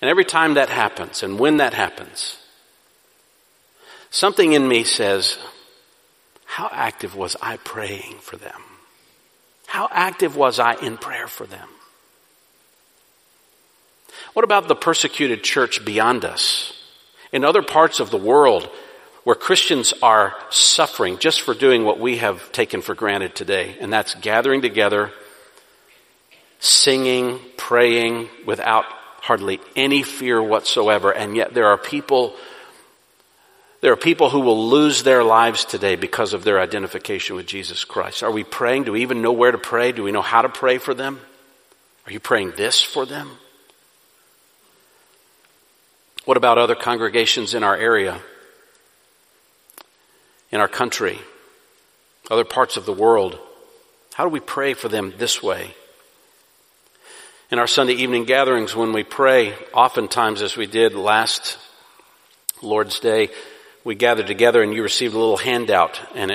And 0.03 0.11
every 0.11 0.25
time 0.25 0.55
that 0.55 0.69
happens, 0.69 1.23
and 1.23 1.39
when 1.39 1.59
that 1.59 1.75
happens, 1.75 2.37
something 4.11 4.53
in 4.53 4.67
me 4.67 4.83
says, 4.83 5.39
how 6.45 6.69
active 6.73 7.15
was 7.15 7.37
I 7.41 7.57
praying 7.59 8.19
for 8.19 8.37
them? 8.37 8.61
How 9.69 9.89
active 9.93 10.37
was 10.37 10.59
I 10.59 10.75
in 10.75 10.99
prayer 10.99 11.29
for 11.29 11.47
them? 11.47 11.69
What 14.33 14.45
about 14.45 14.67
the 14.67 14.75
persecuted 14.75 15.45
church 15.45 15.85
beyond 15.85 16.25
us? 16.25 16.73
In 17.31 17.45
other 17.45 17.63
parts 17.63 18.01
of 18.01 18.11
the 18.11 18.19
world 18.19 18.69
where 19.23 19.37
Christians 19.37 19.95
are 20.03 20.35
suffering 20.51 21.19
just 21.19 21.43
for 21.43 21.55
doing 21.55 21.85
what 21.85 22.01
we 22.01 22.17
have 22.17 22.51
taken 22.51 22.83
for 22.83 22.97
granted 22.97 23.37
today, 23.37 23.77
and 23.81 23.93
that's 23.93 24.17
gathering 24.17 24.63
together, 24.63 25.13
singing, 26.59 27.39
praying 27.57 28.29
without 28.45 28.85
hardly 29.23 29.61
any 29.77 30.03
fear 30.03 30.43
whatsoever, 30.43 31.13
and 31.13 31.37
yet 31.37 31.55
there 31.55 31.69
are 31.69 31.79
people 31.79 32.35
there 33.81 33.93
are 33.93 33.97
people 33.97 34.31
who 34.31 34.39
will 34.41 34.69
lose 34.69 35.03
their 35.03 35.25
lives 35.25 35.65
today 35.65 35.97
because 35.97 36.35
of 36.35 36.45
their 36.45 36.61
identification 36.61 37.35
with 37.35 37.47
Jesus 37.47 37.85
Christ. 37.85 38.23
Are 38.23 38.31
we 38.31 38.45
praying? 38.45 38.85
Do 38.85 38.93
we 38.93 39.03
even 39.03 39.23
know 39.23 39.33
where 39.33 39.51
to 39.51 39.59
pray? 39.59 39.91
Do 39.91 40.05
we 40.05 40.13
know 40.13 40.23
how 40.23 40.43
to 40.43 40.49
pray 40.49 40.79
for 40.79 40.95
them? 40.95 41.21
Are 42.07 42.13
you 42.13 42.21
praying 42.21 42.53
this 42.57 42.81
for 42.81 43.05
them? 43.07 43.29
What 46.27 46.37
about 46.37 46.59
other 46.59 46.77
congregations 46.77 47.55
in 47.55 47.65
our 47.65 47.77
area, 47.77 48.21
in 50.53 50.61
our 50.61 50.69
country, 50.69 51.19
other 52.31 52.45
parts 52.45 52.77
of 52.77 52.87
the 52.87 52.93
world? 52.93 53.37
How 54.15 54.23
do 54.23 54.31
we 54.31 54.39
pray 54.39 54.75
for 54.75 54.89
them 54.89 55.13
this 55.19 55.43
way? 55.43 55.75
In 57.53 57.59
our 57.59 57.67
Sunday 57.67 57.93
evening 57.93 58.25
gatherings, 58.25 58.75
when 58.75 58.95
we 58.95 59.05
pray, 59.05 59.55
oftentimes 59.75 60.41
as 60.41 60.57
we 60.57 60.67
did 60.67 60.95
last 60.95 61.59
Lord's 62.63 62.99
Day, 62.99 63.29
we 63.85 63.95
gathered 63.95 64.27
together 64.27 64.63
and 64.63 64.73
you 64.73 64.83
received 64.83 65.15
a 65.15 65.19
little 65.19 65.37
handout 65.37 66.01
and 66.15 66.33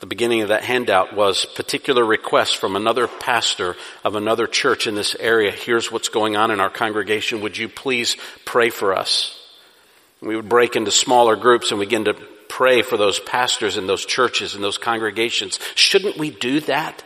the 0.00 0.06
beginning 0.06 0.40
of 0.40 0.48
that 0.48 0.64
handout 0.64 1.14
was 1.14 1.44
particular 1.44 2.02
requests 2.02 2.54
from 2.54 2.74
another 2.74 3.06
pastor 3.06 3.76
of 4.02 4.14
another 4.14 4.46
church 4.46 4.86
in 4.86 4.94
this 4.94 5.14
area. 5.20 5.50
Here's 5.50 5.92
what's 5.92 6.08
going 6.08 6.36
on 6.38 6.50
in 6.50 6.58
our 6.58 6.70
congregation. 6.70 7.42
Would 7.42 7.58
you 7.58 7.68
please 7.68 8.16
pray 8.46 8.70
for 8.70 8.96
us? 8.96 9.38
We 10.22 10.36
would 10.36 10.48
break 10.48 10.74
into 10.74 10.90
smaller 10.90 11.36
groups 11.36 11.70
and 11.70 11.80
begin 11.80 12.06
to 12.06 12.14
pray 12.48 12.80
for 12.80 12.96
those 12.96 13.20
pastors 13.20 13.76
and 13.76 13.86
those 13.86 14.06
churches 14.06 14.54
and 14.54 14.64
those 14.64 14.78
congregations. 14.78 15.60
Shouldn't 15.74 16.16
we 16.16 16.30
do 16.30 16.60
that? 16.60 17.04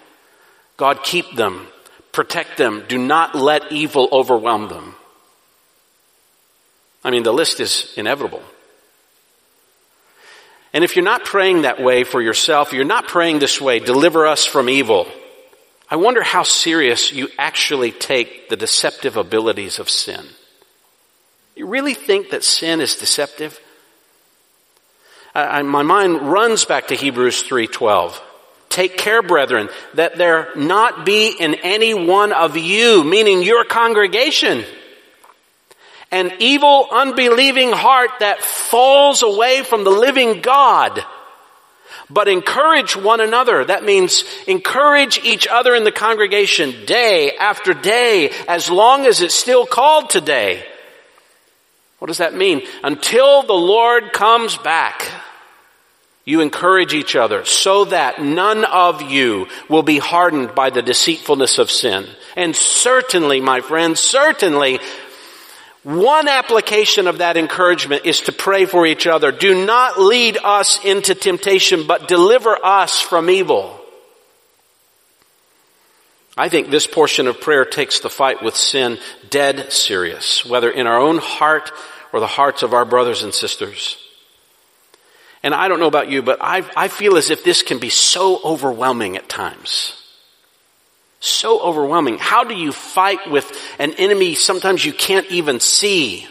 God 0.76 1.02
keep 1.02 1.34
them, 1.34 1.66
protect 2.12 2.56
them, 2.56 2.84
do 2.88 2.98
not 2.98 3.34
let 3.34 3.72
evil 3.72 4.08
overwhelm 4.12 4.68
them. 4.68 4.94
I 7.04 7.10
mean, 7.10 7.22
the 7.22 7.32
list 7.32 7.60
is 7.60 7.92
inevitable. 7.96 8.42
And 10.72 10.84
if 10.84 10.94
you're 10.94 11.04
not 11.04 11.24
praying 11.24 11.62
that 11.62 11.82
way 11.82 12.04
for 12.04 12.22
yourself, 12.22 12.72
you're 12.72 12.84
not 12.84 13.08
praying 13.08 13.38
this 13.38 13.60
way, 13.60 13.78
deliver 13.80 14.26
us 14.26 14.44
from 14.44 14.68
evil. 14.68 15.06
I 15.90 15.96
wonder 15.96 16.22
how 16.22 16.44
serious 16.44 17.12
you 17.12 17.28
actually 17.38 17.90
take 17.90 18.48
the 18.48 18.56
deceptive 18.56 19.16
abilities 19.16 19.80
of 19.80 19.90
sin. 19.90 20.24
You 21.56 21.66
really 21.66 21.94
think 21.94 22.30
that 22.30 22.44
sin 22.44 22.80
is 22.80 22.94
deceptive? 22.94 23.58
I, 25.34 25.62
my 25.62 25.82
mind 25.82 26.22
runs 26.22 26.64
back 26.64 26.88
to 26.88 26.94
Hebrews 26.94 27.42
3:12. 27.42 28.20
Take 28.70 28.96
care, 28.96 29.20
brethren, 29.20 29.68
that 29.94 30.16
there 30.16 30.48
not 30.54 31.04
be 31.04 31.34
in 31.38 31.56
any 31.56 31.92
one 31.92 32.32
of 32.32 32.56
you, 32.56 33.02
meaning 33.02 33.42
your 33.42 33.64
congregation, 33.64 34.64
an 36.12 36.32
evil, 36.38 36.86
unbelieving 36.90 37.72
heart 37.72 38.10
that 38.20 38.40
falls 38.40 39.22
away 39.22 39.64
from 39.64 39.82
the 39.82 39.90
living 39.90 40.40
God. 40.40 41.04
But 42.08 42.28
encourage 42.28 42.96
one 42.96 43.20
another. 43.20 43.64
That 43.64 43.84
means 43.84 44.24
encourage 44.46 45.18
each 45.24 45.48
other 45.48 45.74
in 45.74 45.84
the 45.84 45.92
congregation 45.92 46.84
day 46.86 47.32
after 47.36 47.74
day, 47.74 48.30
as 48.46 48.70
long 48.70 49.04
as 49.04 49.20
it's 49.20 49.34
still 49.34 49.66
called 49.66 50.10
today. 50.10 50.64
What 51.98 52.06
does 52.06 52.18
that 52.18 52.34
mean? 52.34 52.62
Until 52.84 53.42
the 53.42 53.52
Lord 53.52 54.12
comes 54.12 54.56
back. 54.56 55.08
You 56.30 56.42
encourage 56.42 56.94
each 56.94 57.16
other 57.16 57.44
so 57.44 57.86
that 57.86 58.22
none 58.22 58.64
of 58.64 59.02
you 59.02 59.48
will 59.68 59.82
be 59.82 59.98
hardened 59.98 60.54
by 60.54 60.70
the 60.70 60.80
deceitfulness 60.80 61.58
of 61.58 61.72
sin. 61.72 62.06
And 62.36 62.54
certainly, 62.54 63.40
my 63.40 63.62
friends, 63.62 63.98
certainly 63.98 64.78
one 65.82 66.28
application 66.28 67.08
of 67.08 67.18
that 67.18 67.36
encouragement 67.36 68.06
is 68.06 68.20
to 68.20 68.32
pray 68.32 68.64
for 68.64 68.86
each 68.86 69.08
other. 69.08 69.32
Do 69.32 69.66
not 69.66 69.98
lead 69.98 70.38
us 70.44 70.78
into 70.84 71.16
temptation, 71.16 71.88
but 71.88 72.06
deliver 72.06 72.56
us 72.64 73.00
from 73.00 73.28
evil. 73.28 73.80
I 76.36 76.48
think 76.48 76.70
this 76.70 76.86
portion 76.86 77.26
of 77.26 77.40
prayer 77.40 77.64
takes 77.64 77.98
the 77.98 78.08
fight 78.08 78.40
with 78.40 78.54
sin 78.54 79.00
dead 79.30 79.72
serious, 79.72 80.46
whether 80.46 80.70
in 80.70 80.86
our 80.86 81.00
own 81.00 81.18
heart 81.18 81.72
or 82.12 82.20
the 82.20 82.28
hearts 82.28 82.62
of 82.62 82.72
our 82.72 82.84
brothers 82.84 83.24
and 83.24 83.34
sisters. 83.34 83.96
And 85.42 85.54
I 85.54 85.68
don't 85.68 85.80
know 85.80 85.86
about 85.86 86.10
you, 86.10 86.22
but 86.22 86.38
I, 86.40 86.68
I 86.76 86.88
feel 86.88 87.16
as 87.16 87.30
if 87.30 87.44
this 87.44 87.62
can 87.62 87.78
be 87.78 87.88
so 87.88 88.40
overwhelming 88.44 89.16
at 89.16 89.28
times. 89.28 89.96
So 91.20 91.60
overwhelming. 91.60 92.18
How 92.18 92.44
do 92.44 92.54
you 92.54 92.72
fight 92.72 93.30
with 93.30 93.50
an 93.78 93.92
enemy 93.94 94.34
sometimes 94.34 94.84
you 94.84 94.92
can't 94.92 95.26
even 95.30 95.60
see? 95.60 96.26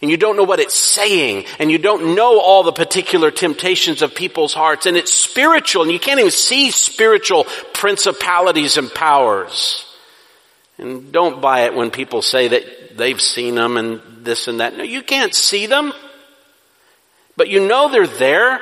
And 0.00 0.10
you 0.10 0.16
don't 0.16 0.36
know 0.36 0.42
what 0.42 0.58
it's 0.58 0.74
saying, 0.74 1.44
and 1.60 1.70
you 1.70 1.78
don't 1.78 2.16
know 2.16 2.40
all 2.40 2.64
the 2.64 2.72
particular 2.72 3.30
temptations 3.30 4.02
of 4.02 4.16
people's 4.16 4.52
hearts, 4.52 4.86
and 4.86 4.96
it's 4.96 5.12
spiritual, 5.12 5.82
and 5.82 5.92
you 5.92 6.00
can't 6.00 6.18
even 6.18 6.32
see 6.32 6.72
spiritual 6.72 7.44
principalities 7.72 8.78
and 8.78 8.92
powers. 8.92 9.86
And 10.76 11.12
don't 11.12 11.40
buy 11.40 11.66
it 11.66 11.74
when 11.74 11.92
people 11.92 12.20
say 12.20 12.48
that 12.48 12.96
they've 12.96 13.20
seen 13.20 13.54
them 13.54 13.76
and 13.76 14.00
this 14.24 14.48
and 14.48 14.58
that. 14.58 14.76
No, 14.76 14.82
you 14.82 15.02
can't 15.02 15.34
see 15.34 15.66
them. 15.66 15.92
But 17.36 17.48
you 17.48 17.66
know 17.66 17.88
they're 17.88 18.06
there. 18.06 18.60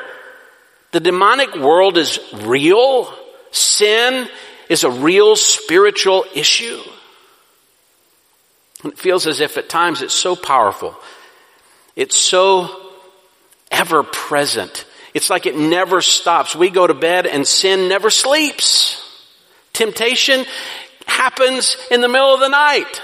The 0.93 1.01
demonic 1.01 1.55
world 1.57 1.97
is 1.97 2.19
real. 2.43 3.13
Sin 3.51 4.29
is 4.69 4.85
a 4.85 4.91
real 4.91 5.37
spiritual 5.37 6.25
issue. 6.35 6.81
And 8.83 8.93
it 8.93 8.99
feels 8.99 9.27
as 9.27 9.41
if 9.41 9.59
at 9.59 9.69
times 9.69 10.03
it's 10.03 10.15
so 10.15 10.37
powerful. 10.37 10.97
It's 11.97 12.17
so 12.17 12.71
ever 13.71 14.03
present. 14.03 14.85
It's 15.13 15.29
like 15.29 15.47
it 15.47 15.57
never 15.57 16.01
stops. 16.01 16.55
We 16.55 16.71
go 16.71 16.87
to 16.87 16.95
bed 16.95 17.27
and 17.27 17.47
sin 17.47 17.89
never 17.89 18.11
sleeps. 18.11 19.05
Temptation 19.73 20.45
happens 21.07 21.77
in 21.91 22.01
the 22.01 22.09
middle 22.09 22.33
of 22.33 22.41
the 22.41 22.49
night. 22.49 23.03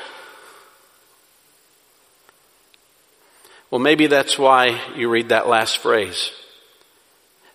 Well, 3.71 3.81
maybe 3.81 4.07
that's 4.07 4.39
why 4.39 4.81
you 4.97 5.09
read 5.09 5.31
that 5.31 5.49
last 5.49 5.79
phrase. 5.79 6.31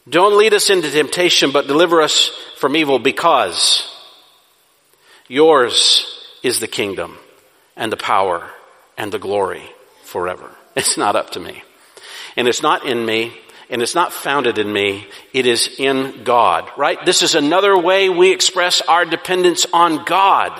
Don't 0.09 0.37
lead 0.37 0.53
us 0.53 0.69
into 0.69 0.91
temptation, 0.91 1.51
but 1.51 1.67
deliver 1.67 2.01
us 2.01 2.31
from 2.57 2.75
evil 2.75 2.99
because 2.99 3.87
Yours 5.31 6.05
is 6.43 6.59
the 6.59 6.67
kingdom 6.67 7.17
and 7.77 7.89
the 7.89 7.95
power 7.95 8.49
and 8.97 9.13
the 9.13 9.19
glory 9.19 9.63
forever. 10.03 10.51
It's 10.75 10.97
not 10.97 11.15
up 11.15 11.31
to 11.31 11.39
me. 11.39 11.63
And 12.35 12.49
it's 12.49 12.61
not 12.61 12.85
in 12.85 13.05
me 13.05 13.31
and 13.69 13.81
it's 13.81 13.95
not 13.95 14.11
founded 14.11 14.57
in 14.57 14.71
me. 14.71 15.07
It 15.31 15.45
is 15.45 15.79
in 15.79 16.25
God, 16.25 16.69
right? 16.77 16.97
This 17.05 17.23
is 17.23 17.33
another 17.35 17.77
way 17.77 18.09
we 18.09 18.33
express 18.33 18.81
our 18.81 19.05
dependence 19.05 19.65
on 19.71 20.03
God. 20.03 20.51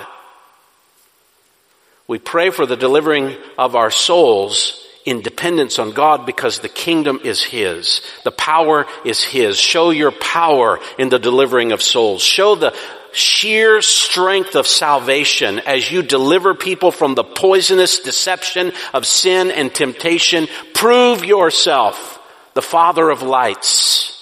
We 2.07 2.19
pray 2.19 2.49
for 2.49 2.65
the 2.65 2.77
delivering 2.77 3.35
of 3.57 3.75
our 3.75 3.91
souls 3.91 4.87
in 5.05 5.21
dependence 5.21 5.79
on 5.79 5.91
God 5.91 6.25
because 6.25 6.59
the 6.59 6.69
kingdom 6.69 7.19
is 7.23 7.43
His. 7.43 8.01
The 8.23 8.31
power 8.31 8.85
is 9.05 9.23
His. 9.23 9.57
Show 9.57 9.89
your 9.89 10.11
power 10.11 10.79
in 10.97 11.09
the 11.09 11.19
delivering 11.19 11.71
of 11.71 11.81
souls. 11.81 12.21
Show 12.21 12.55
the, 12.55 12.75
sheer 13.13 13.81
strength 13.81 14.55
of 14.55 14.67
salvation 14.67 15.59
as 15.59 15.91
you 15.91 16.01
deliver 16.01 16.53
people 16.53 16.91
from 16.91 17.15
the 17.15 17.23
poisonous 17.23 17.99
deception 17.99 18.71
of 18.93 19.05
sin 19.05 19.51
and 19.51 19.73
temptation. 19.73 20.47
Prove 20.73 21.25
yourself 21.25 22.19
the 22.53 22.61
Father 22.61 23.09
of 23.09 23.21
lights. 23.21 24.17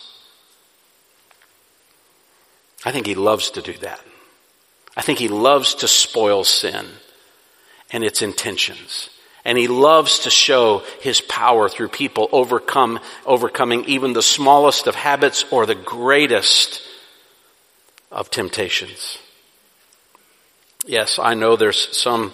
I 2.85 2.91
think 2.91 3.05
He 3.05 3.15
loves 3.15 3.51
to 3.51 3.61
do 3.61 3.73
that. 3.79 4.01
I 4.95 5.01
think 5.01 5.19
He 5.19 5.27
loves 5.27 5.75
to 5.75 5.87
spoil 5.87 6.43
sin 6.43 6.85
and 7.91 8.03
its 8.03 8.21
intentions. 8.21 9.09
And 9.45 9.57
he 9.57 9.67
loves 9.67 10.19
to 10.19 10.29
show 10.29 10.83
his 11.01 11.21
power 11.21 11.69
through 11.69 11.89
people 11.89 12.29
overcome, 12.31 12.99
overcoming 13.25 13.85
even 13.85 14.13
the 14.13 14.21
smallest 14.21 14.87
of 14.87 14.95
habits 14.95 15.45
or 15.51 15.65
the 15.65 15.75
greatest 15.75 16.81
of 18.11 18.29
temptations. 18.29 19.17
Yes, 20.85 21.19
I 21.19 21.33
know 21.33 21.55
there's 21.55 21.95
some 21.97 22.33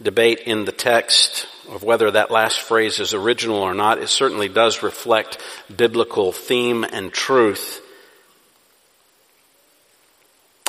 debate 0.00 0.40
in 0.40 0.64
the 0.64 0.72
text 0.72 1.46
of 1.68 1.82
whether 1.82 2.10
that 2.10 2.30
last 2.30 2.60
phrase 2.60 2.98
is 2.98 3.14
original 3.14 3.58
or 3.58 3.74
not. 3.74 3.98
It 3.98 4.08
certainly 4.08 4.48
does 4.48 4.82
reflect 4.82 5.38
biblical 5.74 6.32
theme 6.32 6.84
and 6.84 7.12
truth 7.12 7.81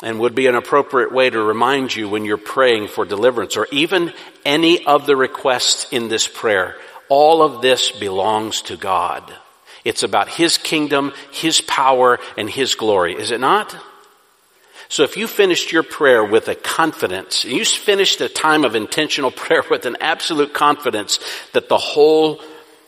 and 0.02 0.20
would 0.20 0.34
be 0.34 0.46
an 0.46 0.54
appropriate 0.54 1.12
way 1.12 1.30
to 1.30 1.42
remind 1.42 1.94
you 1.94 2.08
when 2.08 2.24
you're 2.24 2.36
praying 2.36 2.88
for 2.88 3.04
deliverance 3.04 3.56
or 3.56 3.66
even 3.70 4.12
any 4.44 4.84
of 4.86 5.06
the 5.06 5.16
requests 5.16 5.86
in 5.92 6.08
this 6.08 6.26
prayer. 6.26 6.76
All 7.08 7.42
of 7.42 7.62
this 7.62 7.90
belongs 7.90 8.62
to 8.62 8.76
God. 8.76 9.32
It's 9.84 10.02
about 10.02 10.28
His 10.28 10.58
kingdom, 10.58 11.12
His 11.30 11.60
power, 11.60 12.18
and 12.36 12.48
His 12.48 12.74
glory. 12.74 13.14
Is 13.14 13.30
it 13.30 13.40
not? 13.40 13.76
So 14.88 15.02
if 15.02 15.16
you 15.16 15.26
finished 15.26 15.72
your 15.72 15.82
prayer 15.82 16.24
with 16.24 16.48
a 16.48 16.54
confidence, 16.54 17.44
you 17.44 17.64
finished 17.64 18.20
a 18.20 18.28
time 18.28 18.64
of 18.64 18.74
intentional 18.74 19.30
prayer 19.32 19.62
with 19.70 19.86
an 19.86 19.96
absolute 20.00 20.54
confidence 20.54 21.18
that 21.52 21.68
the 21.68 21.78
whole 21.78 22.40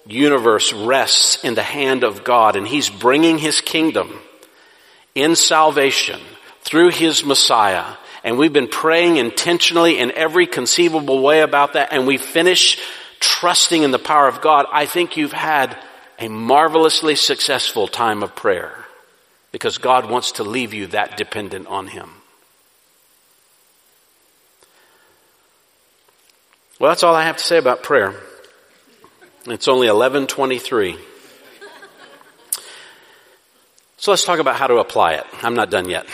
universe 0.07 0.73
rests 0.73 1.43
in 1.45 1.55
the 1.55 1.63
hand 1.63 2.05
of 2.05 2.25
God 2.25 2.57
and 2.57 2.67
He's 2.67 2.89
bringing 2.89 3.39
His 3.39 3.61
kingdom 3.61 4.19
in 5.15 5.37
salvation 5.37 6.21
through 6.67 6.91
His 6.91 7.25
Messiah 7.25 7.95
and 8.27 8.39
we've 8.39 8.53
been 8.53 8.67
praying 8.67 9.19
intentionally 9.19 10.01
in 10.01 10.11
every 10.11 10.49
conceivable 10.49 11.23
way 11.23 11.43
about 11.43 11.75
that, 11.75 11.93
and 11.93 12.09
we 12.09 12.19
finish 12.19 12.77
trusting 13.21 13.85
in 13.85 13.93
the 13.93 14.01
power 14.01 14.27
of 14.27 14.41
God, 14.41 14.67
I 14.73 14.87
think 14.87 15.17
you've 15.17 15.33
had 15.33 15.79
a 16.19 16.27
marvelously 16.27 17.15
successful 17.15 17.87
time 17.87 18.25
of 18.25 18.35
prayer 18.35 18.85
because 19.53 19.79
God 19.79 20.11
wants 20.11 20.33
to 20.33 20.43
leave 20.43 20.75
you 20.75 20.89
that 20.89 21.17
dependent 21.17 21.69
on 21.69 21.87
Him. 21.87 22.11
Well, 26.81 26.91
that's 26.91 27.05
all 27.05 27.15
I 27.15 27.27
have 27.27 27.37
to 27.37 27.45
say 27.45 27.59
about 27.59 27.85
prayer. 27.85 28.13
It's 29.47 29.69
only 29.69 29.87
1123. 29.87 30.99
So 33.99 34.11
let's 34.11 34.25
talk 34.25 34.41
about 34.41 34.57
how 34.57 34.67
to 34.67 34.79
apply 34.79 35.13
it. 35.13 35.25
I'm 35.43 35.55
not 35.55 35.71
done 35.71 35.89
yet. 35.89 36.07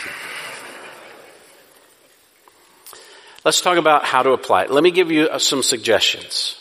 Let's 3.45 3.59
talk 3.59 3.77
about 3.77 4.05
how 4.05 4.23
to 4.23 4.31
apply 4.31 4.63
it. 4.63 4.71
Let 4.71 4.83
me 4.83 4.91
give 4.91 5.11
you 5.11 5.27
uh, 5.27 5.37
some 5.37 5.63
suggestions. 5.63 6.55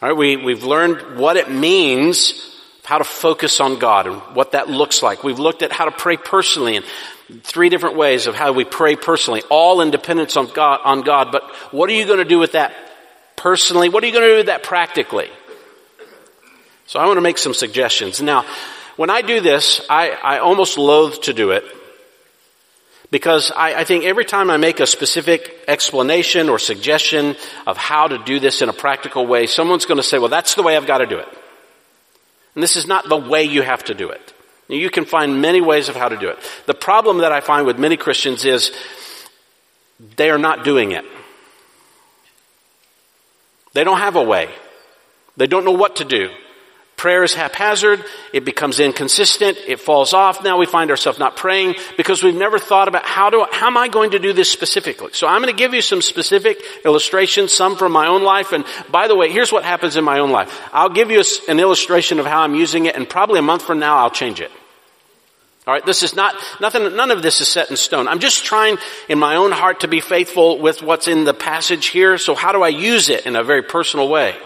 All 0.00 0.08
right, 0.08 0.18
we, 0.18 0.36
we've 0.36 0.64
learned 0.64 1.16
what 1.16 1.36
it 1.36 1.48
means, 1.48 2.58
how 2.82 2.98
to 2.98 3.04
focus 3.04 3.60
on 3.60 3.78
God 3.78 4.08
and 4.08 4.16
what 4.34 4.52
that 4.52 4.68
looks 4.68 5.00
like. 5.00 5.22
We've 5.22 5.38
looked 5.38 5.62
at 5.62 5.70
how 5.70 5.84
to 5.84 5.92
pray 5.92 6.16
personally 6.16 6.74
and 6.74 6.84
three 7.44 7.68
different 7.68 7.96
ways 7.96 8.26
of 8.26 8.34
how 8.34 8.52
we 8.52 8.64
pray 8.64 8.96
personally, 8.96 9.42
all 9.48 9.80
in 9.80 9.92
dependence 9.92 10.36
on 10.36 10.48
God, 10.48 10.80
on 10.84 11.02
God. 11.02 11.30
But 11.30 11.44
what 11.72 11.88
are 11.88 11.92
you 11.92 12.04
going 12.04 12.18
to 12.18 12.24
do 12.24 12.40
with 12.40 12.52
that 12.52 12.74
personally? 13.36 13.88
What 13.88 14.02
are 14.02 14.08
you 14.08 14.12
going 14.12 14.24
to 14.24 14.30
do 14.30 14.36
with 14.38 14.46
that 14.46 14.64
practically? 14.64 15.30
So 16.86 16.98
I 16.98 17.06
want 17.06 17.18
to 17.18 17.22
make 17.22 17.38
some 17.38 17.54
suggestions. 17.54 18.20
Now, 18.20 18.44
when 18.96 19.08
I 19.08 19.22
do 19.22 19.40
this, 19.40 19.86
I, 19.88 20.10
I 20.10 20.38
almost 20.40 20.78
loathe 20.78 21.20
to 21.22 21.32
do 21.32 21.52
it 21.52 21.64
because 23.12 23.52
I, 23.54 23.74
I, 23.74 23.84
think 23.84 24.04
every 24.04 24.24
time 24.24 24.48
I 24.48 24.56
make 24.56 24.80
a 24.80 24.86
specific 24.86 25.54
explanation 25.68 26.48
or 26.48 26.58
suggestion 26.58 27.36
of 27.66 27.76
how 27.76 28.08
to 28.08 28.16
do 28.16 28.40
this 28.40 28.62
in 28.62 28.70
a 28.70 28.72
practical 28.72 29.26
way, 29.26 29.46
someone's 29.46 29.84
going 29.84 29.98
to 29.98 30.02
say, 30.02 30.18
well, 30.18 30.30
that's 30.30 30.54
the 30.54 30.62
way 30.62 30.78
I've 30.78 30.86
got 30.86 30.98
to 30.98 31.06
do 31.06 31.18
it. 31.18 31.28
And 32.54 32.62
this 32.62 32.74
is 32.74 32.86
not 32.86 33.06
the 33.06 33.18
way 33.18 33.44
you 33.44 33.60
have 33.60 33.84
to 33.84 33.94
do 33.94 34.08
it. 34.08 34.32
You 34.66 34.88
can 34.88 35.04
find 35.04 35.42
many 35.42 35.60
ways 35.60 35.90
of 35.90 35.94
how 35.94 36.08
to 36.08 36.16
do 36.16 36.30
it. 36.30 36.38
The 36.64 36.72
problem 36.72 37.18
that 37.18 37.32
I 37.32 37.42
find 37.42 37.66
with 37.66 37.78
many 37.78 37.98
Christians 37.98 38.46
is 38.46 38.72
they 40.16 40.30
are 40.30 40.38
not 40.38 40.64
doing 40.64 40.92
it. 40.92 41.04
They 43.74 43.84
don't 43.84 43.98
have 43.98 44.16
a 44.16 44.22
way. 44.22 44.48
They 45.36 45.46
don't 45.46 45.66
know 45.66 45.72
what 45.72 45.96
to 45.96 46.06
do. 46.06 46.30
Prayer 47.02 47.24
is 47.24 47.34
haphazard. 47.34 48.04
It 48.32 48.44
becomes 48.44 48.78
inconsistent. 48.78 49.58
It 49.66 49.80
falls 49.80 50.12
off. 50.12 50.44
Now 50.44 50.56
we 50.56 50.66
find 50.66 50.88
ourselves 50.88 51.18
not 51.18 51.34
praying 51.34 51.74
because 51.96 52.22
we've 52.22 52.32
never 52.32 52.60
thought 52.60 52.86
about 52.86 53.04
how 53.04 53.28
do, 53.28 53.44
how 53.50 53.66
am 53.66 53.76
I 53.76 53.88
going 53.88 54.12
to 54.12 54.20
do 54.20 54.32
this 54.32 54.48
specifically? 54.48 55.10
So 55.12 55.26
I'm 55.26 55.42
going 55.42 55.52
to 55.52 55.58
give 55.58 55.74
you 55.74 55.82
some 55.82 56.00
specific 56.00 56.62
illustrations, 56.84 57.52
some 57.52 57.74
from 57.74 57.90
my 57.90 58.06
own 58.06 58.22
life. 58.22 58.52
And 58.52 58.64
by 58.88 59.08
the 59.08 59.16
way, 59.16 59.32
here's 59.32 59.50
what 59.50 59.64
happens 59.64 59.96
in 59.96 60.04
my 60.04 60.20
own 60.20 60.30
life. 60.30 60.56
I'll 60.72 60.90
give 60.90 61.10
you 61.10 61.24
an 61.48 61.58
illustration 61.58 62.20
of 62.20 62.26
how 62.26 62.42
I'm 62.42 62.54
using 62.54 62.86
it 62.86 62.94
and 62.94 63.08
probably 63.08 63.40
a 63.40 63.42
month 63.42 63.62
from 63.62 63.80
now 63.80 63.96
I'll 63.96 64.08
change 64.08 64.40
it. 64.40 64.52
All 65.66 65.74
right, 65.74 65.84
this 65.84 66.04
is 66.04 66.14
not 66.14 66.36
nothing. 66.60 66.94
None 66.94 67.10
of 67.10 67.20
this 67.20 67.40
is 67.40 67.48
set 67.48 67.68
in 67.68 67.76
stone. 67.76 68.06
I'm 68.06 68.20
just 68.20 68.44
trying 68.44 68.78
in 69.08 69.18
my 69.18 69.34
own 69.34 69.50
heart 69.50 69.80
to 69.80 69.88
be 69.88 69.98
faithful 69.98 70.60
with 70.60 70.82
what's 70.82 71.08
in 71.08 71.24
the 71.24 71.34
passage 71.34 71.86
here. 71.86 72.16
So 72.16 72.36
how 72.36 72.52
do 72.52 72.62
I 72.62 72.68
use 72.68 73.08
it 73.08 73.26
in 73.26 73.34
a 73.34 73.42
very 73.42 73.62
personal 73.64 74.08
way? 74.08 74.36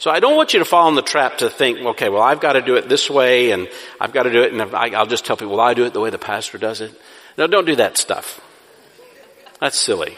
So 0.00 0.10
I 0.10 0.18
don't 0.18 0.34
want 0.34 0.54
you 0.54 0.60
to 0.60 0.64
fall 0.64 0.88
in 0.88 0.94
the 0.94 1.02
trap 1.02 1.38
to 1.38 1.50
think, 1.50 1.78
okay, 1.78 2.08
well, 2.08 2.22
I've 2.22 2.40
got 2.40 2.54
to 2.54 2.62
do 2.62 2.76
it 2.76 2.88
this 2.88 3.10
way, 3.10 3.50
and 3.50 3.68
I've 4.00 4.12
got 4.12 4.22
to 4.22 4.32
do 4.32 4.42
it, 4.42 4.50
and 4.50 4.74
I'll 4.74 5.06
just 5.06 5.26
tell 5.26 5.36
people, 5.36 5.56
well, 5.56 5.66
I 5.66 5.74
do 5.74 5.84
it 5.84 5.92
the 5.92 6.00
way 6.00 6.08
the 6.08 6.16
pastor 6.16 6.56
does 6.56 6.80
it. 6.80 6.98
No, 7.36 7.46
don't 7.46 7.66
do 7.66 7.76
that 7.76 7.98
stuff. 7.98 8.40
That's 9.60 9.78
silly. 9.78 10.16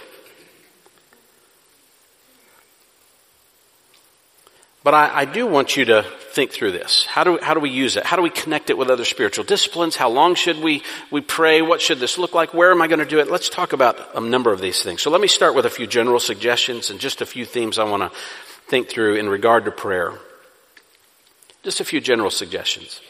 But 4.85 4.95
I, 4.95 5.21
I, 5.21 5.25
do 5.25 5.49
want 5.49 5.77
you 5.77 5.85
to 5.87 6.05
think 6.31 6.53
through 6.53 6.73
this. 6.73 7.05
How 7.07 7.25
do, 7.25 7.41
how 7.43 7.55
do 7.55 7.61
we 7.61 7.71
use 7.71 7.97
it? 7.97 8.05
How 8.05 8.17
do 8.17 8.23
we 8.23 8.31
connect 8.31 8.71
it 8.71 8.79
with 8.79 8.89
other 8.89 9.05
spiritual 9.05 9.45
disciplines? 9.45 9.97
How 9.97 10.11
long 10.11 10.37
should 10.37 10.59
we, 10.59 10.83
we 11.11 11.21
pray? 11.21 11.61
What 11.61 11.81
should 11.81 11.99
this 11.99 12.19
look 12.19 12.35
like? 12.35 12.55
Where 12.55 12.71
am 12.71 12.83
I 12.83 12.87
going 12.87 12.99
to 13.01 13.07
do 13.07 13.19
it? 13.19 13.31
Let's 13.31 13.49
talk 13.49 13.73
about 13.73 14.17
a 14.17 14.21
number 14.21 14.53
of 14.53 14.61
these 14.61 14.83
things. 14.83 15.03
So 15.03 15.11
let 15.11 15.21
me 15.21 15.29
start 15.29 15.57
with 15.57 15.67
a 15.67 15.71
few 15.71 15.89
general 15.89 16.21
suggestions 16.21 16.91
and 16.91 17.01
just 17.01 17.21
a 17.21 17.27
few 17.27 17.45
themes 17.45 17.81
I 17.81 17.85
want 17.85 18.05
to 18.05 18.19
think 18.73 18.89
through 18.89 19.17
in 19.17 19.29
regard 19.29 19.67
to 19.67 19.71
prayer. 19.71 20.15
Just 21.63 21.81
a 21.81 21.85
few 21.85 22.01
general 22.01 22.31
suggestions. 22.31 23.03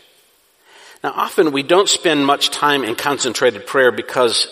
Now 1.05 1.13
often 1.13 1.53
we 1.53 1.63
don't 1.63 1.89
spend 1.89 2.27
much 2.27 2.51
time 2.51 2.83
in 2.83 2.97
concentrated 2.97 3.65
prayer 3.65 3.93
because 3.93 4.49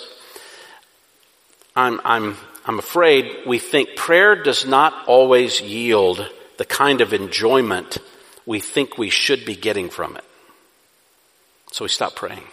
I'm, 1.74 2.00
I'm, 2.04 2.36
I'm 2.64 2.78
afraid 2.78 3.38
we 3.44 3.58
think 3.58 3.96
prayer 3.96 4.40
does 4.40 4.64
not 4.64 5.08
always 5.08 5.60
yield 5.60 6.24
the 6.58 6.64
kind 6.64 7.00
of 7.00 7.12
enjoyment 7.12 7.98
we 8.46 8.60
think 8.60 8.96
we 8.96 9.10
should 9.10 9.44
be 9.44 9.56
getting 9.56 9.90
from 9.90 10.16
it. 10.16 10.24
So 11.72 11.84
we 11.84 11.88
stop 11.88 12.14
praying. 12.14 12.44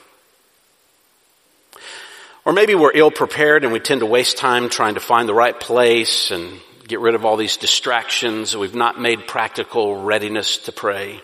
Or 2.43 2.53
maybe 2.53 2.73
we're 2.73 2.97
ill 2.97 3.11
prepared 3.11 3.63
and 3.63 3.71
we 3.71 3.79
tend 3.79 3.99
to 3.99 4.07
waste 4.07 4.37
time 4.37 4.67
trying 4.67 4.95
to 4.95 4.99
find 4.99 5.29
the 5.29 5.35
right 5.35 5.59
place 5.59 6.31
and 6.31 6.59
get 6.87 6.99
rid 6.99 7.15
of 7.15 7.25
all 7.25 7.37
these 7.37 7.57
distractions. 7.57 8.55
We've 8.55 8.75
not 8.75 8.99
made 8.99 9.27
practical 9.27 10.01
readiness 10.01 10.57
to 10.59 10.71
pray. 10.71 11.21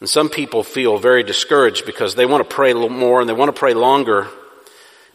And 0.00 0.08
some 0.08 0.30
people 0.30 0.62
feel 0.62 0.96
very 0.96 1.22
discouraged 1.22 1.84
because 1.84 2.14
they 2.14 2.24
want 2.24 2.48
to 2.48 2.54
pray 2.54 2.70
a 2.70 2.74
little 2.74 2.88
more 2.88 3.20
and 3.20 3.28
they 3.28 3.34
want 3.34 3.54
to 3.54 3.58
pray 3.58 3.74
longer, 3.74 4.28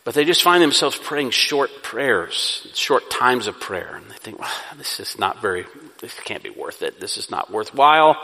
but 0.04 0.14
they 0.14 0.24
just 0.24 0.44
find 0.44 0.62
themselves 0.62 0.96
praying 0.96 1.32
short 1.32 1.72
prayers, 1.82 2.68
short 2.76 3.10
times 3.10 3.48
of 3.48 3.60
prayer. 3.60 3.96
And 3.96 4.06
they 4.12 4.16
think, 4.16 4.40
well, 4.40 4.52
this 4.78 5.00
is 5.00 5.18
not 5.18 5.42
very, 5.42 5.66
this 6.02 6.14
can't 6.20 6.44
be 6.44 6.52
worth 6.52 6.84
it. 6.84 7.00
This 7.00 7.18
is 7.18 7.32
not 7.32 7.52
worthwhile. 7.52 8.16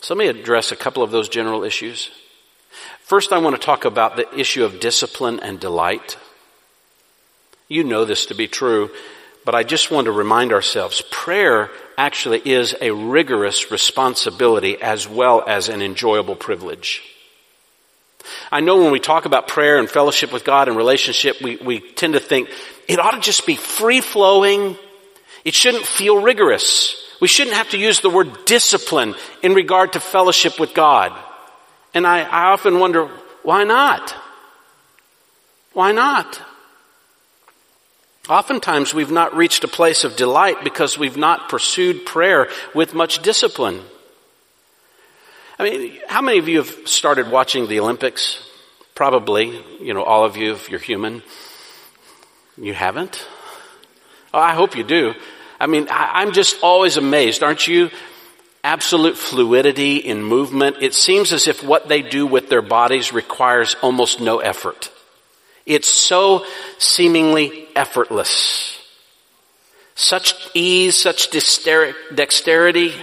So 0.00 0.14
let 0.14 0.18
me 0.18 0.28
address 0.28 0.72
a 0.72 0.76
couple 0.76 1.02
of 1.02 1.10
those 1.10 1.28
general 1.28 1.64
issues. 1.64 2.10
First, 3.00 3.32
I 3.32 3.38
want 3.38 3.54
to 3.56 3.62
talk 3.62 3.84
about 3.84 4.16
the 4.16 4.38
issue 4.38 4.64
of 4.64 4.80
discipline 4.80 5.40
and 5.40 5.60
delight. 5.60 6.16
You 7.68 7.84
know 7.84 8.04
this 8.04 8.26
to 8.26 8.34
be 8.34 8.48
true, 8.48 8.90
but 9.46 9.54
I 9.54 9.62
just 9.62 9.92
want 9.92 10.06
to 10.06 10.12
remind 10.12 10.52
ourselves 10.52 11.04
prayer 11.08 11.70
actually 11.96 12.42
is 12.44 12.74
a 12.80 12.90
rigorous 12.90 13.70
responsibility 13.70 14.82
as 14.82 15.08
well 15.08 15.42
as 15.46 15.68
an 15.68 15.82
enjoyable 15.82 16.34
privilege. 16.34 17.00
I 18.50 18.58
know 18.58 18.82
when 18.82 18.90
we 18.90 18.98
talk 18.98 19.24
about 19.24 19.46
prayer 19.46 19.78
and 19.78 19.88
fellowship 19.88 20.32
with 20.32 20.44
God 20.44 20.66
and 20.66 20.76
relationship, 20.76 21.40
we, 21.40 21.56
we 21.58 21.78
tend 21.78 22.14
to 22.14 22.20
think 22.20 22.50
it 22.88 22.98
ought 22.98 23.12
to 23.12 23.20
just 23.20 23.46
be 23.46 23.54
free 23.54 24.00
flowing. 24.00 24.76
It 25.44 25.54
shouldn't 25.54 25.86
feel 25.86 26.20
rigorous. 26.20 27.00
We 27.20 27.28
shouldn't 27.28 27.54
have 27.54 27.70
to 27.70 27.78
use 27.78 28.00
the 28.00 28.10
word 28.10 28.46
discipline 28.46 29.14
in 29.44 29.54
regard 29.54 29.92
to 29.92 30.00
fellowship 30.00 30.58
with 30.58 30.74
God. 30.74 31.16
And 31.94 32.04
I, 32.04 32.22
I 32.22 32.46
often 32.46 32.80
wonder, 32.80 33.06
why 33.44 33.62
not? 33.62 34.12
Why 35.72 35.92
not? 35.92 36.42
Oftentimes 38.28 38.92
we've 38.92 39.10
not 39.10 39.36
reached 39.36 39.62
a 39.62 39.68
place 39.68 40.02
of 40.04 40.16
delight 40.16 40.64
because 40.64 40.98
we've 40.98 41.16
not 41.16 41.48
pursued 41.48 42.06
prayer 42.06 42.48
with 42.74 42.92
much 42.92 43.22
discipline. 43.22 43.82
I 45.58 45.62
mean, 45.62 45.98
how 46.08 46.22
many 46.22 46.38
of 46.38 46.48
you 46.48 46.58
have 46.58 46.88
started 46.88 47.30
watching 47.30 47.68
the 47.68 47.80
Olympics? 47.80 48.42
Probably, 48.94 49.62
you 49.80 49.94
know, 49.94 50.02
all 50.02 50.24
of 50.24 50.36
you, 50.36 50.52
if 50.52 50.68
you're 50.68 50.80
human. 50.80 51.22
You 52.58 52.74
haven't? 52.74 53.26
Oh, 54.34 54.40
I 54.40 54.54
hope 54.54 54.76
you 54.76 54.82
do. 54.82 55.14
I 55.60 55.66
mean, 55.66 55.86
I, 55.88 56.22
I'm 56.22 56.32
just 56.32 56.62
always 56.62 56.96
amazed, 56.96 57.42
aren't 57.42 57.66
you? 57.66 57.90
Absolute 58.64 59.16
fluidity 59.16 59.96
in 59.98 60.22
movement. 60.22 60.78
It 60.80 60.94
seems 60.94 61.32
as 61.32 61.46
if 61.46 61.62
what 61.62 61.88
they 61.88 62.02
do 62.02 62.26
with 62.26 62.48
their 62.48 62.62
bodies 62.62 63.12
requires 63.12 63.76
almost 63.82 64.20
no 64.20 64.40
effort. 64.40 64.90
It's 65.66 65.88
so 65.88 66.46
seemingly 66.78 67.66
effortless. 67.74 68.80
Such 69.96 70.34
ease, 70.54 70.94
such 70.94 71.30
dexterity. 71.30 72.94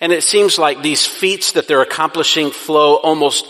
And 0.00 0.12
it 0.12 0.22
seems 0.22 0.58
like 0.58 0.82
these 0.82 1.06
feats 1.06 1.52
that 1.52 1.68
they're 1.68 1.82
accomplishing 1.82 2.50
flow 2.50 2.96
almost 2.96 3.46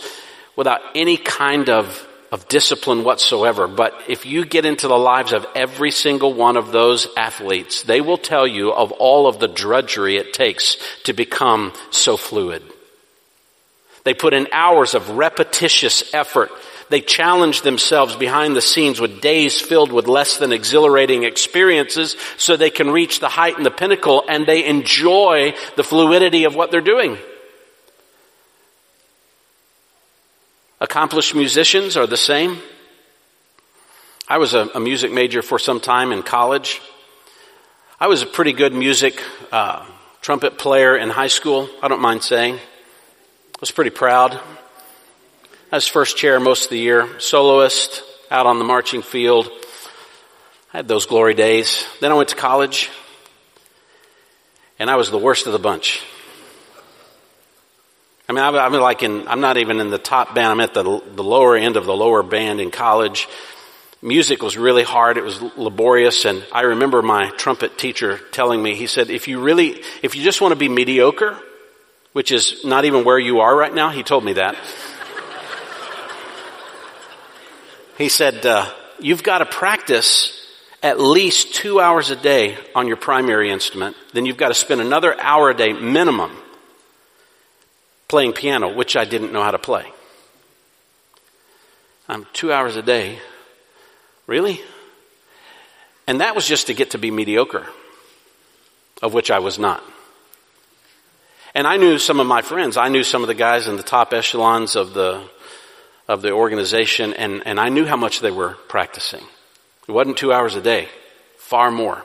without 0.55 0.81
any 0.93 1.17
kind 1.17 1.69
of, 1.69 2.05
of 2.31 2.47
discipline 2.49 3.03
whatsoever. 3.03 3.67
But 3.67 3.93
if 4.07 4.25
you 4.25 4.45
get 4.45 4.65
into 4.65 4.87
the 4.87 4.97
lives 4.97 5.31
of 5.33 5.45
every 5.55 5.91
single 5.91 6.33
one 6.33 6.57
of 6.57 6.71
those 6.71 7.07
athletes, 7.15 7.83
they 7.83 8.01
will 8.01 8.17
tell 8.17 8.45
you 8.45 8.73
of 8.73 8.91
all 8.91 9.27
of 9.27 9.39
the 9.39 9.47
drudgery 9.47 10.17
it 10.17 10.33
takes 10.33 10.77
to 11.03 11.13
become 11.13 11.73
so 11.91 12.17
fluid. 12.17 12.63
They 14.03 14.13
put 14.13 14.33
in 14.33 14.47
hours 14.51 14.93
of 14.93 15.11
repetitious 15.11 16.13
effort 16.13 16.51
they 16.89 17.01
challenge 17.01 17.61
themselves 17.61 18.15
behind 18.15 18.55
the 18.55 18.61
scenes 18.61 18.99
with 18.99 19.21
days 19.21 19.59
filled 19.59 19.91
with 19.91 20.07
less 20.07 20.37
than 20.37 20.51
exhilarating 20.51 21.23
experiences 21.23 22.15
so 22.37 22.55
they 22.55 22.69
can 22.69 22.91
reach 22.91 23.19
the 23.19 23.29
height 23.29 23.57
and 23.57 23.65
the 23.65 23.71
pinnacle 23.71 24.23
and 24.27 24.45
they 24.45 24.65
enjoy 24.65 25.53
the 25.75 25.83
fluidity 25.83 26.43
of 26.43 26.55
what 26.55 26.71
they're 26.71 26.81
doing. 26.81 27.17
Accomplished 30.79 31.33
musicians 31.33 31.97
are 31.97 32.05
the 32.07 32.17
same. 32.17 32.59
I 34.27 34.37
was 34.37 34.53
a, 34.53 34.69
a 34.75 34.79
music 34.79 35.11
major 35.11 35.41
for 35.41 35.57
some 35.57 35.79
time 35.79 36.11
in 36.11 36.21
college. 36.21 36.81
I 37.99 38.07
was 38.07 38.21
a 38.21 38.25
pretty 38.25 38.51
good 38.53 38.73
music 38.73 39.23
uh, 39.51 39.85
trumpet 40.21 40.57
player 40.57 40.97
in 40.97 41.09
high 41.09 41.27
school. 41.27 41.69
I 41.81 41.87
don't 41.87 42.01
mind 42.01 42.23
saying. 42.23 42.55
I 42.55 43.57
was 43.61 43.71
pretty 43.71 43.91
proud. 43.91 44.39
I 45.71 45.77
was 45.77 45.87
first 45.87 46.15
chair 46.15 46.39
most 46.39 46.65
of 46.65 46.69
the 46.69 46.77
year, 46.77 47.19
soloist, 47.19 48.03
out 48.29 48.45
on 48.45 48.59
the 48.59 48.65
marching 48.65 49.01
field. 49.01 49.49
I 50.71 50.77
had 50.77 50.87
those 50.87 51.07
glory 51.07 51.33
days. 51.33 51.87
Then 52.01 52.11
I 52.11 52.15
went 52.15 52.29
to 52.29 52.35
college, 52.35 52.91
and 54.77 54.91
I 54.91 54.95
was 54.95 55.09
the 55.09 55.17
worst 55.17 55.47
of 55.47 55.53
the 55.53 55.59
bunch. 55.59 56.03
I 58.29 58.33
mean, 58.33 58.43
I'm, 58.43 58.73
like 58.73 59.01
in, 59.01 59.27
I'm 59.27 59.41
not 59.41 59.57
even 59.57 59.79
in 59.79 59.89
the 59.89 59.97
top 59.97 60.35
band. 60.35 60.47
I'm 60.47 60.59
at 60.59 60.75
the, 60.75 60.83
the 60.83 61.23
lower 61.23 61.55
end 61.55 61.77
of 61.77 61.85
the 61.85 61.95
lower 61.95 62.21
band 62.21 62.61
in 62.61 62.69
college. 62.69 63.27
Music 64.03 64.43
was 64.43 64.57
really 64.57 64.83
hard. 64.83 65.17
It 65.17 65.23
was 65.23 65.41
laborious. 65.57 66.25
And 66.25 66.45
I 66.51 66.61
remember 66.61 67.01
my 67.01 67.31
trumpet 67.31 67.77
teacher 67.77 68.19
telling 68.31 68.61
me, 68.61 68.75
he 68.75 68.85
said, 68.85 69.09
if 69.09 69.27
you 69.27 69.39
really, 69.39 69.81
if 70.03 70.15
you 70.15 70.23
just 70.23 70.41
want 70.41 70.51
to 70.51 70.59
be 70.59 70.69
mediocre, 70.69 71.39
which 72.13 72.31
is 72.31 72.63
not 72.63 72.85
even 72.85 73.03
where 73.03 73.19
you 73.19 73.39
are 73.39 73.55
right 73.55 73.73
now, 73.73 73.89
he 73.89 74.03
told 74.03 74.23
me 74.23 74.33
that. 74.33 74.55
He 77.97 78.09
said, 78.09 78.45
uh, 78.45 78.69
you've 78.99 79.23
got 79.23 79.39
to 79.39 79.45
practice 79.45 80.31
at 80.83 80.99
least 80.99 81.55
two 81.55 81.79
hours 81.79 82.11
a 82.11 82.15
day 82.15 82.57
on 82.75 82.87
your 82.87 82.97
primary 82.97 83.49
instrument. 83.49 83.95
Then 84.13 84.25
you've 84.25 84.37
got 84.37 84.49
to 84.49 84.53
spend 84.53 84.81
another 84.81 85.19
hour 85.19 85.49
a 85.49 85.55
day 85.55 85.73
minimum 85.73 86.31
playing 88.07 88.33
piano, 88.33 88.73
which 88.73 88.95
I 88.95 89.05
didn't 89.05 89.33
know 89.33 89.41
how 89.41 89.51
to 89.51 89.57
play. 89.57 89.91
I'm 92.07 92.27
two 92.33 92.53
hours 92.53 92.75
a 92.75 92.83
day. 92.83 93.19
Really? 94.27 94.61
And 96.07 96.21
that 96.21 96.35
was 96.35 96.47
just 96.47 96.67
to 96.67 96.73
get 96.73 96.91
to 96.91 96.97
be 96.97 97.09
mediocre, 97.09 97.67
of 99.01 99.13
which 99.13 99.31
I 99.31 99.39
was 99.39 99.57
not. 99.57 99.83
And 101.55 101.65
I 101.65 101.77
knew 101.77 101.97
some 101.97 102.19
of 102.19 102.27
my 102.27 102.41
friends. 102.41 102.77
I 102.77 102.89
knew 102.89 103.03
some 103.03 103.23
of 103.23 103.27
the 103.27 103.33
guys 103.33 103.67
in 103.67 103.77
the 103.77 103.83
top 103.83 104.13
echelons 104.13 104.75
of 104.75 104.93
the, 104.93 105.27
of 106.07 106.21
the 106.21 106.31
organization, 106.31 107.13
and, 107.13 107.45
and 107.45 107.59
I 107.59 107.69
knew 107.69 107.85
how 107.85 107.97
much 107.97 108.19
they 108.19 108.31
were 108.31 108.53
practicing. 108.67 109.23
It 109.87 109.91
wasn't 109.91 110.17
two 110.17 110.33
hours 110.33 110.55
a 110.55 110.61
day, 110.61 110.87
far 111.37 111.71
more. 111.71 112.03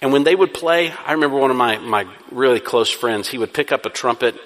And 0.00 0.12
when 0.12 0.24
they 0.24 0.34
would 0.34 0.54
play, 0.54 0.90
I 0.90 1.12
remember 1.12 1.38
one 1.38 1.50
of 1.50 1.56
my, 1.56 1.78
my 1.78 2.06
really 2.30 2.60
close 2.60 2.90
friends, 2.90 3.28
he 3.28 3.38
would 3.38 3.52
pick 3.52 3.72
up 3.72 3.86
a 3.86 3.90
trumpet 3.90 4.36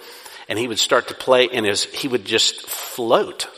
and 0.48 0.58
he 0.58 0.68
would 0.68 0.78
start 0.78 1.08
to 1.08 1.14
play 1.14 1.48
and 1.48 1.66
his, 1.66 1.84
he 1.84 2.08
would 2.08 2.24
just 2.24 2.68
float. 2.68 3.48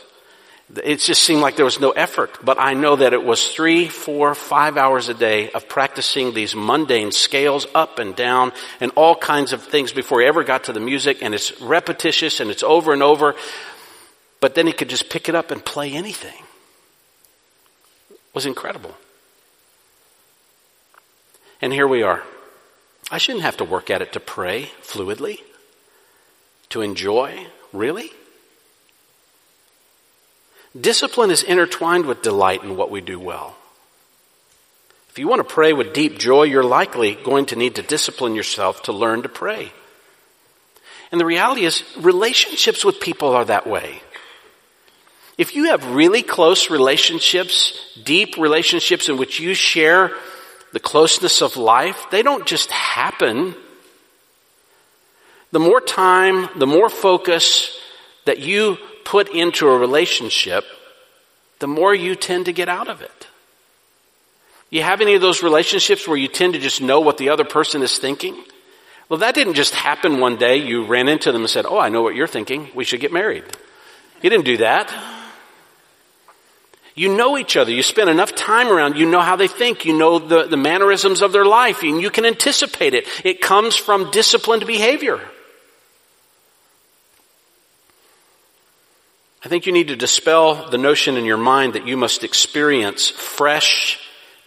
It 0.83 0.99
just 0.99 1.23
seemed 1.23 1.41
like 1.41 1.55
there 1.55 1.65
was 1.65 1.79
no 1.79 1.89
effort, 1.91 2.37
but 2.43 2.59
I 2.59 2.75
know 2.75 2.95
that 2.95 3.13
it 3.13 3.23
was 3.23 3.51
three, 3.51 3.87
four, 3.87 4.35
five 4.35 4.77
hours 4.77 5.09
a 5.09 5.15
day 5.15 5.49
of 5.49 5.67
practicing 5.67 6.33
these 6.33 6.55
mundane 6.55 7.11
scales 7.11 7.65
up 7.73 7.97
and 7.97 8.15
down 8.15 8.51
and 8.79 8.91
all 8.95 9.15
kinds 9.15 9.51
of 9.51 9.63
things 9.63 9.91
before 9.91 10.21
he 10.21 10.27
ever 10.27 10.43
got 10.43 10.65
to 10.65 10.73
the 10.73 10.79
music 10.79 11.23
and 11.23 11.33
it's 11.33 11.59
repetitious 11.59 12.39
and 12.39 12.51
it's 12.51 12.61
over 12.61 12.93
and 12.93 13.01
over. 13.01 13.35
But 14.39 14.55
then 14.55 14.67
he 14.67 14.73
could 14.73 14.89
just 14.89 15.09
pick 15.09 15.27
it 15.27 15.35
up 15.35 15.51
and 15.51 15.63
play 15.63 15.91
anything. 15.93 16.43
It 18.09 18.19
was 18.33 18.45
incredible. 18.45 18.95
And 21.61 21.73
here 21.73 21.87
we 21.87 22.03
are. 22.03 22.23
I 23.11 23.17
shouldn't 23.17 23.43
have 23.43 23.57
to 23.57 23.65
work 23.65 23.89
at 23.89 24.01
it 24.01 24.13
to 24.13 24.19
pray 24.19 24.71
fluidly 24.81 25.39
to 26.69 26.81
enjoy? 26.81 27.47
Really? 27.73 28.11
Discipline 30.79 31.31
is 31.31 31.43
intertwined 31.43 32.05
with 32.05 32.21
delight 32.21 32.63
in 32.63 32.77
what 32.77 32.91
we 32.91 33.01
do 33.01 33.19
well. 33.19 33.55
If 35.09 35.17
you 35.17 35.27
want 35.27 35.39
to 35.39 35.53
pray 35.53 35.73
with 35.73 35.93
deep 35.93 36.19
joy, 36.19 36.43
you're 36.43 36.63
likely 36.63 37.15
going 37.15 37.47
to 37.47 37.55
need 37.55 37.75
to 37.75 37.81
discipline 37.81 38.35
yourself 38.35 38.83
to 38.83 38.93
learn 38.93 39.23
to 39.23 39.29
pray. 39.29 39.71
And 41.11 41.19
the 41.19 41.25
reality 41.25 41.65
is, 41.65 41.83
relationships 41.97 42.85
with 42.85 42.99
people 42.99 43.29
are 43.29 43.45
that 43.45 43.65
way. 43.65 44.01
If 45.39 45.55
you 45.55 45.69
have 45.69 45.95
really 45.95 46.21
close 46.21 46.69
relationships, 46.69 47.79
deep 48.03 48.35
relationships 48.35 49.07
in 49.07 49.15
which 49.15 49.39
you 49.39 49.53
share 49.53 50.11
the 50.73 50.81
closeness 50.81 51.41
of 51.41 51.55
life, 51.55 52.07
they 52.11 52.23
don't 52.23 52.45
just 52.45 52.69
happen 52.69 53.55
the 55.53 55.59
more 55.59 55.79
time, 55.79 56.49
the 56.57 56.67
more 56.67 56.89
focus 56.89 57.79
that 58.25 58.39
you 58.39 58.77
put 59.05 59.29
into 59.29 59.69
a 59.69 59.77
relationship, 59.77 60.65
the 61.59 61.67
more 61.67 61.95
you 61.95 62.15
tend 62.15 62.47
to 62.47 62.53
get 62.53 62.67
out 62.67 62.89
of 62.89 63.01
it. 63.01 63.27
You 64.69 64.83
have 64.83 64.99
any 64.99 65.15
of 65.15 65.21
those 65.21 65.41
relationships 65.41 66.05
where 66.05 66.17
you 66.17 66.27
tend 66.27 66.51
to 66.51 66.59
just 66.59 66.81
know 66.81 66.99
what 66.99 67.17
the 67.17 67.29
other 67.29 67.45
person 67.45 67.81
is 67.81 67.97
thinking? 67.97 68.35
Well, 69.07 69.21
that 69.21 69.35
didn't 69.35 69.53
just 69.53 69.73
happen 69.73 70.19
one 70.19 70.35
day. 70.35 70.57
You 70.57 70.85
ran 70.85 71.07
into 71.07 71.31
them 71.31 71.43
and 71.43 71.49
said, 71.49 71.65
Oh, 71.65 71.79
I 71.79 71.87
know 71.87 72.01
what 72.01 72.13
you're 72.13 72.27
thinking. 72.27 72.67
We 72.75 72.83
should 72.83 72.99
get 72.99 73.13
married. 73.13 73.45
You 74.21 74.29
didn't 74.29 74.45
do 74.45 74.57
that. 74.57 74.93
You 76.99 77.07
know 77.07 77.37
each 77.37 77.55
other. 77.55 77.71
You 77.71 77.81
spend 77.81 78.09
enough 78.09 78.35
time 78.35 78.67
around. 78.67 78.97
You 78.97 79.05
know 79.05 79.21
how 79.21 79.37
they 79.37 79.47
think. 79.47 79.85
You 79.85 79.97
know 79.97 80.19
the, 80.19 80.47
the 80.47 80.57
mannerisms 80.57 81.21
of 81.21 81.31
their 81.31 81.45
life 81.45 81.81
and 81.81 82.01
you 82.01 82.09
can 82.09 82.25
anticipate 82.25 82.93
it. 82.93 83.07
It 83.23 83.39
comes 83.39 83.77
from 83.77 84.11
disciplined 84.11 84.67
behavior. 84.67 85.21
I 89.45 89.47
think 89.47 89.65
you 89.65 89.71
need 89.71 89.87
to 89.87 89.95
dispel 89.95 90.69
the 90.69 90.77
notion 90.77 91.15
in 91.15 91.23
your 91.23 91.37
mind 91.37 91.71
that 91.75 91.87
you 91.87 91.95
must 91.95 92.25
experience 92.25 93.07
fresh, 93.07 93.97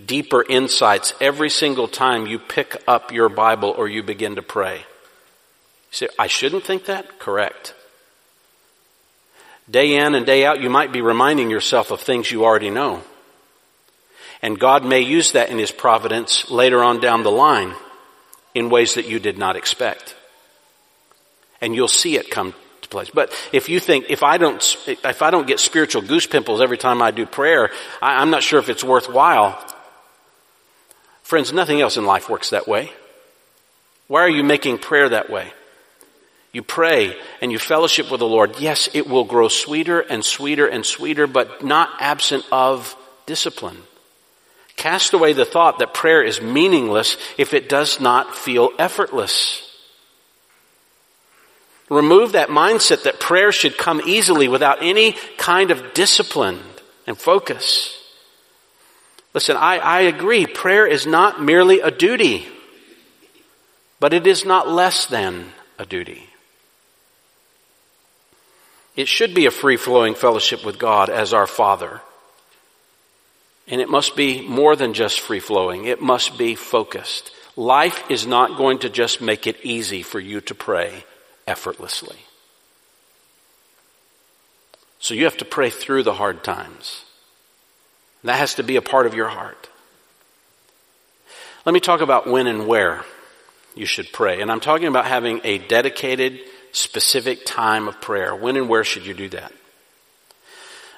deeper 0.04 0.44
insights 0.46 1.14
every 1.22 1.48
single 1.48 1.88
time 1.88 2.26
you 2.26 2.38
pick 2.38 2.76
up 2.86 3.12
your 3.12 3.30
Bible 3.30 3.70
or 3.70 3.88
you 3.88 4.02
begin 4.02 4.36
to 4.36 4.42
pray. 4.42 4.76
You 4.76 5.92
say, 5.92 6.08
I 6.18 6.26
shouldn't 6.26 6.64
think 6.64 6.84
that? 6.84 7.18
Correct. 7.18 7.72
Day 9.70 9.96
in 9.96 10.14
and 10.14 10.26
day 10.26 10.44
out, 10.44 10.60
you 10.60 10.68
might 10.68 10.92
be 10.92 11.00
reminding 11.00 11.50
yourself 11.50 11.90
of 11.90 12.00
things 12.00 12.30
you 12.30 12.44
already 12.44 12.70
know. 12.70 13.02
And 14.42 14.58
God 14.58 14.84
may 14.84 15.00
use 15.00 15.32
that 15.32 15.50
in 15.50 15.58
His 15.58 15.70
providence 15.70 16.50
later 16.50 16.82
on 16.82 17.00
down 17.00 17.22
the 17.22 17.30
line 17.30 17.74
in 18.54 18.70
ways 18.70 18.94
that 18.94 19.08
you 19.08 19.18
did 19.18 19.38
not 19.38 19.56
expect. 19.56 20.16
And 21.60 21.74
you'll 21.74 21.88
see 21.88 22.16
it 22.16 22.30
come 22.30 22.54
to 22.82 22.88
place. 22.88 23.08
But 23.08 23.32
if 23.52 23.68
you 23.68 23.78
think, 23.78 24.06
if 24.08 24.24
I 24.24 24.36
don't, 24.36 24.60
if 24.86 25.22
I 25.22 25.30
don't 25.30 25.46
get 25.46 25.60
spiritual 25.60 26.02
goose 26.02 26.26
pimples 26.26 26.60
every 26.60 26.76
time 26.76 27.00
I 27.00 27.12
do 27.12 27.24
prayer, 27.24 27.70
I, 28.02 28.20
I'm 28.20 28.30
not 28.30 28.42
sure 28.42 28.58
if 28.58 28.68
it's 28.68 28.82
worthwhile. 28.82 29.64
Friends, 31.22 31.52
nothing 31.52 31.80
else 31.80 31.96
in 31.96 32.04
life 32.04 32.28
works 32.28 32.50
that 32.50 32.66
way. 32.66 32.92
Why 34.08 34.22
are 34.22 34.28
you 34.28 34.42
making 34.42 34.78
prayer 34.78 35.08
that 35.08 35.30
way? 35.30 35.52
You 36.52 36.62
pray 36.62 37.16
and 37.40 37.50
you 37.50 37.58
fellowship 37.58 38.10
with 38.10 38.20
the 38.20 38.26
Lord. 38.26 38.60
Yes, 38.60 38.88
it 38.92 39.08
will 39.08 39.24
grow 39.24 39.48
sweeter 39.48 40.00
and 40.00 40.24
sweeter 40.24 40.66
and 40.66 40.84
sweeter, 40.84 41.26
but 41.26 41.64
not 41.64 41.90
absent 41.98 42.44
of 42.52 42.94
discipline. 43.24 43.78
Cast 44.76 45.14
away 45.14 45.32
the 45.32 45.44
thought 45.44 45.78
that 45.78 45.94
prayer 45.94 46.22
is 46.22 46.42
meaningless 46.42 47.16
if 47.38 47.54
it 47.54 47.68
does 47.68 48.00
not 48.00 48.34
feel 48.34 48.70
effortless. 48.78 49.68
Remove 51.88 52.32
that 52.32 52.48
mindset 52.48 53.04
that 53.04 53.20
prayer 53.20 53.52
should 53.52 53.76
come 53.76 54.02
easily 54.06 54.48
without 54.48 54.82
any 54.82 55.12
kind 55.36 55.70
of 55.70 55.94
discipline 55.94 56.58
and 57.06 57.18
focus. 57.18 57.98
Listen, 59.34 59.56
I, 59.56 59.78
I 59.78 60.00
agree. 60.02 60.46
Prayer 60.46 60.86
is 60.86 61.06
not 61.06 61.42
merely 61.42 61.80
a 61.80 61.90
duty, 61.90 62.46
but 64.00 64.12
it 64.12 64.26
is 64.26 64.44
not 64.44 64.68
less 64.68 65.06
than 65.06 65.52
a 65.78 65.86
duty. 65.86 66.31
It 68.94 69.08
should 69.08 69.34
be 69.34 69.46
a 69.46 69.50
free 69.50 69.76
flowing 69.76 70.14
fellowship 70.14 70.64
with 70.64 70.78
God 70.78 71.08
as 71.08 71.32
our 71.32 71.46
Father. 71.46 72.00
And 73.68 73.80
it 73.80 73.88
must 73.88 74.16
be 74.16 74.46
more 74.46 74.76
than 74.76 74.92
just 74.92 75.20
free 75.20 75.40
flowing. 75.40 75.86
It 75.86 76.00
must 76.00 76.36
be 76.36 76.54
focused. 76.54 77.30
Life 77.56 78.10
is 78.10 78.26
not 78.26 78.58
going 78.58 78.80
to 78.80 78.90
just 78.90 79.20
make 79.20 79.46
it 79.46 79.56
easy 79.62 80.02
for 80.02 80.20
you 80.20 80.40
to 80.42 80.54
pray 80.54 81.04
effortlessly. 81.46 82.18
So 84.98 85.14
you 85.14 85.24
have 85.24 85.38
to 85.38 85.44
pray 85.44 85.70
through 85.70 86.04
the 86.04 86.14
hard 86.14 86.44
times. 86.44 87.04
That 88.24 88.36
has 88.36 88.54
to 88.54 88.62
be 88.62 88.76
a 88.76 88.82
part 88.82 89.06
of 89.06 89.14
your 89.14 89.28
heart. 89.28 89.68
Let 91.64 91.72
me 91.72 91.80
talk 91.80 92.00
about 92.00 92.26
when 92.26 92.46
and 92.46 92.66
where 92.66 93.04
you 93.74 93.86
should 93.86 94.12
pray. 94.12 94.40
And 94.40 94.50
I'm 94.50 94.60
talking 94.60 94.86
about 94.86 95.06
having 95.06 95.40
a 95.44 95.58
dedicated, 95.58 96.40
specific 96.72 97.44
time 97.44 97.88
of 97.88 98.00
prayer. 98.00 98.34
When 98.34 98.56
and 98.56 98.68
where 98.68 98.84
should 98.84 99.06
you 99.06 99.14
do 99.14 99.28
that? 99.30 99.52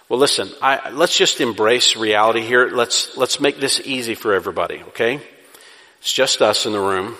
Well, 0.08 0.18
listen, 0.18 0.50
I, 0.62 0.90
let's 0.90 1.16
just 1.16 1.40
embrace 1.40 1.96
reality 1.96 2.42
here. 2.42 2.68
Let's, 2.68 3.16
let's 3.16 3.40
make 3.40 3.58
this 3.58 3.80
easy 3.84 4.14
for 4.14 4.34
everybody, 4.34 4.82
okay? 4.88 5.20
It's 6.00 6.12
just 6.12 6.42
us 6.42 6.66
in 6.66 6.72
the 6.72 6.80
room. 6.80 7.16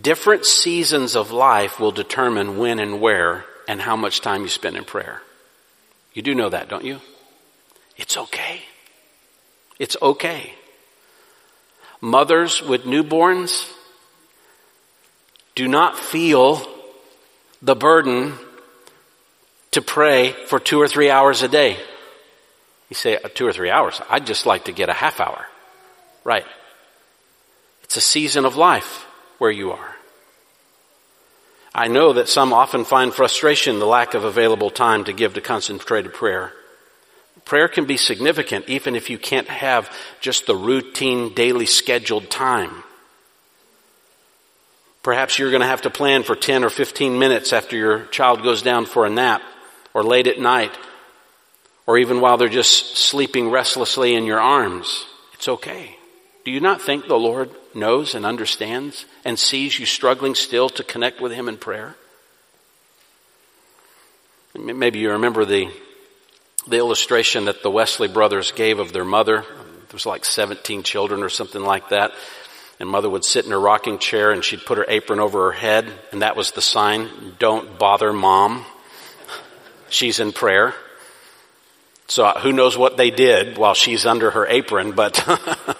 Different 0.00 0.46
seasons 0.46 1.14
of 1.16 1.30
life 1.30 1.78
will 1.78 1.92
determine 1.92 2.56
when 2.58 2.78
and 2.78 3.00
where 3.00 3.44
and 3.68 3.80
how 3.80 3.96
much 3.96 4.20
time 4.20 4.42
you 4.42 4.48
spend 4.48 4.76
in 4.76 4.84
prayer. 4.84 5.20
You 6.14 6.22
do 6.22 6.34
know 6.34 6.48
that, 6.48 6.68
don't 6.68 6.84
you? 6.84 7.00
It's 7.96 8.16
okay. 8.16 8.62
It's 9.78 9.96
okay. 10.00 10.54
Mothers 12.00 12.62
with 12.62 12.84
newborns 12.84 13.70
do 15.60 15.68
not 15.68 15.98
feel 15.98 16.66
the 17.60 17.76
burden 17.76 18.32
to 19.72 19.82
pray 19.82 20.32
for 20.46 20.58
two 20.58 20.80
or 20.80 20.88
three 20.88 21.10
hours 21.10 21.42
a 21.42 21.48
day. 21.48 21.76
You 22.88 22.94
say 22.94 23.18
uh, 23.18 23.28
two 23.28 23.46
or 23.46 23.52
three 23.52 23.68
hours. 23.68 24.00
I'd 24.08 24.24
just 24.24 24.46
like 24.46 24.64
to 24.64 24.72
get 24.72 24.88
a 24.88 24.94
half 24.94 25.20
hour. 25.20 25.46
Right. 26.24 26.46
It's 27.84 27.98
a 27.98 28.00
season 28.00 28.46
of 28.46 28.56
life 28.56 29.04
where 29.36 29.50
you 29.50 29.72
are. 29.72 29.96
I 31.74 31.88
know 31.88 32.14
that 32.14 32.30
some 32.30 32.54
often 32.54 32.86
find 32.86 33.12
frustration 33.12 33.80
the 33.80 33.84
lack 33.84 34.14
of 34.14 34.24
available 34.24 34.70
time 34.70 35.04
to 35.04 35.12
give 35.12 35.34
to 35.34 35.42
concentrated 35.42 36.14
prayer. 36.14 36.54
Prayer 37.44 37.68
can 37.68 37.84
be 37.84 37.98
significant 37.98 38.66
even 38.70 38.96
if 38.96 39.10
you 39.10 39.18
can't 39.18 39.48
have 39.48 39.94
just 40.22 40.46
the 40.46 40.56
routine 40.56 41.34
daily 41.34 41.66
scheduled 41.66 42.30
time. 42.30 42.82
Perhaps 45.02 45.38
you're 45.38 45.50
going 45.50 45.62
to 45.62 45.66
have 45.66 45.82
to 45.82 45.90
plan 45.90 46.22
for 46.22 46.36
10 46.36 46.62
or 46.62 46.70
15 46.70 47.18
minutes 47.18 47.52
after 47.52 47.76
your 47.76 48.04
child 48.06 48.42
goes 48.42 48.62
down 48.62 48.86
for 48.86 49.06
a 49.06 49.10
nap 49.10 49.42
or 49.94 50.02
late 50.02 50.26
at 50.26 50.38
night 50.38 50.76
or 51.86 51.98
even 51.98 52.20
while 52.20 52.36
they're 52.36 52.48
just 52.48 52.96
sleeping 52.96 53.50
restlessly 53.50 54.14
in 54.14 54.24
your 54.24 54.40
arms. 54.40 55.06
It's 55.34 55.48
okay. 55.48 55.96
Do 56.44 56.50
you 56.50 56.60
not 56.60 56.80
think 56.80 57.06
the 57.06 57.18
Lord 57.18 57.50
knows 57.74 58.14
and 58.14 58.24
understands 58.24 59.06
and 59.24 59.38
sees 59.38 59.78
you 59.78 59.86
struggling 59.86 60.34
still 60.34 60.68
to 60.70 60.84
connect 60.84 61.20
with 61.20 61.32
Him 61.32 61.48
in 61.48 61.56
prayer? 61.56 61.96
Maybe 64.54 64.98
you 64.98 65.12
remember 65.12 65.44
the, 65.44 65.70
the 66.66 66.76
illustration 66.76 67.46
that 67.46 67.62
the 67.62 67.70
Wesley 67.70 68.08
brothers 68.08 68.52
gave 68.52 68.78
of 68.78 68.92
their 68.92 69.04
mother. 69.04 69.42
There 69.42 69.92
was 69.92 70.06
like 70.06 70.24
17 70.24 70.82
children 70.82 71.22
or 71.22 71.28
something 71.28 71.62
like 71.62 71.88
that. 71.88 72.12
And 72.80 72.88
mother 72.88 73.10
would 73.10 73.24
sit 73.24 73.44
in 73.44 73.52
her 73.52 73.60
rocking 73.60 73.98
chair 73.98 74.32
and 74.32 74.42
she'd 74.42 74.64
put 74.64 74.78
her 74.78 74.86
apron 74.88 75.20
over 75.20 75.52
her 75.52 75.52
head 75.52 75.86
and 76.12 76.22
that 76.22 76.34
was 76.34 76.52
the 76.52 76.62
sign, 76.62 77.08
don't 77.38 77.78
bother 77.78 78.12
mom. 78.12 78.64
She's 79.90 80.18
in 80.18 80.32
prayer. 80.32 80.74
So 82.08 82.24
uh, 82.24 82.40
who 82.40 82.52
knows 82.52 82.76
what 82.76 82.96
they 82.96 83.10
did 83.10 83.56
while 83.56 83.74
she's 83.74 84.04
under 84.04 84.32
her 84.32 84.46
apron, 84.46 84.92
but, 84.92 85.24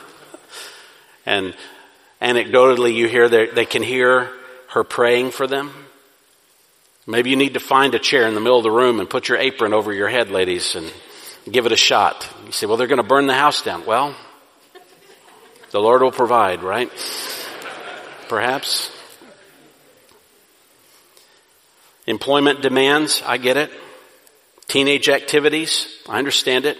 and 1.26 1.56
anecdotally 2.22 2.94
you 2.94 3.08
hear 3.08 3.28
that 3.28 3.56
they 3.56 3.64
can 3.64 3.82
hear 3.82 4.30
her 4.68 4.84
praying 4.84 5.32
for 5.32 5.48
them. 5.48 5.72
Maybe 7.06 7.30
you 7.30 7.36
need 7.36 7.54
to 7.54 7.60
find 7.60 7.94
a 7.96 7.98
chair 7.98 8.28
in 8.28 8.34
the 8.34 8.40
middle 8.40 8.58
of 8.58 8.62
the 8.62 8.70
room 8.70 9.00
and 9.00 9.10
put 9.10 9.28
your 9.28 9.38
apron 9.38 9.72
over 9.72 9.92
your 9.92 10.08
head, 10.08 10.30
ladies, 10.30 10.76
and 10.76 10.92
give 11.50 11.66
it 11.66 11.72
a 11.72 11.76
shot. 11.76 12.28
You 12.46 12.52
say, 12.52 12.66
well, 12.66 12.76
they're 12.76 12.86
going 12.86 12.98
to 12.98 13.02
burn 13.02 13.26
the 13.26 13.34
house 13.34 13.62
down. 13.62 13.84
Well, 13.84 14.14
the 15.70 15.80
Lord 15.80 16.02
will 16.02 16.12
provide, 16.12 16.62
right? 16.62 16.90
Perhaps. 18.28 18.90
Employment 22.06 22.60
demands, 22.60 23.22
I 23.24 23.36
get 23.36 23.56
it. 23.56 23.70
Teenage 24.66 25.08
activities, 25.08 25.88
I 26.08 26.18
understand 26.18 26.64
it. 26.64 26.76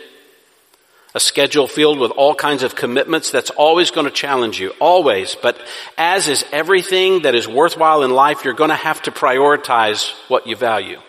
A 1.12 1.20
schedule 1.20 1.66
filled 1.66 1.98
with 1.98 2.12
all 2.12 2.36
kinds 2.36 2.62
of 2.62 2.76
commitments 2.76 3.32
that's 3.32 3.50
always 3.50 3.90
going 3.90 4.06
to 4.06 4.12
challenge 4.12 4.60
you. 4.60 4.72
Always. 4.78 5.34
But 5.34 5.60
as 5.98 6.28
is 6.28 6.44
everything 6.52 7.22
that 7.22 7.34
is 7.34 7.48
worthwhile 7.48 8.04
in 8.04 8.12
life, 8.12 8.44
you're 8.44 8.54
going 8.54 8.70
to 8.70 8.76
have 8.76 9.02
to 9.02 9.10
prioritize 9.10 10.12
what 10.28 10.46
you 10.46 10.54
value. 10.54 11.00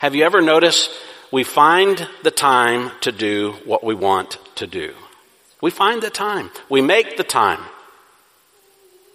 Have 0.00 0.16
you 0.16 0.24
ever 0.24 0.40
noticed 0.40 0.90
we 1.30 1.44
find 1.44 2.08
the 2.24 2.32
time 2.32 2.90
to 3.02 3.12
do 3.12 3.52
what 3.64 3.84
we 3.84 3.94
want 3.94 4.38
to 4.56 4.66
do? 4.66 4.92
We 5.62 5.70
find 5.70 6.02
the 6.02 6.10
time. 6.10 6.50
We 6.68 6.82
make 6.82 7.16
the 7.16 7.24
time. 7.24 7.60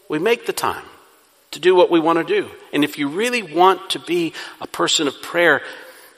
We 0.09 0.17
make 0.17 0.47
the 0.47 0.53
time 0.53 0.85
to 1.51 1.59
do 1.59 1.75
what 1.75 1.91
we 1.91 1.99
want 1.99 2.17
to 2.17 2.23
do. 2.23 2.49
And 2.73 2.83
if 2.83 2.97
you 2.97 3.09
really 3.09 3.43
want 3.43 3.91
to 3.91 3.99
be 3.99 4.33
a 4.59 4.67
person 4.67 5.07
of 5.07 5.21
prayer, 5.21 5.61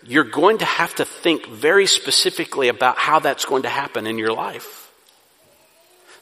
you're 0.04 0.24
going 0.24 0.60
to 0.60 0.66
have 0.66 0.96
to 0.96 1.06
think 1.06 1.48
very 1.48 1.88
specifically 1.88 2.70
about 2.70 2.98
how 2.98 3.20
that's 3.20 3.46
going 3.46 3.64
to 3.64 3.70
happen 3.70 4.08
in 4.08 4.18
your 4.18 4.32
life. 4.32 4.92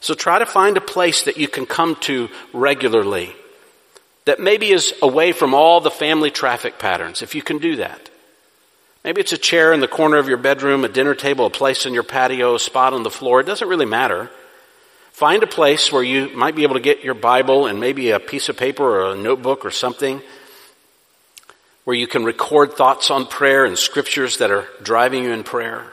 So 0.00 0.14
try 0.14 0.38
to 0.38 0.46
find 0.46 0.76
a 0.76 0.80
place 0.80 1.24
that 1.24 1.36
you 1.36 1.48
can 1.48 1.66
come 1.66 1.96
to 2.02 2.28
regularly 2.52 3.34
that 4.24 4.40
maybe 4.40 4.70
is 4.70 4.94
away 5.02 5.32
from 5.32 5.54
all 5.54 5.80
the 5.80 5.90
family 5.90 6.30
traffic 6.30 6.78
patterns, 6.78 7.22
if 7.22 7.34
you 7.34 7.42
can 7.42 7.58
do 7.58 7.76
that. 7.76 8.10
Maybe 9.04 9.20
it's 9.20 9.32
a 9.32 9.38
chair 9.38 9.72
in 9.72 9.80
the 9.80 9.88
corner 9.88 10.16
of 10.16 10.28
your 10.28 10.38
bedroom, 10.38 10.84
a 10.84 10.88
dinner 10.88 11.14
table, 11.14 11.46
a 11.46 11.50
place 11.50 11.86
in 11.86 11.94
your 11.94 12.02
patio, 12.02 12.56
a 12.56 12.58
spot 12.58 12.92
on 12.92 13.02
the 13.02 13.10
floor. 13.10 13.40
It 13.40 13.46
doesn't 13.46 13.68
really 13.68 13.86
matter. 13.86 14.30
Find 15.12 15.42
a 15.42 15.48
place 15.48 15.90
where 15.90 16.02
you 16.02 16.28
might 16.36 16.54
be 16.54 16.62
able 16.62 16.74
to 16.74 16.80
get 16.80 17.02
your 17.02 17.14
Bible 17.14 17.66
and 17.66 17.80
maybe 17.80 18.10
a 18.10 18.20
piece 18.20 18.48
of 18.48 18.56
paper 18.56 18.84
or 18.84 19.12
a 19.12 19.16
notebook 19.16 19.64
or 19.64 19.70
something 19.70 20.20
where 21.84 21.96
you 21.96 22.06
can 22.06 22.24
record 22.24 22.74
thoughts 22.74 23.10
on 23.10 23.26
prayer 23.26 23.64
and 23.64 23.78
scriptures 23.78 24.38
that 24.38 24.50
are 24.50 24.66
driving 24.82 25.24
you 25.24 25.32
in 25.32 25.42
prayer. 25.42 25.92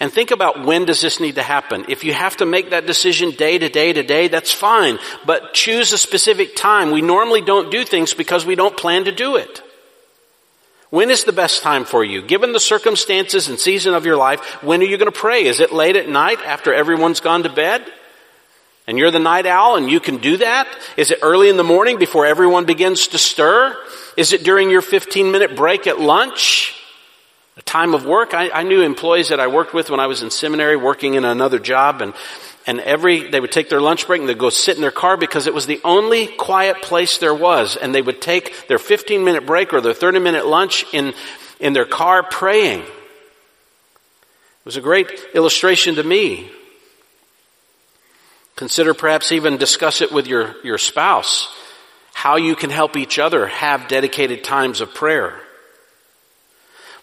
And 0.00 0.12
think 0.12 0.30
about 0.30 0.64
when 0.64 0.86
does 0.86 1.00
this 1.00 1.20
need 1.20 1.34
to 1.34 1.42
happen? 1.42 1.84
If 1.88 2.04
you 2.04 2.12
have 2.12 2.38
to 2.38 2.46
make 2.46 2.70
that 2.70 2.86
decision 2.86 3.32
day 3.32 3.58
to 3.58 3.68
day 3.68 3.92
to 3.92 4.02
day, 4.02 4.28
that's 4.28 4.50
fine. 4.50 4.98
But 5.26 5.52
choose 5.52 5.92
a 5.92 5.98
specific 5.98 6.56
time. 6.56 6.90
We 6.90 7.02
normally 7.02 7.42
don't 7.42 7.70
do 7.70 7.84
things 7.84 8.14
because 8.14 8.44
we 8.44 8.54
don't 8.54 8.76
plan 8.76 9.04
to 9.04 9.12
do 9.12 9.36
it. 9.36 9.62
When 10.92 11.10
is 11.10 11.24
the 11.24 11.32
best 11.32 11.62
time 11.62 11.86
for 11.86 12.04
you? 12.04 12.20
Given 12.20 12.52
the 12.52 12.60
circumstances 12.60 13.48
and 13.48 13.58
season 13.58 13.94
of 13.94 14.04
your 14.04 14.18
life, 14.18 14.62
when 14.62 14.82
are 14.82 14.84
you 14.84 14.98
going 14.98 15.10
to 15.10 15.18
pray? 15.18 15.46
Is 15.46 15.58
it 15.58 15.72
late 15.72 15.96
at 15.96 16.06
night 16.06 16.38
after 16.44 16.74
everyone's 16.74 17.20
gone 17.20 17.44
to 17.44 17.48
bed? 17.48 17.90
And 18.86 18.98
you're 18.98 19.10
the 19.10 19.18
night 19.18 19.46
owl 19.46 19.76
and 19.76 19.90
you 19.90 20.00
can 20.00 20.18
do 20.18 20.36
that? 20.36 20.68
Is 20.98 21.10
it 21.10 21.20
early 21.22 21.48
in 21.48 21.56
the 21.56 21.64
morning 21.64 21.98
before 21.98 22.26
everyone 22.26 22.66
begins 22.66 23.08
to 23.08 23.16
stir? 23.16 23.74
Is 24.18 24.34
it 24.34 24.44
during 24.44 24.68
your 24.68 24.82
15 24.82 25.32
minute 25.32 25.56
break 25.56 25.86
at 25.86 25.98
lunch? 25.98 26.78
A 27.56 27.62
time 27.62 27.94
of 27.94 28.04
work? 28.04 28.34
I, 28.34 28.50
I 28.50 28.62
knew 28.62 28.82
employees 28.82 29.30
that 29.30 29.40
I 29.40 29.46
worked 29.46 29.72
with 29.72 29.88
when 29.88 29.98
I 29.98 30.08
was 30.08 30.20
in 30.20 30.30
seminary 30.30 30.76
working 30.76 31.14
in 31.14 31.24
another 31.24 31.58
job 31.58 32.02
and 32.02 32.12
and 32.66 32.80
every, 32.80 33.28
they 33.28 33.40
would 33.40 33.50
take 33.50 33.68
their 33.68 33.80
lunch 33.80 34.06
break 34.06 34.20
and 34.20 34.28
they'd 34.28 34.38
go 34.38 34.50
sit 34.50 34.76
in 34.76 34.82
their 34.82 34.92
car 34.92 35.16
because 35.16 35.46
it 35.46 35.54
was 35.54 35.66
the 35.66 35.80
only 35.84 36.28
quiet 36.28 36.80
place 36.82 37.18
there 37.18 37.34
was. 37.34 37.76
And 37.76 37.94
they 37.94 38.02
would 38.02 38.22
take 38.22 38.68
their 38.68 38.78
15 38.78 39.24
minute 39.24 39.46
break 39.46 39.72
or 39.72 39.80
their 39.80 39.94
30 39.94 40.20
minute 40.20 40.46
lunch 40.46 40.84
in, 40.92 41.12
in 41.58 41.72
their 41.72 41.84
car 41.84 42.22
praying. 42.22 42.80
It 42.80 44.64
was 44.64 44.76
a 44.76 44.80
great 44.80 45.10
illustration 45.34 45.96
to 45.96 46.04
me. 46.04 46.50
Consider 48.54 48.94
perhaps 48.94 49.32
even 49.32 49.56
discuss 49.56 50.00
it 50.00 50.12
with 50.12 50.28
your, 50.28 50.54
your 50.62 50.78
spouse. 50.78 51.48
How 52.12 52.36
you 52.36 52.54
can 52.54 52.70
help 52.70 52.96
each 52.96 53.18
other 53.18 53.48
have 53.48 53.88
dedicated 53.88 54.44
times 54.44 54.80
of 54.80 54.94
prayer. 54.94 55.34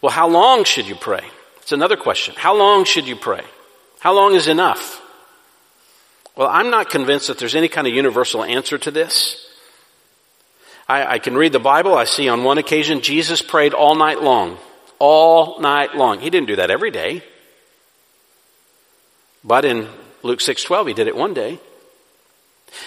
Well, 0.01 0.11
how 0.11 0.29
long 0.29 0.63
should 0.63 0.87
you 0.87 0.95
pray? 0.95 1.23
It's 1.61 1.73
another 1.73 1.97
question. 1.97 2.33
How 2.37 2.55
long 2.55 2.85
should 2.85 3.07
you 3.07 3.17
pray? 3.17 3.43
How 3.99 4.13
long 4.13 4.35
is 4.35 4.47
enough? 4.47 5.01
Well, 6.35 6.47
I'm 6.47 6.69
not 6.69 6.89
convinced 6.89 7.27
that 7.27 7.37
there's 7.37 7.55
any 7.55 7.67
kind 7.67 7.87
of 7.87 7.93
universal 7.93 8.43
answer 8.43 8.77
to 8.77 8.91
this. 8.91 9.45
I, 10.87 11.13
I, 11.15 11.19
can 11.19 11.35
read 11.35 11.51
the 11.51 11.59
Bible. 11.59 11.93
I 11.93 12.05
see 12.05 12.29
on 12.29 12.43
one 12.43 12.57
occasion 12.57 13.01
Jesus 13.01 13.41
prayed 13.41 13.73
all 13.73 13.95
night 13.95 14.21
long. 14.21 14.57
All 14.97 15.59
night 15.59 15.95
long. 15.95 16.19
He 16.19 16.29
didn't 16.29 16.47
do 16.47 16.55
that 16.57 16.71
every 16.71 16.91
day. 16.91 17.23
But 19.43 19.65
in 19.65 19.87
Luke 20.23 20.39
6:12 20.39 20.87
he 20.87 20.93
did 20.93 21.07
it 21.07 21.15
one 21.15 21.33
day. 21.33 21.59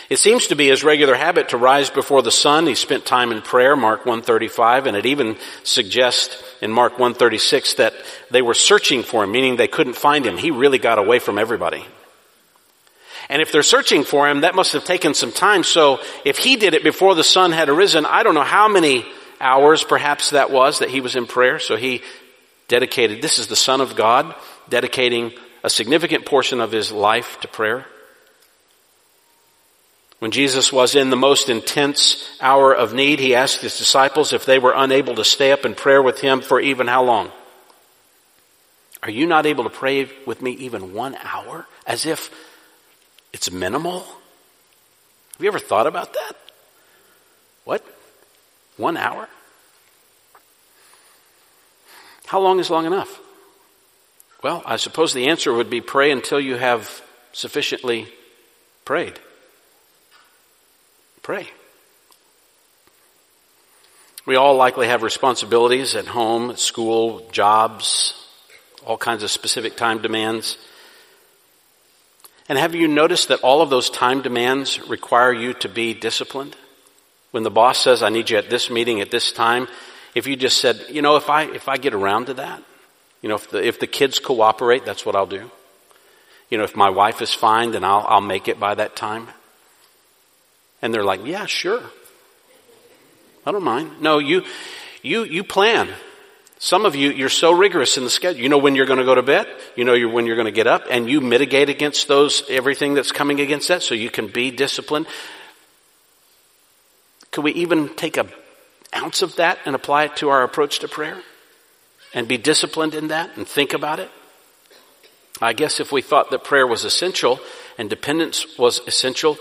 It 0.09 0.19
seems 0.19 0.47
to 0.49 0.55
be 0.55 0.69
his 0.69 0.85
regular 0.85 1.15
habit 1.15 1.49
to 1.49 1.57
rise 1.57 1.91
before 1.91 2.23
the 2.23 2.31
sun. 2.31 2.67
He 2.67 2.75
spent 2.75 3.05
time 3.05 3.33
in 3.33 3.43
prayer, 3.43 3.75
Mark 3.75 4.07
135, 4.07 4.87
and 4.87 4.97
it 4.97 5.07
even 5.07 5.37
suggests 5.65 6.43
in 6.61 6.71
Mark 6.71 6.93
136 6.93 7.75
that 7.75 7.95
they 8.31 8.43
were 8.43 8.55
searching 8.55 9.03
for 9.03 9.25
him, 9.25 9.33
meaning 9.33 9.57
they 9.57 9.69
couldn't 9.69 9.95
find 9.95 10.25
him. 10.25 10.37
He 10.37 10.51
really 10.51 10.79
got 10.79 10.99
away 10.99 11.19
from 11.19 11.39
everybody. 11.39 11.85
And 13.29 13.41
if 13.41 13.53
they're 13.53 13.63
searching 13.63 14.05
for 14.05 14.29
him, 14.29 14.41
that 14.41 14.55
must 14.55 14.73
have 14.73 14.85
taken 14.85 15.15
some 15.15 15.33
time. 15.33 15.65
So 15.65 16.01
if 16.25 16.39
he 16.39 16.57
did 16.57 16.75
it 16.75 16.83
before 16.83 17.15
the 17.15 17.25
sun 17.25 17.53
had 17.53 17.69
arisen, 17.69 18.05
I 18.07 18.23
don't 18.23 18.35
know 18.35 18.43
how 18.43 18.69
many 18.69 19.07
hours 19.41 19.85
perhaps 19.85 20.31
that 20.31 20.51
was 20.51 20.79
that 20.79 20.91
he 20.91 21.01
was 21.01 21.17
in 21.17 21.27
prayer. 21.27 21.59
So 21.59 21.77
he 21.77 22.03
dedicated, 22.69 23.23
this 23.23 23.39
is 23.39 23.49
the 23.49 23.57
son 23.57 23.81
of 23.81 23.97
God, 23.97 24.35
dedicating 24.69 25.33
a 25.65 25.71
significant 25.71 26.27
portion 26.27 26.61
of 26.61 26.73
his 26.73 26.91
life 26.91 27.41
to 27.41 27.49
prayer. 27.49 27.87
When 30.19 30.31
Jesus 30.31 30.73
was 30.73 30.95
in 30.95 31.11
the 31.11 31.17
most 31.17 31.49
intense 31.49 32.31
hour 32.41 32.73
of 32.73 32.95
need, 32.95 33.19
he 33.19 33.35
asked 33.35 33.61
his 33.61 33.77
disciples 33.77 34.33
if 34.33 34.47
they 34.47 34.61
were 34.61 34.73
unable 34.75 35.17
to 35.17 35.25
stay 35.25 35.51
up 35.51 35.65
in 35.65 35.75
prayer 35.75 36.01
with 36.01 36.21
him 36.21 36.41
for 36.41 36.61
even 36.61 36.87
how 36.87 37.03
long? 37.03 37.33
Are 39.03 39.11
you 39.11 39.27
not 39.27 39.47
able 39.47 39.65
to 39.65 39.71
pray 39.71 40.09
with 40.25 40.41
me 40.41 40.53
even 40.53 40.95
one 40.95 41.17
hour? 41.25 41.67
As 41.87 42.07
if 42.07 42.31
it's 43.33 43.51
minimal? 43.51 44.01
Have 44.01 45.41
you 45.41 45.49
ever 45.49 45.59
thought 45.59 45.87
about 45.87 46.13
that? 46.13 46.33
What? 47.65 47.85
One 48.77 48.97
hour? 48.97 49.29
How 52.27 52.41
long 52.41 52.61
is 52.61 52.71
long 52.71 52.87
enough? 52.87 53.21
Well, 54.43 54.63
I 54.67 54.77
suppose 54.77 55.13
the 55.13 55.29
answer 55.29 55.53
would 55.53 55.71
be 55.71 55.81
pray 55.81 56.11
until 56.11 56.41
you 56.41 56.57
have 56.57 57.03
sufficiently 57.33 58.09
prayed. 58.85 59.19
Pray. 61.23 61.49
We 64.27 64.37
all 64.37 64.57
likely 64.57 64.89
have 64.89 65.03
responsibilities 65.03 65.95
at 65.95 66.07
home, 66.07 66.51
at 66.51 66.59
school, 66.59 67.29
jobs, 67.33 68.15
all 68.85 68.97
kinds 68.97 69.23
of 69.23 69.31
specific 69.31 69.77
time 69.77 70.01
demands. 70.03 70.59
And 72.49 72.59
have 72.59 72.75
you 72.75 72.89
noticed 72.89 73.29
that 73.29 73.41
all 73.41 73.63
of 73.63 73.71
those 73.71 73.89
time 73.89 74.23
demands 74.23 74.81
require 74.89 75.33
you 75.33 75.55
to 75.55 75.69
be 75.69 75.95
disciplined? 75.95 76.57
When 77.31 77.45
the 77.45 77.51
boss 77.51 77.79
says, 77.79 78.03
I 78.03 78.09
need 78.11 78.31
you 78.31 78.37
at 78.37 78.51
this 78.51 78.69
meeting 78.71 79.01
at 79.01 79.11
this 79.11 79.33
time, 79.33 79.69
if 80.15 80.27
you 80.27 80.37
just 80.37 80.59
said, 80.59 80.85
you 80.91 81.01
know, 81.03 81.17
if 81.17 81.31
I, 81.31 81.45
if 81.45 81.69
I 81.69 81.79
get 81.79 81.95
around 81.95 82.27
to 82.27 82.35
that, 82.35 82.63
you 83.23 83.29
know, 83.29 83.37
if 83.37 83.51
the, 83.51 83.67
if 83.67 83.81
the 83.81 83.87
kids 83.87 84.19
cooperate, 84.19 84.85
that's 84.85 85.07
what 85.07 85.17
I'll 85.17 85.27
do. 85.27 85.51
You 86.51 86.59
know, 86.59 86.65
if 86.65 86.77
my 86.77 86.91
wife 86.91 87.23
is 87.23 87.33
fine, 87.33 87.71
then 87.71 87.85
I'll, 87.85 88.05
I'll 88.07 88.21
make 88.21 88.49
it 88.49 88.61
by 88.61 88.75
that 88.75 88.95
time. 88.97 89.29
And 90.83 90.93
they're 90.93 91.05
like, 91.05 91.25
yeah, 91.25 91.47
sure. 91.47 91.83
I 93.47 93.53
don't 93.53 93.65
mind. 93.65 94.03
No, 94.03 94.19
you, 94.19 94.45
you, 95.03 95.25
you 95.25 95.45
plan. 95.45 95.89
Some 96.65 96.87
of 96.87 96.95
you, 96.95 97.11
you're 97.11 97.29
so 97.29 97.51
rigorous 97.51 97.99
in 97.99 98.05
the 98.05 98.09
schedule. 98.09 98.41
You 98.41 98.49
know 98.49 98.57
when 98.57 98.77
you're 98.77 98.87
going 98.87 99.01
to 99.01 99.05
go 99.05 99.17
to 99.17 99.23
bed. 99.23 99.49
You 99.75 99.83
know 99.83 99.99
when 100.07 100.27
you're 100.27 100.37
going 100.37 100.47
to 100.47 100.53
get 100.53 100.69
up 100.69 100.85
and 100.89 101.11
you 101.11 101.21
mitigate 101.21 101.69
against 101.69 102.07
those, 102.07 102.45
everything 102.49 102.95
that's 102.95 103.11
coming 103.11 103.41
against 103.41 103.67
that 103.67 103.83
so 103.83 103.97
you 103.97 104.09
can 104.09 104.29
be 104.29 104.53
disciplined. 104.53 105.09
Could 107.33 107.43
we 107.43 107.51
even 107.55 107.89
take 107.97 108.17
a 108.17 108.29
ounce 108.95 109.23
of 109.23 109.35
that 109.37 109.59
and 109.65 109.75
apply 109.75 110.05
it 110.05 110.17
to 110.19 110.29
our 110.29 110.45
approach 110.45 110.79
to 110.79 110.89
prayer? 110.89 111.21
And 112.15 112.29
be 112.29 112.37
disciplined 112.37 112.95
in 112.95 113.09
that 113.09 113.37
and 113.37 113.45
think 113.45 113.73
about 113.73 113.99
it? 113.99 114.11
I 115.41 115.55
guess 115.55 115.81
if 115.81 115.91
we 115.91 116.01
thought 116.01 116.31
that 116.31 116.45
prayer 116.45 116.69
was 116.69 116.85
essential 116.85 117.41
and 117.77 117.91
dependence 117.91 118.57
was 118.57 118.81
essential, 118.87 119.37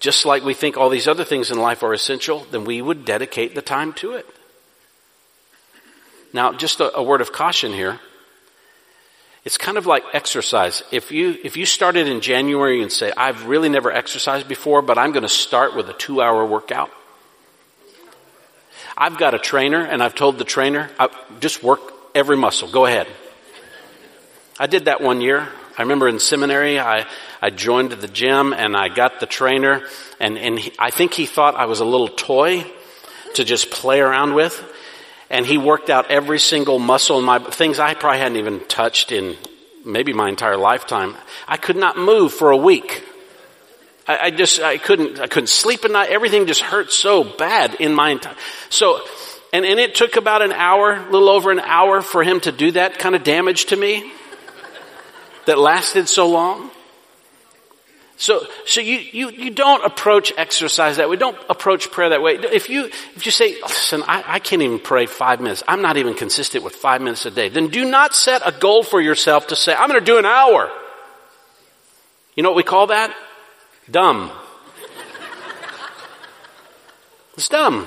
just 0.00 0.24
like 0.24 0.42
we 0.42 0.54
think 0.54 0.78
all 0.78 0.88
these 0.88 1.06
other 1.06 1.24
things 1.24 1.50
in 1.50 1.58
life 1.58 1.82
are 1.82 1.92
essential, 1.92 2.46
then 2.50 2.64
we 2.64 2.80
would 2.80 3.04
dedicate 3.04 3.54
the 3.54 3.60
time 3.60 3.92
to 3.92 4.12
it. 4.12 4.26
Now, 6.36 6.52
just 6.52 6.80
a, 6.80 6.94
a 6.94 7.02
word 7.02 7.22
of 7.22 7.32
caution 7.32 7.72
here. 7.72 7.98
It's 9.46 9.56
kind 9.56 9.78
of 9.78 9.86
like 9.86 10.04
exercise. 10.12 10.82
If 10.92 11.10
you, 11.10 11.34
if 11.42 11.56
you 11.56 11.64
started 11.64 12.08
in 12.08 12.20
January 12.20 12.82
and 12.82 12.92
say, 12.92 13.10
I've 13.16 13.46
really 13.46 13.70
never 13.70 13.90
exercised 13.90 14.46
before, 14.46 14.82
but 14.82 14.98
I'm 14.98 15.12
going 15.12 15.22
to 15.22 15.30
start 15.30 15.74
with 15.74 15.88
a 15.88 15.94
two 15.94 16.20
hour 16.20 16.44
workout. 16.44 16.90
I've 18.98 19.16
got 19.16 19.32
a 19.32 19.38
trainer 19.38 19.80
and 19.80 20.02
I've 20.02 20.14
told 20.14 20.36
the 20.36 20.44
trainer, 20.44 20.90
just 21.40 21.62
work 21.62 21.80
every 22.14 22.36
muscle. 22.36 22.68
Go 22.70 22.84
ahead. 22.84 23.06
I 24.58 24.66
did 24.66 24.84
that 24.84 25.00
one 25.00 25.22
year. 25.22 25.48
I 25.78 25.82
remember 25.82 26.06
in 26.06 26.18
seminary, 26.18 26.78
I, 26.78 27.06
I 27.40 27.48
joined 27.48 27.92
the 27.92 28.08
gym 28.08 28.52
and 28.52 28.76
I 28.76 28.90
got 28.90 29.20
the 29.20 29.26
trainer 29.26 29.86
and, 30.20 30.36
and 30.36 30.58
he, 30.58 30.70
I 30.78 30.90
think 30.90 31.14
he 31.14 31.24
thought 31.24 31.54
I 31.54 31.64
was 31.64 31.80
a 31.80 31.86
little 31.86 32.08
toy 32.08 32.66
to 33.36 33.44
just 33.44 33.70
play 33.70 34.00
around 34.00 34.34
with. 34.34 34.62
And 35.28 35.44
he 35.44 35.58
worked 35.58 35.90
out 35.90 36.10
every 36.10 36.38
single 36.38 36.78
muscle 36.78 37.18
in 37.18 37.24
my, 37.24 37.38
things 37.38 37.78
I 37.78 37.94
probably 37.94 38.18
hadn't 38.18 38.38
even 38.38 38.60
touched 38.66 39.10
in 39.10 39.36
maybe 39.84 40.12
my 40.12 40.28
entire 40.28 40.56
lifetime. 40.56 41.16
I 41.48 41.56
could 41.56 41.76
not 41.76 41.96
move 41.96 42.32
for 42.32 42.50
a 42.50 42.56
week. 42.56 43.04
I, 44.06 44.18
I 44.18 44.30
just, 44.30 44.60
I 44.60 44.78
couldn't, 44.78 45.20
I 45.20 45.26
couldn't 45.26 45.48
sleep 45.48 45.84
at 45.84 45.90
night. 45.90 46.10
Everything 46.10 46.46
just 46.46 46.60
hurt 46.60 46.92
so 46.92 47.24
bad 47.24 47.74
in 47.74 47.94
my 47.94 48.10
entire, 48.10 48.36
so, 48.68 49.00
and, 49.52 49.64
and 49.64 49.80
it 49.80 49.94
took 49.94 50.16
about 50.16 50.42
an 50.42 50.52
hour, 50.52 50.92
a 50.92 51.10
little 51.10 51.28
over 51.28 51.50
an 51.50 51.60
hour 51.60 52.02
for 52.02 52.22
him 52.22 52.40
to 52.40 52.52
do 52.52 52.72
that 52.72 52.98
kind 52.98 53.14
of 53.14 53.24
damage 53.24 53.66
to 53.66 53.76
me 53.76 54.12
that 55.46 55.58
lasted 55.58 56.08
so 56.08 56.28
long. 56.28 56.70
So, 58.18 58.46
so 58.64 58.80
you, 58.80 58.96
you, 58.96 59.30
you 59.30 59.50
don't 59.50 59.84
approach 59.84 60.32
exercise 60.38 60.96
that 60.96 61.10
way. 61.10 61.16
Don't 61.16 61.36
approach 61.50 61.90
prayer 61.90 62.10
that 62.10 62.22
way. 62.22 62.36
If 62.36 62.70
you, 62.70 62.86
if 62.86 63.26
you 63.26 63.32
say, 63.32 63.60
listen, 63.60 64.02
I, 64.08 64.24
I 64.26 64.38
can't 64.38 64.62
even 64.62 64.78
pray 64.78 65.04
five 65.04 65.40
minutes. 65.40 65.62
I'm 65.68 65.82
not 65.82 65.98
even 65.98 66.14
consistent 66.14 66.64
with 66.64 66.74
five 66.74 67.02
minutes 67.02 67.26
a 67.26 67.30
day. 67.30 67.50
Then 67.50 67.68
do 67.68 67.84
not 67.84 68.14
set 68.14 68.40
a 68.44 68.52
goal 68.52 68.82
for 68.82 69.02
yourself 69.02 69.48
to 69.48 69.56
say, 69.56 69.74
I'm 69.74 69.88
going 69.88 70.00
to 70.00 70.04
do 70.04 70.18
an 70.18 70.24
hour. 70.24 70.70
You 72.34 72.42
know 72.42 72.48
what 72.50 72.56
we 72.56 72.62
call 72.62 72.86
that? 72.86 73.14
Dumb. 73.90 74.30
It's 77.34 77.50
dumb. 77.50 77.86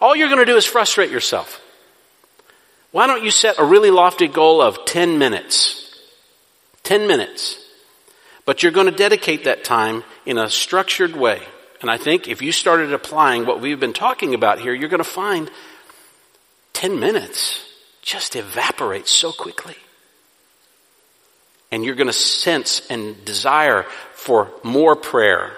All 0.00 0.16
you're 0.16 0.28
going 0.28 0.40
to 0.40 0.46
do 0.46 0.56
is 0.56 0.64
frustrate 0.64 1.10
yourself. 1.10 1.60
Why 2.92 3.06
don't 3.06 3.22
you 3.22 3.30
set 3.30 3.58
a 3.58 3.64
really 3.64 3.90
lofty 3.90 4.26
goal 4.26 4.62
of 4.62 4.86
10 4.86 5.18
minutes? 5.18 6.00
10 6.82 7.06
minutes. 7.06 7.65
But 8.46 8.62
you're 8.62 8.72
going 8.72 8.86
to 8.86 8.96
dedicate 8.96 9.44
that 9.44 9.64
time 9.64 10.04
in 10.24 10.38
a 10.38 10.48
structured 10.48 11.14
way. 11.14 11.42
And 11.82 11.90
I 11.90 11.98
think 11.98 12.28
if 12.28 12.40
you 12.40 12.52
started 12.52 12.92
applying 12.92 13.44
what 13.44 13.60
we've 13.60 13.78
been 13.78 13.92
talking 13.92 14.34
about 14.34 14.60
here, 14.60 14.72
you're 14.72 14.88
going 14.88 14.98
to 15.02 15.04
find 15.04 15.50
10 16.72 16.98
minutes 16.98 17.62
just 18.00 18.36
evaporates 18.36 19.10
so 19.10 19.32
quickly. 19.32 19.76
And 21.72 21.84
you're 21.84 21.96
going 21.96 22.06
to 22.06 22.12
sense 22.12 22.86
and 22.88 23.22
desire 23.24 23.82
for 24.14 24.50
more 24.62 24.94
prayer 24.94 25.52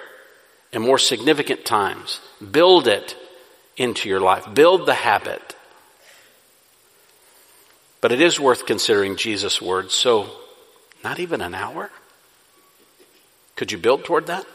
and 0.73 0.83
more 0.83 0.97
significant 0.97 1.65
times. 1.65 2.19
Build 2.51 2.87
it 2.87 3.15
into 3.77 4.09
your 4.09 4.19
life. 4.19 4.51
Build 4.53 4.87
the 4.87 4.95
habit. 4.95 5.55
But 8.01 8.11
it 8.11 8.19
is 8.19 8.39
worth 8.39 8.65
considering 8.65 9.15
Jesus' 9.15 9.61
words. 9.61 9.93
So, 9.93 10.29
not 11.03 11.19
even 11.19 11.41
an 11.41 11.53
hour? 11.53 11.91
Could 13.59 13.73
you 13.73 13.77
build 13.77 14.05
toward 14.05 14.27
that? 14.27 14.45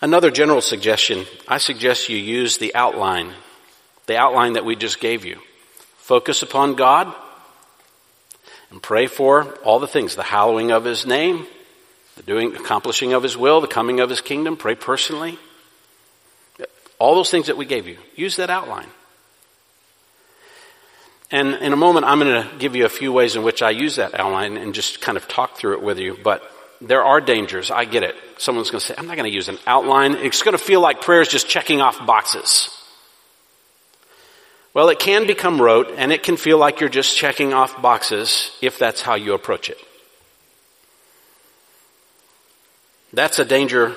Another 0.00 0.30
general 0.30 0.62
suggestion, 0.62 1.26
I 1.46 1.58
suggest 1.58 2.08
you 2.08 2.16
use 2.16 2.56
the 2.56 2.74
outline, 2.74 3.34
the 4.06 4.16
outline 4.16 4.54
that 4.54 4.64
we 4.64 4.74
just 4.74 5.00
gave 5.00 5.26
you. 5.26 5.38
Focus 5.98 6.42
upon 6.42 6.76
God 6.76 7.14
and 8.70 8.82
pray 8.82 9.06
for 9.06 9.42
all 9.62 9.78
the 9.78 9.86
things, 9.86 10.16
the 10.16 10.22
hallowing 10.22 10.70
of 10.70 10.86
His 10.86 11.04
name, 11.04 11.46
the 12.16 12.22
doing, 12.22 12.56
accomplishing 12.56 13.12
of 13.12 13.22
His 13.22 13.36
will, 13.36 13.60
the 13.60 13.66
coming 13.66 14.00
of 14.00 14.08
His 14.08 14.22
kingdom. 14.22 14.56
Pray 14.56 14.74
personally. 14.74 15.38
All 16.98 17.14
those 17.14 17.30
things 17.30 17.48
that 17.48 17.58
we 17.58 17.66
gave 17.66 17.86
you. 17.86 17.98
Use 18.16 18.36
that 18.36 18.48
outline. 18.48 18.88
And 21.30 21.56
in 21.56 21.74
a 21.74 21.76
moment, 21.76 22.06
I'm 22.06 22.18
going 22.18 22.48
to 22.48 22.56
give 22.56 22.74
you 22.74 22.86
a 22.86 22.88
few 22.88 23.12
ways 23.12 23.36
in 23.36 23.42
which 23.42 23.60
I 23.60 23.68
use 23.68 23.96
that 23.96 24.18
outline 24.18 24.56
and 24.56 24.72
just 24.72 25.02
kind 25.02 25.18
of 25.18 25.28
talk 25.28 25.58
through 25.58 25.74
it 25.74 25.82
with 25.82 25.98
you. 25.98 26.16
But 26.24 26.50
there 26.80 27.04
are 27.04 27.20
dangers. 27.20 27.70
I 27.70 27.84
get 27.84 28.02
it. 28.02 28.14
Someone's 28.38 28.70
going 28.70 28.80
to 28.80 28.86
say, 28.86 28.94
I'm 28.96 29.06
not 29.06 29.16
going 29.16 29.30
to 29.30 29.34
use 29.34 29.48
an 29.48 29.58
outline. 29.66 30.14
It's 30.14 30.42
going 30.42 30.56
to 30.56 30.62
feel 30.62 30.80
like 30.80 31.02
prayer 31.02 31.20
is 31.20 31.28
just 31.28 31.48
checking 31.48 31.80
off 31.80 32.04
boxes. 32.06 32.70
Well, 34.72 34.88
it 34.88 34.98
can 34.98 35.26
become 35.26 35.60
rote 35.60 35.92
and 35.96 36.12
it 36.12 36.22
can 36.22 36.36
feel 36.36 36.58
like 36.58 36.80
you're 36.80 36.88
just 36.88 37.16
checking 37.16 37.52
off 37.52 37.82
boxes 37.82 38.56
if 38.62 38.78
that's 38.78 39.02
how 39.02 39.14
you 39.14 39.34
approach 39.34 39.68
it. 39.68 39.78
That's 43.12 43.38
a 43.40 43.44
danger 43.44 43.96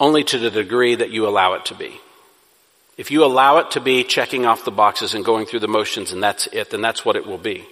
only 0.00 0.24
to 0.24 0.38
the 0.38 0.50
degree 0.50 0.96
that 0.96 1.10
you 1.10 1.28
allow 1.28 1.54
it 1.54 1.66
to 1.66 1.74
be. 1.74 2.00
If 2.96 3.10
you 3.10 3.24
allow 3.24 3.58
it 3.58 3.72
to 3.72 3.80
be 3.80 4.04
checking 4.04 4.44
off 4.44 4.64
the 4.64 4.70
boxes 4.70 5.14
and 5.14 5.24
going 5.24 5.46
through 5.46 5.60
the 5.60 5.68
motions 5.68 6.12
and 6.12 6.22
that's 6.22 6.46
it, 6.48 6.70
then 6.70 6.80
that's 6.80 7.04
what 7.04 7.16
it 7.16 7.26
will 7.26 7.38
be. 7.38 7.64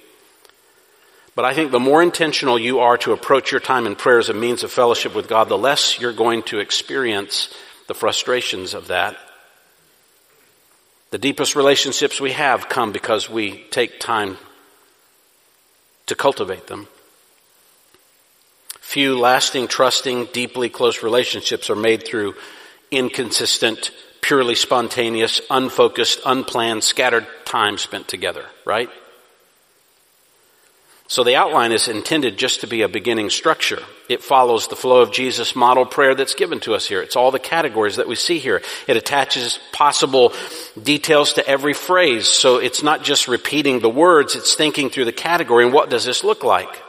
But 1.35 1.47
I 1.47 1.55
think 1.55 1.71
the 1.71 1.81
more 1.81 2.03
intentional 2.03 2.59
you 2.59 2.81
are 2.81 2.99
to 2.99 3.13
approach 3.13 3.51
your 3.51 3.61
time 3.61 3.87
in 3.87 3.97
prayer 3.97 4.19
as 4.19 4.29
a 4.29 4.35
means 4.35 4.65
of 4.65 4.71
fellowship 4.71 5.15
with 5.15 5.29
God, 5.29 5.49
the 5.49 5.57
less 5.57 5.99
you're 5.99 6.13
going 6.13 6.43
to 6.45 6.59
experience 6.59 7.55
the 7.89 7.95
frustrations 7.95 8.75
of 8.75 8.89
that. 8.89 9.17
The 11.11 11.19
deepest 11.19 11.57
relationships 11.57 12.21
we 12.21 12.33
have 12.33 12.69
come 12.69 12.93
because 12.93 13.31
we 13.31 13.65
take 13.71 13.99
time 13.99 14.37
to 16.07 16.15
cultivate 16.15 16.67
them. 16.67 16.89
Few 18.81 19.19
lasting, 19.19 19.69
trusting, 19.69 20.27
deeply 20.33 20.69
close 20.69 21.03
relationships 21.03 21.71
are 21.71 21.77
made 21.77 22.05
through 22.07 22.35
inconsistent, 22.91 23.91
purely 24.21 24.55
spontaneous, 24.55 25.41
unfocused, 25.49 26.21
unplanned, 26.27 26.85
scattered 26.85 27.27
time 27.47 27.79
spent 27.79 28.07
together, 28.07 28.45
right? 28.67 28.91
So 31.13 31.25
the 31.25 31.37
outline 31.37 31.73
is 31.73 31.89
intended 31.89 32.39
just 32.39 32.63
to 32.63 32.67
be 32.67 32.81
a 32.81 32.89
beginning 32.89 33.29
structure. 33.29 33.83
It 34.09 34.23
follows 34.23 34.69
the 34.69 34.77
flow 34.77 35.03
of 35.03 35.13
Jesus' 35.13 35.55
model 35.55 35.85
prayer 35.85 36.15
that's 36.15 36.35
given 36.35 36.59
to 36.61 36.75
us 36.75 36.87
here. 36.87 37.03
It's 37.03 37.17
all 37.17 37.31
the 37.31 37.39
categories 37.39 37.97
that 37.97 38.09
we 38.09 38.15
see 38.15 38.39
here. 38.39 38.63
It 38.89 38.97
attaches 38.97 39.59
possible 39.73 40.33
details 40.83 41.35
to 41.35 41.47
every 41.47 41.75
phrase. 41.75 42.29
So 42.29 42.57
it's 42.57 42.83
not 42.83 43.05
just 43.05 43.29
repeating 43.29 43.81
the 43.81 43.91
words, 43.91 44.37
it's 44.37 44.55
thinking 44.55 44.89
through 44.89 45.05
the 45.05 45.13
category 45.13 45.67
and 45.67 45.75
what 45.75 45.91
does 45.91 46.07
this 46.07 46.25
look 46.25 46.45
like? 46.45 46.83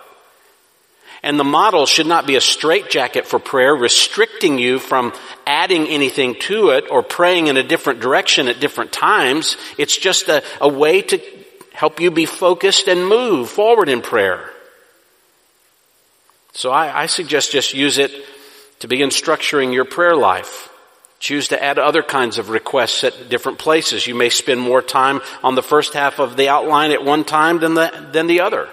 And 1.21 1.37
the 1.37 1.43
model 1.43 1.85
should 1.85 2.07
not 2.07 2.25
be 2.25 2.37
a 2.37 2.41
straitjacket 2.41 3.27
for 3.27 3.39
prayer, 3.39 3.75
restricting 3.75 4.57
you 4.57 4.79
from 4.79 5.11
adding 5.45 5.87
anything 5.87 6.35
to 6.47 6.69
it 6.69 6.85
or 6.89 7.03
praying 7.03 7.47
in 7.47 7.57
a 7.57 7.63
different 7.63 7.99
direction 7.99 8.47
at 8.47 8.61
different 8.61 8.93
times. 8.93 9.57
It's 9.77 9.97
just 9.97 10.29
a, 10.29 10.43
a 10.61 10.69
way 10.69 11.01
to 11.01 11.42
help 11.73 11.99
you 11.99 12.11
be 12.11 12.25
focused 12.25 12.87
and 12.87 13.07
move 13.07 13.49
forward 13.49 13.89
in 13.89 14.01
prayer. 14.01 14.49
So 16.53 16.71
I, 16.71 17.03
I 17.03 17.05
suggest 17.07 17.51
just 17.51 17.73
use 17.73 17.97
it 17.97 18.11
to 18.79 18.87
begin 18.87 19.09
structuring 19.09 19.73
your 19.73 19.85
prayer 19.85 20.15
life. 20.15 20.69
Choose 21.19 21.47
to 21.47 21.63
add 21.63 21.79
other 21.79 22.03
kinds 22.03 22.37
of 22.37 22.49
requests 22.49 23.03
at 23.03 23.29
different 23.29 23.57
places. 23.57 24.05
You 24.05 24.13
may 24.13 24.29
spend 24.29 24.59
more 24.59 24.81
time 24.81 25.21
on 25.41 25.55
the 25.55 25.63
first 25.63 25.93
half 25.93 26.19
of 26.19 26.37
the 26.37 26.49
outline 26.49 26.91
at 26.91 27.03
one 27.03 27.23
time 27.23 27.59
than 27.59 27.73
the, 27.73 28.09
than 28.11 28.27
the 28.27 28.41
other. 28.41 28.69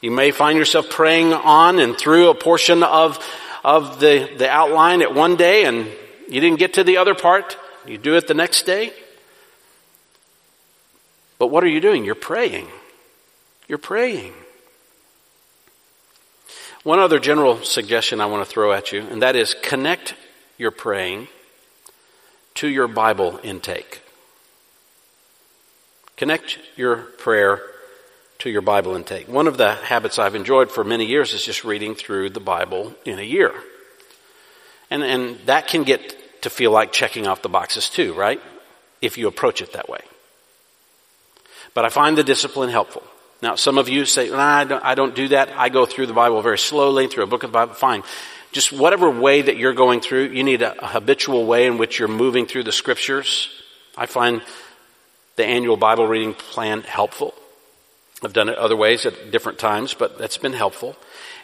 You 0.00 0.10
may 0.10 0.30
find 0.30 0.58
yourself 0.58 0.90
praying 0.90 1.32
on 1.32 1.78
and 1.78 1.96
through 1.96 2.28
a 2.28 2.34
portion 2.34 2.82
of, 2.82 3.24
of 3.62 4.00
the, 4.00 4.30
the 4.36 4.50
outline 4.50 5.00
at 5.02 5.14
one 5.14 5.36
day 5.36 5.64
and 5.64 5.86
you 6.28 6.40
didn't 6.40 6.58
get 6.58 6.74
to 6.74 6.84
the 6.84 6.96
other 6.98 7.14
part. 7.14 7.56
You 7.86 7.98
do 7.98 8.16
it 8.16 8.26
the 8.26 8.34
next 8.34 8.66
day. 8.66 8.92
But 11.40 11.46
what 11.46 11.64
are 11.64 11.68
you 11.68 11.80
doing? 11.80 12.04
You're 12.04 12.14
praying. 12.14 12.68
You're 13.66 13.78
praying. 13.78 14.34
One 16.82 16.98
other 16.98 17.18
general 17.18 17.64
suggestion 17.64 18.20
I 18.20 18.26
want 18.26 18.46
to 18.46 18.50
throw 18.50 18.72
at 18.72 18.92
you, 18.92 19.00
and 19.00 19.22
that 19.22 19.36
is 19.36 19.54
connect 19.62 20.14
your 20.58 20.70
praying 20.70 21.28
to 22.56 22.68
your 22.68 22.88
Bible 22.88 23.40
intake. 23.42 24.02
Connect 26.18 26.58
your 26.76 26.96
prayer 26.96 27.62
to 28.40 28.50
your 28.50 28.60
Bible 28.60 28.94
intake. 28.94 29.26
One 29.26 29.46
of 29.46 29.56
the 29.56 29.76
habits 29.76 30.18
I've 30.18 30.34
enjoyed 30.34 30.70
for 30.70 30.84
many 30.84 31.06
years 31.06 31.32
is 31.32 31.42
just 31.42 31.64
reading 31.64 31.94
through 31.94 32.30
the 32.30 32.40
Bible 32.40 32.94
in 33.06 33.18
a 33.18 33.22
year. 33.22 33.54
And, 34.90 35.02
and 35.02 35.38
that 35.46 35.68
can 35.68 35.84
get 35.84 36.42
to 36.42 36.50
feel 36.50 36.70
like 36.70 36.92
checking 36.92 37.26
off 37.26 37.40
the 37.40 37.48
boxes 37.48 37.88
too, 37.88 38.12
right? 38.12 38.42
If 39.00 39.16
you 39.16 39.26
approach 39.26 39.62
it 39.62 39.72
that 39.72 39.88
way. 39.88 40.00
But 41.74 41.84
I 41.84 41.88
find 41.88 42.16
the 42.16 42.24
discipline 42.24 42.70
helpful. 42.70 43.02
Now, 43.42 43.54
some 43.54 43.78
of 43.78 43.88
you 43.88 44.04
say, 44.04 44.28
nah, 44.28 44.38
I, 44.38 44.64
don't, 44.64 44.84
I 44.84 44.94
don't 44.94 45.14
do 45.14 45.28
that. 45.28 45.50
I 45.56 45.68
go 45.68 45.86
through 45.86 46.06
the 46.06 46.12
Bible 46.12 46.42
very 46.42 46.58
slowly, 46.58 47.06
through 47.06 47.24
a 47.24 47.26
book 47.26 47.42
of 47.42 47.50
the 47.50 47.54
Bible. 47.54 47.74
Fine. 47.74 48.02
Just 48.52 48.72
whatever 48.72 49.08
way 49.08 49.42
that 49.42 49.56
you're 49.56 49.72
going 49.72 50.00
through, 50.00 50.28
you 50.28 50.42
need 50.42 50.62
a, 50.62 50.84
a 50.84 50.88
habitual 50.88 51.46
way 51.46 51.66
in 51.66 51.78
which 51.78 51.98
you're 51.98 52.08
moving 52.08 52.46
through 52.46 52.64
the 52.64 52.72
scriptures. 52.72 53.48
I 53.96 54.06
find 54.06 54.42
the 55.36 55.46
annual 55.46 55.76
Bible 55.76 56.06
reading 56.06 56.34
plan 56.34 56.82
helpful. 56.82 57.34
I've 58.22 58.34
done 58.34 58.50
it 58.50 58.58
other 58.58 58.76
ways 58.76 59.06
at 59.06 59.30
different 59.30 59.58
times, 59.58 59.94
but 59.94 60.18
that's 60.18 60.36
been 60.36 60.52
helpful. 60.52 60.96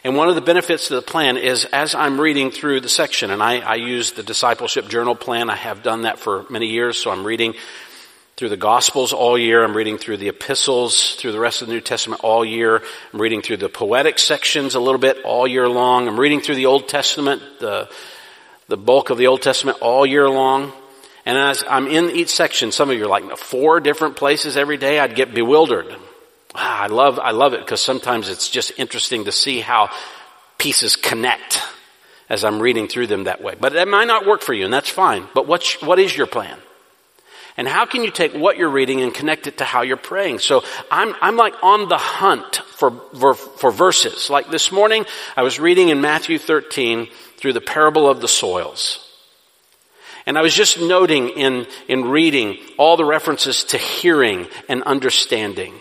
And 0.03 0.15
one 0.15 0.29
of 0.29 0.35
the 0.35 0.41
benefits 0.41 0.91
of 0.91 0.95
the 0.97 1.01
plan 1.01 1.37
is 1.37 1.65
as 1.65 1.95
I'm 1.95 2.21
reading 2.21 2.51
through 2.51 2.81
the 2.81 2.89
section, 2.89 3.31
and 3.31 3.41
I, 3.41 3.59
I 3.59 3.75
use 3.75 4.11
the 4.11 4.21
discipleship 4.21 4.87
journal 4.87 5.15
plan. 5.15 5.49
I 5.49 5.55
have 5.55 5.81
done 5.81 6.03
that 6.03 6.19
for 6.19 6.45
many 6.49 6.67
years, 6.67 6.97
so 6.97 7.09
I'm 7.09 7.25
reading 7.25 7.55
through 8.37 8.49
the 8.49 8.57
Gospels 8.57 9.13
all 9.13 9.35
year. 9.35 9.63
I'm 9.63 9.75
reading 9.75 9.97
through 9.97 10.17
the 10.17 10.27
epistles 10.27 11.15
through 11.15 11.31
the 11.31 11.39
rest 11.39 11.63
of 11.63 11.67
the 11.67 11.73
New 11.73 11.81
Testament 11.81 12.23
all 12.23 12.45
year. 12.45 12.83
I'm 13.11 13.19
reading 13.19 13.41
through 13.41 13.57
the 13.57 13.67
poetic 13.67 14.19
sections 14.19 14.75
a 14.75 14.79
little 14.79 14.99
bit 14.99 15.17
all 15.25 15.47
year 15.47 15.67
long. 15.67 16.07
I'm 16.07 16.19
reading 16.19 16.41
through 16.41 16.53
the 16.53 16.67
Old 16.67 16.87
Testament, 16.87 17.41
the, 17.59 17.89
the 18.67 18.77
bulk 18.77 19.09
of 19.09 19.17
the 19.17 19.25
Old 19.25 19.41
Testament 19.41 19.79
all 19.81 20.05
year 20.05 20.29
long. 20.29 20.71
And 21.25 21.35
as 21.35 21.63
I'm 21.67 21.87
in 21.87 22.11
each 22.11 22.29
section, 22.29 22.71
some 22.71 22.91
of 22.91 22.97
you 22.97 23.05
are 23.05 23.09
like 23.09 23.37
four 23.37 23.79
different 23.79 24.17
places 24.17 24.55
every 24.55 24.77
day, 24.77 24.99
I'd 24.99 25.15
get 25.15 25.33
bewildered. 25.33 25.95
Ah, 26.53 26.83
I 26.83 26.87
love, 26.87 27.17
I 27.17 27.31
love 27.31 27.53
it 27.53 27.61
because 27.61 27.81
sometimes 27.81 28.29
it's 28.29 28.49
just 28.49 28.71
interesting 28.77 29.25
to 29.25 29.31
see 29.31 29.61
how 29.61 29.89
pieces 30.59 30.95
connect 30.95 31.59
as 32.29 32.43
I'm 32.43 32.59
reading 32.59 32.87
through 32.87 33.07
them 33.07 33.23
that 33.23 33.41
way. 33.41 33.55
But 33.59 33.75
it 33.75 33.87
might 33.87 34.05
not 34.05 34.27
work 34.27 34.43
for 34.43 34.53
you 34.53 34.63
and 34.63 34.73
that's 34.73 34.91
fine. 34.91 35.27
But 35.33 35.47
what's, 35.47 35.81
what 35.81 35.97
is 35.97 36.15
your 36.15 36.27
plan? 36.27 36.59
And 37.57 37.67
how 37.67 37.87
can 37.87 38.03
you 38.03 38.11
take 38.11 38.33
what 38.33 38.57
you're 38.57 38.69
reading 38.69 39.01
and 39.01 39.11
connect 39.11 39.47
it 39.47 39.57
to 39.57 39.65
how 39.65 39.81
you're 39.81 39.97
praying? 39.97 40.39
So 40.39 40.63
I'm, 40.91 41.15
I'm 41.21 41.35
like 41.35 41.55
on 41.63 41.89
the 41.89 41.97
hunt 41.97 42.57
for, 42.57 42.91
for, 43.19 43.33
for 43.33 43.71
verses. 43.71 44.29
Like 44.29 44.51
this 44.51 44.71
morning, 44.71 45.05
I 45.35 45.41
was 45.41 45.59
reading 45.59 45.89
in 45.89 45.99
Matthew 45.99 46.37
13 46.37 47.07
through 47.37 47.53
the 47.53 47.61
parable 47.61 48.07
of 48.07 48.21
the 48.21 48.27
soils. 48.27 49.03
And 50.27 50.37
I 50.37 50.41
was 50.41 50.53
just 50.53 50.79
noting 50.79 51.29
in, 51.29 51.65
in 51.87 52.05
reading 52.05 52.59
all 52.77 52.95
the 52.95 53.05
references 53.05 53.63
to 53.65 53.77
hearing 53.77 54.47
and 54.69 54.83
understanding. 54.83 55.73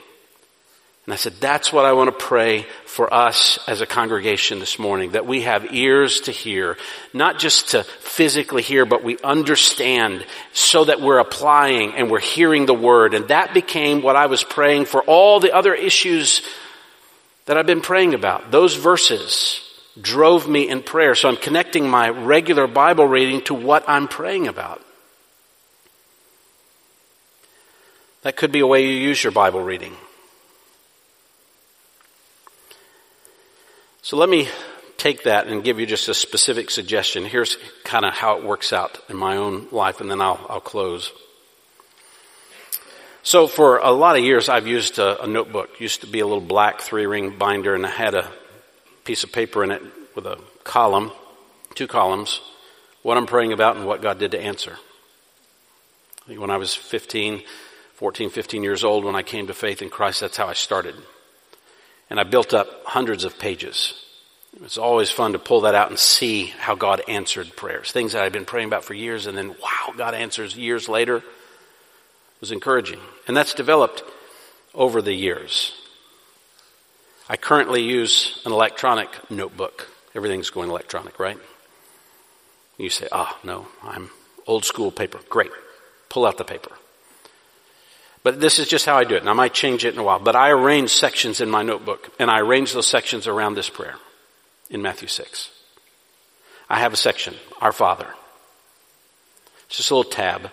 And 1.07 1.13
I 1.13 1.17
said, 1.17 1.35
that's 1.35 1.73
what 1.73 1.85
I 1.85 1.93
want 1.93 2.11
to 2.11 2.25
pray 2.25 2.67
for 2.85 3.13
us 3.15 3.61
as 3.69 3.81
a 3.81 3.87
congregation 3.87 4.59
this 4.59 4.77
morning, 4.77 5.13
that 5.13 5.25
we 5.25 5.43
have 5.43 5.73
ears 5.73 6.23
to 6.23 6.33
hear, 6.33 6.77
not 7.15 7.39
just 7.39 7.71
to 7.71 7.85
physically 7.85 8.63
hear, 8.63 8.85
but 8.85 9.05
we 9.05 9.17
understand 9.23 10.27
so 10.53 10.85
that 10.85 11.01
we're 11.01 11.21
applying 11.21 11.95
and 11.95 12.11
we're 12.11 12.19
hearing 12.19 12.67
the 12.67 12.75
word. 12.75 13.15
And 13.15 13.29
that 13.29 13.55
became 13.55 14.03
what 14.03 14.17
I 14.17 14.27
was 14.27 14.43
praying 14.43 14.87
for 14.87 15.01
all 15.03 15.39
the 15.39 15.55
other 15.55 15.75
issues 15.75 16.43
that 17.45 17.57
I've 17.57 17.67
been 17.67 17.83
praying 17.83 18.15
about. 18.15 18.51
Those 18.51 18.75
verses 18.75 19.61
drove 20.01 20.49
me 20.49 20.69
in 20.69 20.83
prayer. 20.83 21.15
So 21.15 21.29
I'm 21.29 21.37
connecting 21.37 21.89
my 21.89 22.09
regular 22.09 22.67
Bible 22.67 23.07
reading 23.07 23.43
to 23.43 23.55
what 23.55 23.85
I'm 23.89 24.09
praying 24.09 24.49
about. 24.49 24.85
That 28.23 28.37
could 28.37 28.51
be 28.51 28.59
a 28.59 28.67
way 28.67 28.83
you 28.83 28.97
use 28.97 29.23
your 29.23 29.31
Bible 29.31 29.63
reading. 29.63 29.97
So 34.07 34.17
let 34.17 34.29
me 34.29 34.49
take 34.99 35.25
that 35.25 35.49
and 35.49 35.65
give 35.65 35.81
you 35.81 35.85
just 35.85 36.09
a 36.09 36.15
specific 36.15 36.71
suggestion. 36.71 37.25
Here's 37.25 37.59
kind 37.83 38.05
of 38.05 38.15
how 38.15 38.39
it 38.39 38.45
works 38.45 38.73
out 38.73 39.03
in 39.09 39.17
my 39.17 39.37
own 39.37 39.67
life, 39.73 40.01
and 40.01 40.09
then 40.09 40.21
I'll, 40.21 40.47
I'll 40.49 40.61
close. 40.61 41.11
So 43.25 43.49
for 43.49 43.79
a 43.79 43.91
lot 43.91 44.17
of 44.17 44.23
years, 44.23 44.49
I've 44.49 44.69
used 44.69 45.01
a, 45.01 45.25
a 45.25 45.27
notebook. 45.27 45.81
Used 45.81 46.03
to 46.03 46.07
be 46.07 46.21
a 46.21 46.25
little 46.25 46.41
black 46.41 46.83
three-ring 46.83 47.37
binder, 47.37 47.75
and 47.75 47.85
I 47.85 47.91
had 47.91 48.15
a 48.15 48.31
piece 49.05 49.25
of 49.25 49.33
paper 49.33 49.65
in 49.65 49.73
it 49.73 49.83
with 50.15 50.27
a 50.27 50.39
column, 50.63 51.11
two 51.75 51.89
columns, 51.89 52.41
what 53.03 53.17
I'm 53.17 53.27
praying 53.27 53.53
about 53.53 53.75
and 53.75 53.87
what 53.87 54.03
God 54.03 54.21
did 54.21 54.31
to 54.31 54.41
answer. 54.41 54.79
When 56.29 56.51
I 56.51 56.59
was 56.59 56.77
15, 56.77 57.43
14, 57.95 58.31
15 58.31 58.63
years 58.63 58.85
old, 58.85 59.05
when 59.05 59.17
I 59.17 59.25
came 59.25 59.49
to 59.49 59.53
faith 59.53 59.83
in 59.83 59.91
Christ, 59.91 60.21
that's 60.21 60.37
how 60.37 60.47
I 60.47 60.53
started. 60.53 60.95
And 62.09 62.21
I 62.21 62.25
built 62.25 62.55
up 62.55 62.85
hundreds 62.85 63.25
of 63.25 63.39
pages. 63.39 63.95
It's 64.63 64.79
always 64.79 65.11
fun 65.11 65.33
to 65.33 65.39
pull 65.39 65.63
that 65.63 65.75
out 65.75 65.91
and 65.91 65.99
see 65.99 66.47
how 66.47 66.75
God 66.75 67.03
answered 67.09 67.55
prayers. 67.57 67.93
Things 67.93 68.13
that 68.13 68.23
I've 68.23 68.33
been 68.33 68.45
praying 68.45 68.69
about 68.69 68.85
for 68.85 68.95
years 68.95 69.27
and 69.27 69.37
then 69.37 69.49
wow, 69.49 69.93
God 69.97 70.15
answers 70.15 70.57
years 70.57 70.89
later. 70.89 71.17
It 71.17 72.41
was 72.41 72.53
encouraging. 72.53 73.01
And 73.29 73.37
that's 73.37 73.55
developed 73.55 74.03
over 74.75 75.03
the 75.03 75.13
years. 75.13 75.73
I 77.29 77.37
currently 77.37 77.83
use 77.83 78.41
an 78.47 78.53
electronic 78.53 79.09
notebook. 79.31 79.89
Everything's 80.15 80.51
going 80.51 80.71
electronic, 80.71 81.19
right? 81.19 81.39
You 82.79 82.89
say, 82.89 83.09
ah, 83.11 83.37
no, 83.43 83.67
I'm 83.83 84.11
old 84.47 84.65
school 84.65 84.91
paper. 84.91 85.19
Great. 85.29 85.51
Pull 86.09 86.25
out 86.25 86.39
the 86.39 86.45
paper. 86.45 86.73
But 88.27 88.41
this 88.41 88.59
is 88.59 88.67
just 88.67 88.87
how 88.87 88.97
I 88.97 89.05
do 89.05 89.15
it. 89.15 89.21
And 89.21 89.31
I 89.31 89.35
might 89.35 89.55
change 89.55 89.85
it 89.85 89.95
in 89.95 90.01
a 90.01 90.03
while. 90.03 90.19
But 90.19 90.35
I 90.35 90.51
arrange 90.51 90.91
sections 90.91 91.41
in 91.41 91.49
my 91.49 91.63
notebook. 91.63 92.13
And 92.19 92.29
I 92.29 92.41
arrange 92.41 92.73
those 92.73 92.89
sections 92.89 93.29
around 93.29 93.55
this 93.55 93.69
prayer 93.69 93.95
in 94.69 94.83
Matthew 94.83 95.07
6. 95.07 95.49
I 96.69 96.81
have 96.81 96.93
a 96.93 96.97
section, 96.97 97.37
Our 97.61 97.71
Father. 97.71 98.09
It's 99.69 99.77
just 99.77 99.93
a 99.93 99.97
little 99.97 100.11
tab. 100.11 100.51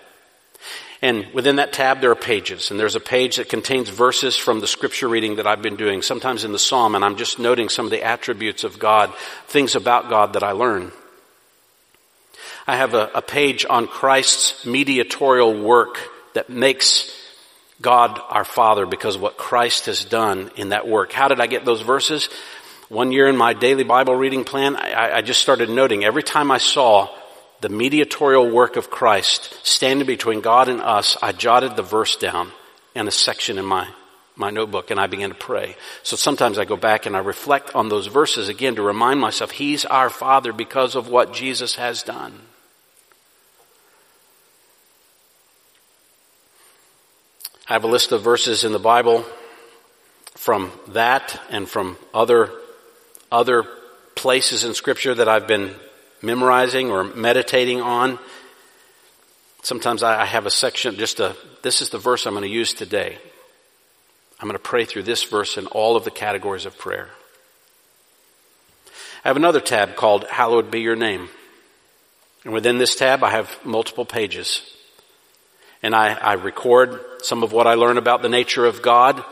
And 1.01 1.25
within 1.33 1.55
that 1.55 1.73
tab, 1.73 1.99
there 1.99 2.11
are 2.11 2.15
pages. 2.15 2.69
And 2.69 2.79
there's 2.79 2.95
a 2.95 2.99
page 2.99 3.37
that 3.37 3.49
contains 3.49 3.89
verses 3.89 4.37
from 4.37 4.59
the 4.59 4.67
scripture 4.67 5.07
reading 5.07 5.37
that 5.37 5.47
I've 5.47 5.63
been 5.63 5.75
doing, 5.75 6.03
sometimes 6.03 6.43
in 6.43 6.51
the 6.51 6.59
psalm, 6.59 6.93
and 6.93 7.03
I'm 7.03 7.17
just 7.17 7.39
noting 7.39 7.69
some 7.69 7.85
of 7.85 7.91
the 7.91 8.03
attributes 8.03 8.63
of 8.63 8.77
God, 8.77 9.11
things 9.47 9.75
about 9.75 10.11
God 10.11 10.33
that 10.33 10.43
I 10.43 10.51
learn. 10.51 10.91
I 12.67 12.75
have 12.75 12.93
a, 12.93 13.09
a 13.15 13.23
page 13.23 13.65
on 13.67 13.87
Christ's 13.87 14.63
mediatorial 14.63 15.59
work 15.59 15.97
that 16.35 16.51
makes 16.51 17.22
God 17.83 18.19
our 18.29 18.45
Father 18.45 18.87
because 18.87 19.17
what 19.17 19.37
Christ 19.37 19.85
has 19.85 20.03
done 20.03 20.49
in 20.55 20.69
that 20.69 20.87
work. 20.87 21.11
How 21.11 21.27
did 21.27 21.39
I 21.39 21.45
get 21.45 21.65
those 21.65 21.81
verses? 21.81 22.29
One 22.89 23.11
year 23.11 23.27
in 23.27 23.37
my 23.37 23.53
daily 23.53 23.83
Bible 23.83 24.15
reading 24.15 24.43
plan, 24.43 24.75
I, 24.75 25.17
I 25.17 25.21
just 25.21 25.41
started 25.41 25.69
noting 25.69 26.03
every 26.03 26.23
time 26.23 26.49
I 26.49 26.57
saw 26.57 27.09
the 27.61 27.69
mediatorial 27.69 28.49
work 28.49 28.75
of 28.75 28.89
Christ 28.89 29.57
standing 29.63 30.07
between 30.07 30.41
God 30.41 30.67
and 30.67 30.81
us, 30.81 31.17
I 31.21 31.31
jotted 31.31 31.75
the 31.75 31.83
verse 31.83 32.15
down 32.15 32.51
in 32.95 33.07
a 33.07 33.11
section 33.11 33.57
in 33.57 33.65
my, 33.65 33.87
my 34.35 34.49
notebook 34.49 34.91
and 34.91 34.99
I 34.99 35.07
began 35.07 35.29
to 35.29 35.35
pray. 35.35 35.75
So 36.03 36.15
sometimes 36.15 36.57
I 36.57 36.65
go 36.65 36.77
back 36.77 37.05
and 37.05 37.15
I 37.15 37.19
reflect 37.19 37.75
on 37.75 37.89
those 37.89 38.07
verses 38.07 38.49
again 38.49 38.75
to 38.75 38.81
remind 38.81 39.19
myself 39.19 39.51
He's 39.51 39.85
our 39.85 40.09
Father 40.09 40.53
because 40.53 40.95
of 40.95 41.09
what 41.09 41.33
Jesus 41.33 41.75
has 41.75 42.03
done. 42.03 42.39
I 47.65 47.73
have 47.73 47.85
a 47.85 47.87
list 47.87 48.11
of 48.11 48.21
verses 48.21 48.65
in 48.65 48.73
the 48.73 48.79
Bible 48.79 49.23
from 50.35 50.69
that 50.89 51.39
and 51.49 51.67
from 51.67 51.95
other, 52.13 52.51
other 53.31 53.63
places 54.15 54.65
in 54.65 54.73
scripture 54.73 55.15
that 55.15 55.29
I've 55.29 55.47
been 55.47 55.73
memorizing 56.21 56.91
or 56.91 57.05
meditating 57.05 57.79
on. 57.79 58.19
Sometimes 59.61 60.03
I 60.03 60.25
have 60.25 60.45
a 60.45 60.51
section, 60.51 60.97
just 60.97 61.21
a, 61.21 61.37
this 61.61 61.81
is 61.81 61.89
the 61.89 61.97
verse 61.97 62.25
I'm 62.25 62.33
going 62.33 62.43
to 62.43 62.49
use 62.49 62.73
today. 62.73 63.17
I'm 64.41 64.47
going 64.49 64.57
to 64.57 64.63
pray 64.63 64.83
through 64.83 65.03
this 65.03 65.23
verse 65.23 65.55
and 65.55 65.67
all 65.67 65.95
of 65.95 66.03
the 66.03 66.11
categories 66.11 66.65
of 66.65 66.77
prayer. 66.77 67.07
I 69.23 69.29
have 69.29 69.37
another 69.37 69.61
tab 69.61 69.95
called 69.95 70.25
Hallowed 70.25 70.69
Be 70.69 70.81
Your 70.81 70.97
Name. 70.97 71.29
And 72.43 72.53
within 72.53 72.77
this 72.77 72.93
tab, 72.93 73.23
I 73.23 73.31
have 73.31 73.57
multiple 73.63 74.03
pages. 74.03 74.69
And 75.81 75.95
I, 75.95 76.11
I 76.13 76.33
record 76.33 76.99
some 77.23 77.43
of 77.43 77.51
what 77.51 77.67
I 77.67 77.73
learn 77.73 77.97
about 77.97 78.21
the 78.21 78.29
nature 78.29 78.65
of 78.65 78.81
God. 78.81 79.23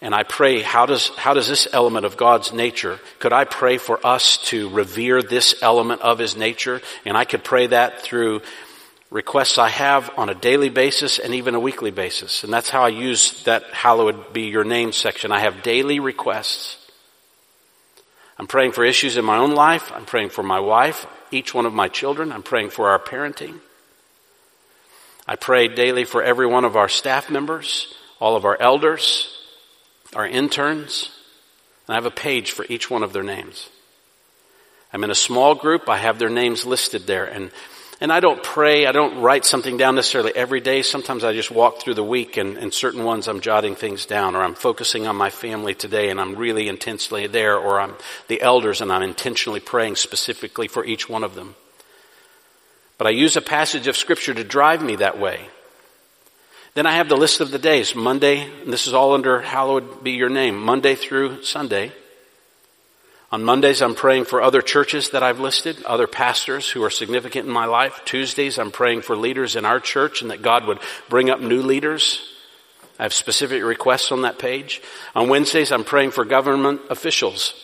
And 0.00 0.14
I 0.14 0.22
pray, 0.22 0.60
how 0.60 0.86
does, 0.86 1.08
how 1.10 1.34
does 1.34 1.48
this 1.48 1.66
element 1.72 2.04
of 2.04 2.16
God's 2.16 2.52
nature, 2.52 3.00
could 3.18 3.32
I 3.32 3.44
pray 3.44 3.78
for 3.78 4.04
us 4.04 4.36
to 4.48 4.68
revere 4.68 5.22
this 5.22 5.54
element 5.62 6.02
of 6.02 6.18
His 6.18 6.36
nature? 6.36 6.82
And 7.04 7.16
I 7.16 7.24
could 7.24 7.42
pray 7.42 7.68
that 7.68 8.02
through 8.02 8.42
requests 9.10 9.58
I 9.58 9.68
have 9.68 10.10
on 10.18 10.28
a 10.28 10.34
daily 10.34 10.68
basis 10.68 11.18
and 11.18 11.34
even 11.34 11.54
a 11.54 11.60
weekly 11.60 11.90
basis. 11.90 12.44
And 12.44 12.52
that's 12.52 12.68
how 12.68 12.82
I 12.82 12.88
use 12.88 13.44
that 13.44 13.62
hallowed 13.72 14.32
be 14.32 14.42
your 14.42 14.64
name 14.64 14.92
section. 14.92 15.32
I 15.32 15.40
have 15.40 15.62
daily 15.62 16.00
requests. 16.00 16.76
I'm 18.38 18.48
praying 18.48 18.72
for 18.72 18.84
issues 18.84 19.16
in 19.16 19.24
my 19.24 19.38
own 19.38 19.54
life. 19.54 19.92
I'm 19.92 20.04
praying 20.04 20.30
for 20.30 20.42
my 20.42 20.60
wife, 20.60 21.06
each 21.30 21.54
one 21.54 21.64
of 21.64 21.72
my 21.72 21.88
children. 21.88 22.32
I'm 22.32 22.42
praying 22.42 22.70
for 22.70 22.90
our 22.90 22.98
parenting. 22.98 23.60
I 25.26 25.36
pray 25.36 25.68
daily 25.68 26.04
for 26.04 26.22
every 26.22 26.46
one 26.46 26.64
of 26.64 26.76
our 26.76 26.88
staff 26.88 27.30
members, 27.30 27.92
all 28.20 28.36
of 28.36 28.44
our 28.44 28.60
elders, 28.60 29.28
our 30.14 30.26
interns. 30.26 31.10
And 31.86 31.94
I 31.94 31.96
have 31.96 32.06
a 32.06 32.10
page 32.10 32.52
for 32.52 32.66
each 32.68 32.90
one 32.90 33.02
of 33.02 33.12
their 33.12 33.22
names. 33.22 33.68
I'm 34.92 35.04
in 35.04 35.10
a 35.10 35.14
small 35.14 35.54
group. 35.54 35.88
I 35.88 35.98
have 35.98 36.18
their 36.18 36.30
names 36.30 36.64
listed 36.64 37.06
there. 37.06 37.24
And 37.24 37.50
and 38.00 38.12
I 38.12 38.20
don't 38.20 38.42
pray, 38.42 38.86
I 38.86 38.92
don't 38.92 39.20
write 39.20 39.44
something 39.44 39.76
down 39.76 39.94
necessarily 39.94 40.34
every 40.34 40.60
day. 40.60 40.82
Sometimes 40.82 41.22
I 41.22 41.32
just 41.32 41.50
walk 41.50 41.80
through 41.80 41.94
the 41.94 42.04
week 42.04 42.36
and, 42.36 42.58
and 42.58 42.74
certain 42.74 43.04
ones 43.04 43.28
I'm 43.28 43.40
jotting 43.40 43.76
things 43.76 44.04
down 44.04 44.34
or 44.34 44.42
I'm 44.42 44.54
focusing 44.54 45.06
on 45.06 45.16
my 45.16 45.30
family 45.30 45.74
today 45.74 46.10
and 46.10 46.20
I'm 46.20 46.34
really 46.34 46.68
intensely 46.68 47.26
there 47.28 47.56
or 47.56 47.80
I'm 47.80 47.94
the 48.26 48.42
elders 48.42 48.80
and 48.80 48.92
I'm 48.92 49.02
intentionally 49.02 49.60
praying 49.60 49.96
specifically 49.96 50.68
for 50.68 50.84
each 50.84 51.08
one 51.08 51.24
of 51.24 51.34
them. 51.34 51.54
But 52.98 53.06
I 53.06 53.10
use 53.10 53.36
a 53.36 53.42
passage 53.42 53.86
of 53.86 53.96
scripture 53.96 54.34
to 54.34 54.44
drive 54.44 54.82
me 54.82 54.96
that 54.96 55.18
way. 55.18 55.48
Then 56.74 56.86
I 56.86 56.96
have 56.96 57.08
the 57.08 57.16
list 57.16 57.40
of 57.40 57.50
the 57.50 57.58
days. 57.58 57.94
Monday, 57.94 58.50
this 58.66 58.86
is 58.86 58.94
all 58.94 59.14
under 59.14 59.40
hallowed 59.40 60.02
be 60.02 60.12
your 60.12 60.28
name, 60.28 60.60
Monday 60.60 60.94
through 60.94 61.42
Sunday. 61.42 61.92
On 63.30 63.42
Mondays, 63.42 63.82
I'm 63.82 63.96
praying 63.96 64.26
for 64.26 64.42
other 64.42 64.62
churches 64.62 65.10
that 65.10 65.24
I've 65.24 65.40
listed, 65.40 65.82
other 65.84 66.06
pastors 66.06 66.70
who 66.70 66.84
are 66.84 66.90
significant 66.90 67.46
in 67.46 67.52
my 67.52 67.64
life. 67.64 68.00
Tuesdays, 68.04 68.58
I'm 68.58 68.70
praying 68.70 69.02
for 69.02 69.16
leaders 69.16 69.56
in 69.56 69.64
our 69.64 69.80
church 69.80 70.22
and 70.22 70.30
that 70.30 70.42
God 70.42 70.66
would 70.66 70.78
bring 71.08 71.30
up 71.30 71.40
new 71.40 71.62
leaders. 71.62 72.20
I 72.98 73.02
have 73.02 73.12
specific 73.12 73.64
requests 73.64 74.12
on 74.12 74.22
that 74.22 74.38
page. 74.38 74.80
On 75.16 75.28
Wednesdays, 75.28 75.72
I'm 75.72 75.82
praying 75.82 76.12
for 76.12 76.24
government 76.24 76.80
officials. 76.90 77.54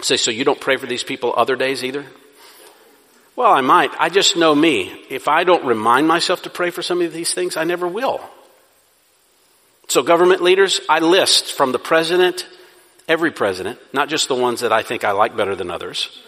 Say, 0.00 0.16
so 0.16 0.30
you 0.30 0.44
don't 0.44 0.60
pray 0.60 0.76
for 0.76 0.86
these 0.86 1.02
people 1.02 1.34
other 1.36 1.56
days 1.56 1.82
either? 1.82 2.06
Well, 3.40 3.54
I 3.54 3.62
might. 3.62 3.90
I 3.98 4.10
just 4.10 4.36
know 4.36 4.54
me. 4.54 4.92
If 5.08 5.26
I 5.26 5.44
don't 5.44 5.64
remind 5.64 6.06
myself 6.06 6.42
to 6.42 6.50
pray 6.50 6.68
for 6.68 6.82
some 6.82 7.00
of 7.00 7.14
these 7.14 7.32
things, 7.32 7.56
I 7.56 7.64
never 7.64 7.88
will. 7.88 8.20
So 9.88 10.02
government 10.02 10.42
leaders, 10.42 10.82
I 10.90 10.98
list 10.98 11.54
from 11.54 11.72
the 11.72 11.78
president 11.78 12.46
every 13.08 13.30
president, 13.30 13.78
not 13.94 14.10
just 14.10 14.28
the 14.28 14.34
ones 14.34 14.60
that 14.60 14.74
I 14.74 14.82
think 14.82 15.04
I 15.04 15.12
like 15.12 15.38
better 15.38 15.56
than 15.56 15.70
others, 15.70 16.20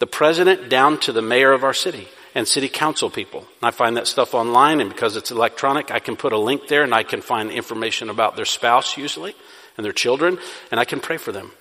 the 0.00 0.06
president 0.06 0.68
down 0.68 1.00
to 1.00 1.12
the 1.12 1.22
mayor 1.22 1.52
of 1.52 1.64
our 1.64 1.72
city 1.72 2.08
and 2.34 2.46
city 2.46 2.68
council 2.68 3.08
people. 3.08 3.46
I 3.62 3.70
find 3.70 3.96
that 3.96 4.06
stuff 4.06 4.34
online 4.34 4.82
and 4.82 4.90
because 4.90 5.16
it's 5.16 5.30
electronic, 5.30 5.90
I 5.90 5.98
can 5.98 6.14
put 6.14 6.34
a 6.34 6.38
link 6.38 6.68
there 6.68 6.82
and 6.82 6.92
I 6.92 7.04
can 7.04 7.22
find 7.22 7.50
information 7.50 8.10
about 8.10 8.36
their 8.36 8.44
spouse 8.44 8.98
usually 8.98 9.34
and 9.78 9.84
their 9.86 9.94
children 9.94 10.38
and 10.70 10.78
I 10.78 10.84
can 10.84 11.00
pray 11.00 11.16
for 11.16 11.32
them. 11.32 11.52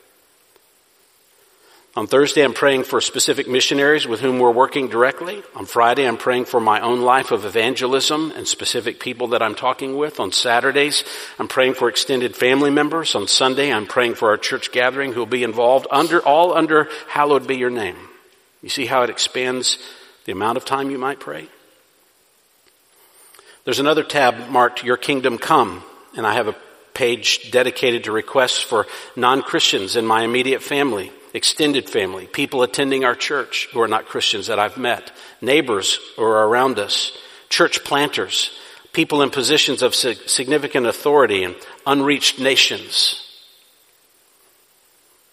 On 2.00 2.08
Thursday, 2.08 2.46
I'm 2.46 2.54
praying 2.54 2.86
for 2.86 3.02
specific 3.02 3.50
missionaries 3.50 4.08
with 4.08 4.22
whom 4.22 4.40
we're 4.40 4.54
working 4.54 4.88
directly. 4.88 5.44
On 5.54 5.66
Friday, 5.66 6.08
I'm 6.08 6.16
praying 6.16 6.46
for 6.46 6.62
my 6.62 6.80
own 6.80 7.02
life 7.02 7.32
of 7.32 7.44
evangelism 7.44 8.32
and 8.38 8.48
specific 8.48 9.02
people 9.02 9.28
that 9.28 9.42
I'm 9.42 9.54
talking 9.54 9.98
with. 9.98 10.22
On 10.22 10.32
Saturdays, 10.32 11.04
I'm 11.40 11.50
praying 11.50 11.74
for 11.74 11.90
extended 11.90 12.38
family 12.38 12.70
members. 12.70 13.16
On 13.16 13.28
Sunday, 13.28 13.74
I'm 13.74 13.86
praying 13.86 14.16
for 14.16 14.30
our 14.30 14.38
church 14.38 14.72
gathering 14.72 15.12
who 15.12 15.20
will 15.20 15.26
be 15.26 15.44
involved 15.44 15.88
under, 15.92 16.22
all 16.22 16.54
under 16.54 16.88
hallowed 17.10 17.48
be 17.48 17.58
your 17.58 17.70
name. 17.70 17.98
You 18.62 18.70
see 18.70 18.86
how 18.86 19.04
it 19.04 19.10
expands 19.10 19.78
the 20.24 20.32
amount 20.32 20.56
of 20.56 20.64
time 20.64 20.92
you 20.92 20.98
might 20.98 21.20
pray? 21.20 21.50
There's 23.66 23.80
another 23.80 24.06
tab 24.06 24.48
marked 24.48 24.86
Your 24.86 24.96
Kingdom 24.96 25.38
Come, 25.38 25.84
and 26.16 26.26
I 26.26 26.36
have 26.36 26.48
a 26.48 26.56
page 26.94 27.52
dedicated 27.52 28.06
to 28.06 28.14
requests 28.14 28.62
for 28.62 28.88
non-Christians 29.18 29.98
in 29.98 30.08
my 30.08 30.24
immediate 30.24 30.64
family 30.64 31.12
extended 31.34 31.90
family, 31.90 32.28
people 32.28 32.64
attending 32.64 33.04
our 33.04 33.16
church 33.16 33.68
who 33.72 33.82
are 33.82 33.88
not 33.88 34.08
Christians 34.08 34.48
that 34.48 34.60
I've 34.60 34.78
met, 34.78 35.12
neighbors 35.42 36.00
who 36.16 36.24
are 36.24 36.48
around 36.48 36.80
us, 36.80 37.12
church 37.50 37.84
planters, 37.84 38.52
people 38.94 39.22
in 39.22 39.30
positions 39.30 39.82
of 39.82 39.94
significant 39.94 40.88
authority 40.88 41.44
and 41.44 41.56
unreached 41.86 42.40
nations. 42.40 43.26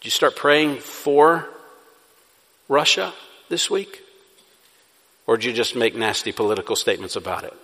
Did 0.00 0.06
you 0.06 0.10
start 0.10 0.36
praying 0.36 0.78
for 0.80 1.48
Russia 2.68 3.12
this 3.48 3.70
week? 3.70 4.02
Or 5.26 5.36
did 5.36 5.46
you 5.46 5.52
just 5.52 5.74
make 5.74 5.96
nasty 5.96 6.30
political 6.30 6.76
statements 6.76 7.16
about 7.16 7.44
it? 7.44 7.54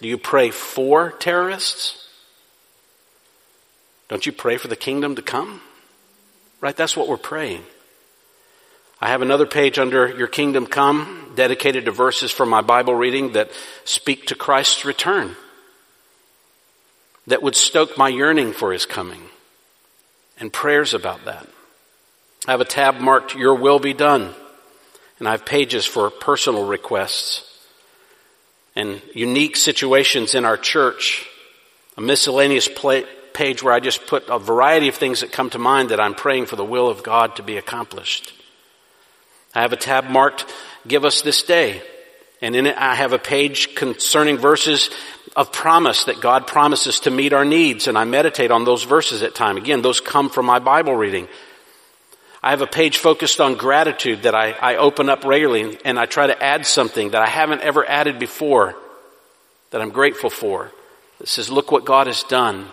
Do 0.00 0.08
you 0.08 0.18
pray 0.18 0.50
for 0.50 1.12
terrorists? 1.12 2.08
Don't 4.08 4.26
you 4.26 4.32
pray 4.32 4.56
for 4.56 4.68
the 4.68 4.76
kingdom 4.76 5.14
to 5.16 5.22
come? 5.22 5.60
Right? 6.66 6.76
That's 6.76 6.96
what 6.96 7.06
we're 7.06 7.16
praying. 7.16 7.62
I 9.00 9.10
have 9.10 9.22
another 9.22 9.46
page 9.46 9.78
under 9.78 10.08
Your 10.08 10.26
Kingdom 10.26 10.66
Come 10.66 11.30
dedicated 11.36 11.84
to 11.84 11.92
verses 11.92 12.32
from 12.32 12.48
my 12.48 12.60
Bible 12.60 12.92
reading 12.92 13.34
that 13.34 13.52
speak 13.84 14.26
to 14.26 14.34
Christ's 14.34 14.84
return, 14.84 15.36
that 17.28 17.40
would 17.40 17.54
stoke 17.54 17.96
my 17.96 18.08
yearning 18.08 18.52
for 18.52 18.72
His 18.72 18.84
coming, 18.84 19.22
and 20.40 20.52
prayers 20.52 20.92
about 20.92 21.24
that. 21.26 21.46
I 22.48 22.50
have 22.50 22.60
a 22.60 22.64
tab 22.64 22.96
marked 22.96 23.36
Your 23.36 23.54
Will 23.54 23.78
Be 23.78 23.92
Done, 23.92 24.34
and 25.20 25.28
I 25.28 25.30
have 25.30 25.46
pages 25.46 25.86
for 25.86 26.10
personal 26.10 26.66
requests 26.66 27.44
and 28.74 29.00
unique 29.14 29.54
situations 29.54 30.34
in 30.34 30.44
our 30.44 30.56
church, 30.56 31.28
a 31.96 32.00
miscellaneous 32.00 32.66
page 33.36 33.62
where 33.62 33.74
I 33.74 33.80
just 33.80 34.06
put 34.06 34.24
a 34.28 34.38
variety 34.38 34.88
of 34.88 34.96
things 34.96 35.20
that 35.20 35.30
come 35.30 35.50
to 35.50 35.58
mind 35.58 35.90
that 35.90 36.00
I'm 36.00 36.14
praying 36.14 36.46
for 36.46 36.56
the 36.56 36.64
will 36.64 36.88
of 36.88 37.02
God 37.02 37.36
to 37.36 37.42
be 37.42 37.58
accomplished. 37.58 38.32
I 39.54 39.60
have 39.60 39.72
a 39.72 39.76
tab 39.76 40.06
marked, 40.06 40.46
give 40.86 41.04
us 41.04 41.22
this 41.22 41.42
day. 41.42 41.82
And 42.42 42.56
in 42.56 42.66
it 42.66 42.76
I 42.76 42.94
have 42.94 43.12
a 43.12 43.18
page 43.18 43.74
concerning 43.74 44.38
verses 44.38 44.90
of 45.36 45.52
promise 45.52 46.04
that 46.04 46.20
God 46.20 46.46
promises 46.46 47.00
to 47.00 47.10
meet 47.10 47.32
our 47.32 47.44
needs. 47.44 47.86
And 47.86 47.98
I 47.98 48.04
meditate 48.04 48.50
on 48.50 48.64
those 48.64 48.84
verses 48.84 49.22
at 49.22 49.34
time. 49.34 49.56
Again, 49.56 49.82
those 49.82 50.00
come 50.00 50.30
from 50.30 50.46
my 50.46 50.58
Bible 50.58 50.94
reading. 50.94 51.28
I 52.42 52.50
have 52.50 52.62
a 52.62 52.66
page 52.66 52.98
focused 52.98 53.40
on 53.40 53.56
gratitude 53.56 54.22
that 54.22 54.34
I, 54.34 54.52
I 54.52 54.76
open 54.76 55.08
up 55.08 55.24
regularly 55.24 55.78
and 55.84 55.98
I 55.98 56.06
try 56.06 56.26
to 56.26 56.42
add 56.42 56.64
something 56.64 57.10
that 57.10 57.22
I 57.22 57.28
haven't 57.28 57.62
ever 57.62 57.84
added 57.84 58.18
before 58.18 58.76
that 59.70 59.80
I'm 59.82 59.90
grateful 59.90 60.30
for. 60.30 60.72
It 61.20 61.28
says, 61.28 61.50
look 61.50 61.72
what 61.72 61.84
God 61.84 62.06
has 62.06 62.22
done. 62.22 62.66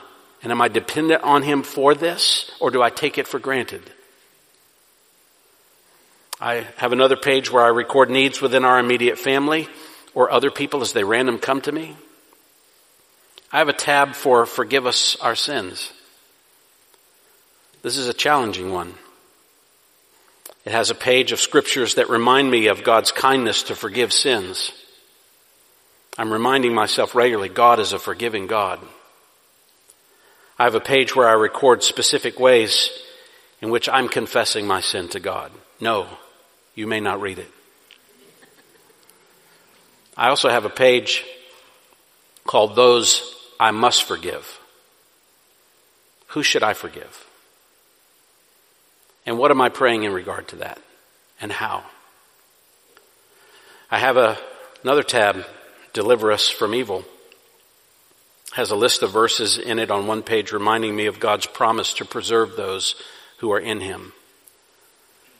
And 0.43 0.51
am 0.51 0.61
I 0.61 0.67
dependent 0.67 1.23
on 1.23 1.41
Him 1.41 1.63
for 1.63 1.95
this, 1.95 2.51
or 2.59 2.69
do 2.69 2.83
I 2.83 2.89
take 2.89 3.17
it 3.17 3.27
for 3.27 3.39
granted? 3.39 3.81
I 6.39 6.67
have 6.75 6.91
another 6.91 7.15
page 7.15 7.49
where 7.49 7.63
I 7.63 7.69
record 7.69 8.09
needs 8.09 8.41
within 8.41 8.65
our 8.65 8.77
immediate 8.77 9.17
family 9.17 9.69
or 10.13 10.29
other 10.29 10.51
people 10.51 10.81
as 10.81 10.91
they 10.91 11.05
random 11.05 11.39
come 11.39 11.61
to 11.61 11.71
me. 11.71 11.95
I 13.51 13.59
have 13.59 13.69
a 13.69 13.73
tab 13.73 14.15
for 14.15 14.45
forgive 14.45 14.85
us 14.85 15.15
our 15.21 15.35
sins. 15.35 15.93
This 17.81 17.97
is 17.97 18.07
a 18.07 18.13
challenging 18.13 18.71
one. 18.71 18.93
It 20.65 20.71
has 20.71 20.89
a 20.89 20.95
page 20.95 21.31
of 21.31 21.39
scriptures 21.39 21.95
that 21.95 22.09
remind 22.09 22.49
me 22.49 22.67
of 22.67 22.83
God's 22.83 23.11
kindness 23.11 23.63
to 23.63 23.75
forgive 23.75 24.11
sins. 24.11 24.71
I'm 26.17 26.31
reminding 26.31 26.73
myself 26.73 27.15
regularly 27.15 27.49
God 27.49 27.79
is 27.79 27.93
a 27.93 27.99
forgiving 27.99 28.47
God. 28.47 28.79
I 30.57 30.65
have 30.65 30.75
a 30.75 30.79
page 30.79 31.15
where 31.15 31.27
I 31.27 31.33
record 31.33 31.83
specific 31.83 32.39
ways 32.39 32.89
in 33.61 33.69
which 33.69 33.89
I'm 33.89 34.07
confessing 34.07 34.67
my 34.67 34.81
sin 34.81 35.07
to 35.09 35.19
God. 35.19 35.51
No, 35.79 36.07
you 36.75 36.85
may 36.85 36.99
not 36.99 37.21
read 37.21 37.39
it. 37.39 37.51
I 40.15 40.29
also 40.29 40.49
have 40.49 40.65
a 40.65 40.69
page 40.69 41.23
called 42.45 42.75
Those 42.75 43.35
I 43.59 43.71
Must 43.71 44.03
Forgive. 44.03 44.59
Who 46.27 46.43
should 46.43 46.63
I 46.63 46.73
forgive? 46.73 47.25
And 49.25 49.37
what 49.37 49.51
am 49.51 49.61
I 49.61 49.69
praying 49.69 50.03
in 50.03 50.13
regard 50.13 50.47
to 50.49 50.57
that? 50.57 50.79
And 51.39 51.51
how? 51.51 51.83
I 53.89 53.99
have 53.99 54.17
a, 54.17 54.37
another 54.83 55.03
tab, 55.03 55.45
Deliver 55.93 56.31
Us 56.31 56.49
from 56.49 56.75
Evil. 56.75 57.05
Has 58.53 58.69
a 58.69 58.75
list 58.75 59.01
of 59.01 59.11
verses 59.11 59.57
in 59.57 59.79
it 59.79 59.89
on 59.89 60.05
one 60.05 60.21
page 60.21 60.51
reminding 60.51 60.95
me 60.95 61.07
of 61.07 61.19
God's 61.19 61.47
promise 61.47 61.93
to 61.95 62.05
preserve 62.05 62.55
those 62.55 62.95
who 63.39 63.51
are 63.51 63.59
in 63.59 63.79
Him. 63.79 64.13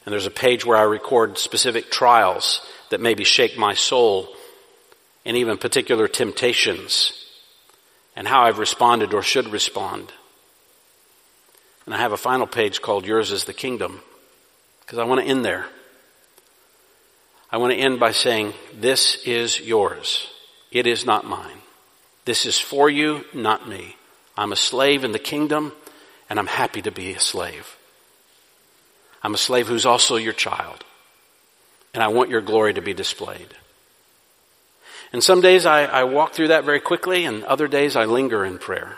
And 0.06 0.12
there's 0.12 0.26
a 0.26 0.32
page 0.32 0.66
where 0.66 0.78
I 0.78 0.84
record 0.84 1.38
specific 1.38 1.92
trials 1.92 2.62
that 2.90 3.00
maybe 3.00 3.24
shake 3.24 3.58
my 3.58 3.76
soul 3.76 4.28
and 5.26 5.38
even 5.38 5.58
particular 5.58 6.08
temptations 6.08 7.14
and 8.16 8.28
how 8.28 8.44
I've 8.44 8.60
responded 8.60 9.14
or 9.14 9.22
should 9.22 9.48
respond. 9.48 10.12
And 11.86 11.94
I 11.94 12.00
have 12.00 12.12
a 12.14 12.18
final 12.18 12.48
page 12.48 12.82
called 12.82 13.06
Yours 13.06 13.32
is 13.32 13.46
the 13.46 13.54
Kingdom 13.54 14.02
because 14.82 14.98
I 14.98 15.04
want 15.04 15.22
to 15.22 15.28
end 15.28 15.46
there. 15.46 15.68
I 17.52 17.58
want 17.58 17.74
to 17.74 17.80
end 17.80 18.00
by 18.00 18.12
saying, 18.12 18.54
This 18.74 19.24
is 19.26 19.62
yours. 19.62 20.28
It 20.72 20.88
is 20.88 21.06
not 21.06 21.26
mine. 21.26 21.63
This 22.26 22.46
is 22.46 22.60
for 22.60 22.90
you, 22.90 23.26
not 23.34 23.68
me. 23.68 23.96
I'm 24.38 24.52
a 24.52 24.58
slave 24.58 25.04
in 25.04 25.12
the 25.12 25.20
kingdom 25.20 25.74
and 26.30 26.40
I'm 26.40 26.48
happy 26.48 26.82
to 26.82 26.92
be 26.92 27.14
a 27.14 27.20
slave. 27.20 27.78
I'm 29.22 29.34
a 29.34 29.38
slave 29.38 29.68
who's 29.68 29.86
also 29.86 30.16
your 30.16 30.34
child. 30.34 30.84
And 31.94 32.02
I 32.02 32.08
want 32.08 32.30
your 32.30 32.42
glory 32.42 32.74
to 32.74 32.82
be 32.82 32.94
displayed. 32.94 33.50
And 35.14 35.24
some 35.24 35.42
days 35.42 35.66
I, 35.66 35.84
I 35.84 36.04
walk 36.06 36.34
through 36.34 36.48
that 36.48 36.64
very 36.64 36.80
quickly, 36.80 37.26
and 37.26 37.44
other 37.44 37.68
days 37.68 37.96
I 37.96 38.06
linger 38.06 38.44
in 38.44 38.58
prayer. 38.58 38.98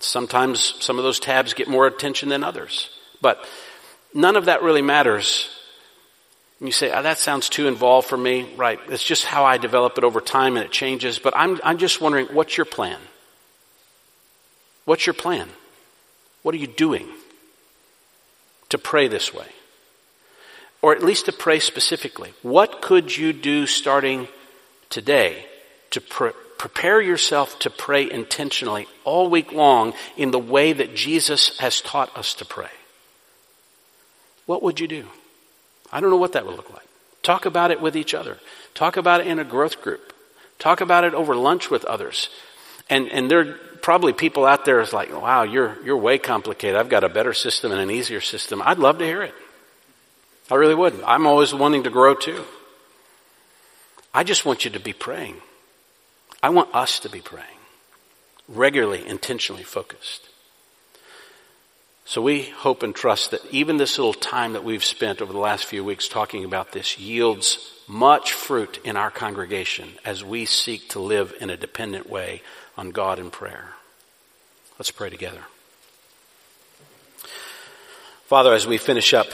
Sometimes 0.00 0.74
some 0.80 0.98
of 0.98 1.04
those 1.04 1.18
tabs 1.18 1.54
get 1.54 1.66
more 1.66 1.86
attention 1.86 2.28
than 2.28 2.44
others. 2.44 2.90
But 3.22 3.42
none 4.12 4.36
of 4.36 4.44
that 4.44 4.62
really 4.62 4.82
matters. 4.82 5.48
And 6.60 6.68
you 6.68 6.72
say, 6.72 6.92
oh, 6.92 7.02
that 7.02 7.18
sounds 7.18 7.48
too 7.48 7.66
involved 7.66 8.08
for 8.08 8.16
me. 8.16 8.46
Right. 8.56 8.78
It's 8.88 9.02
just 9.02 9.24
how 9.24 9.44
I 9.44 9.56
develop 9.56 9.98
it 9.98 10.04
over 10.04 10.20
time 10.20 10.56
and 10.56 10.64
it 10.64 10.70
changes. 10.70 11.18
But 11.18 11.34
I'm, 11.36 11.58
I'm 11.64 11.78
just 11.78 12.00
wondering, 12.00 12.26
what's 12.26 12.56
your 12.56 12.66
plan? 12.66 12.98
What's 14.84 15.06
your 15.06 15.14
plan? 15.14 15.48
What 16.42 16.54
are 16.54 16.58
you 16.58 16.66
doing 16.66 17.08
to 18.68 18.78
pray 18.78 19.08
this 19.08 19.32
way? 19.32 19.46
Or 20.82 20.94
at 20.94 21.02
least 21.02 21.26
to 21.26 21.32
pray 21.32 21.58
specifically. 21.58 22.32
What 22.42 22.80
could 22.80 23.16
you 23.16 23.32
do 23.32 23.66
starting 23.66 24.28
today 24.90 25.46
to 25.90 26.00
pre- 26.00 26.32
prepare 26.60 27.00
yourself 27.00 27.58
to 27.60 27.70
pray 27.70 28.10
intentionally 28.10 28.86
all 29.04 29.30
week 29.30 29.50
long 29.50 29.94
in 30.18 30.30
the 30.30 30.38
way 30.38 30.74
that 30.74 30.94
Jesus 30.94 31.56
has 31.58 31.80
taught 31.80 32.14
us 32.18 32.34
to 32.34 32.44
pray. 32.44 32.68
What 34.44 34.62
would 34.62 34.78
you 34.78 34.86
do? 34.86 35.06
I 35.92 36.00
don't 36.00 36.10
know 36.10 36.16
what 36.16 36.32
that 36.32 36.46
would 36.46 36.56
look 36.56 36.72
like. 36.72 36.86
Talk 37.22 37.44
about 37.46 37.70
it 37.70 37.80
with 37.80 37.96
each 37.96 38.14
other. 38.14 38.38
Talk 38.74 38.96
about 38.96 39.20
it 39.20 39.26
in 39.26 39.38
a 39.38 39.44
growth 39.44 39.82
group. 39.82 40.14
Talk 40.58 40.80
about 40.80 41.04
it 41.04 41.14
over 41.14 41.34
lunch 41.34 41.70
with 41.70 41.84
others. 41.84 42.28
And, 42.88 43.08
and 43.10 43.30
there 43.30 43.40
are 43.40 43.58
probably 43.82 44.12
people 44.12 44.44
out 44.44 44.64
there 44.64 44.80
is 44.80 44.92
like, 44.92 45.12
wow, 45.12 45.42
you're, 45.42 45.76
you're 45.84 45.96
way 45.96 46.18
complicated. 46.18 46.76
I've 46.76 46.88
got 46.88 47.04
a 47.04 47.08
better 47.08 47.32
system 47.32 47.72
and 47.72 47.80
an 47.80 47.90
easier 47.90 48.20
system. 48.20 48.62
I'd 48.64 48.78
love 48.78 48.98
to 48.98 49.04
hear 49.04 49.22
it. 49.22 49.34
I 50.50 50.56
really 50.56 50.74
would. 50.74 51.00
I'm 51.02 51.26
always 51.26 51.54
wanting 51.54 51.84
to 51.84 51.90
grow 51.90 52.14
too. 52.14 52.44
I 54.12 54.24
just 54.24 54.44
want 54.44 54.64
you 54.64 54.72
to 54.72 54.80
be 54.80 54.92
praying. 54.92 55.36
I 56.42 56.50
want 56.50 56.74
us 56.74 57.00
to 57.00 57.08
be 57.08 57.20
praying. 57.20 57.46
Regularly, 58.48 59.06
intentionally 59.06 59.62
focused. 59.62 60.29
So 62.04 62.22
we 62.22 62.42
hope 62.42 62.82
and 62.82 62.94
trust 62.94 63.30
that 63.30 63.44
even 63.52 63.76
this 63.76 63.98
little 63.98 64.14
time 64.14 64.54
that 64.54 64.64
we've 64.64 64.84
spent 64.84 65.22
over 65.22 65.32
the 65.32 65.38
last 65.38 65.64
few 65.64 65.84
weeks 65.84 66.08
talking 66.08 66.44
about 66.44 66.72
this 66.72 66.98
yields 66.98 67.72
much 67.86 68.32
fruit 68.32 68.80
in 68.84 68.96
our 68.96 69.10
congregation 69.10 69.88
as 70.04 70.24
we 70.24 70.44
seek 70.44 70.88
to 70.90 71.00
live 71.00 71.34
in 71.40 71.50
a 71.50 71.56
dependent 71.56 72.08
way 72.08 72.42
on 72.76 72.90
God 72.90 73.18
in 73.18 73.30
prayer. 73.30 73.70
Let's 74.78 74.90
pray 74.90 75.10
together. 75.10 75.42
Father, 78.26 78.54
as 78.54 78.66
we 78.66 78.78
finish 78.78 79.12
up 79.12 79.26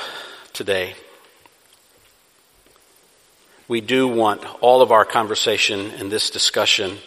today, 0.53 0.95
we 3.69 3.81
do 3.81 4.09
want 4.09 4.45
all 4.63 4.81
of 4.81 4.93
our 4.93 5.05
conversation 5.05 5.91
and 5.93 6.11
this 6.11 6.31
discussion 6.31 6.99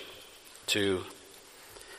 to 0.67 1.03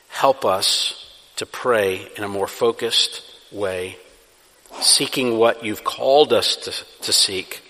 help 0.09 0.45
us 0.45 1.11
to 1.37 1.47
pray 1.47 2.09
in 2.17 2.25
a 2.25 2.29
more 2.29 2.47
focused 2.47 3.30
way, 3.53 3.97
seeking 4.81 5.39
what 5.39 5.65
you've 5.65 5.85
called 5.85 6.33
us 6.33 6.57
to, 6.57 7.03
to 7.05 7.13
seek 7.13 7.63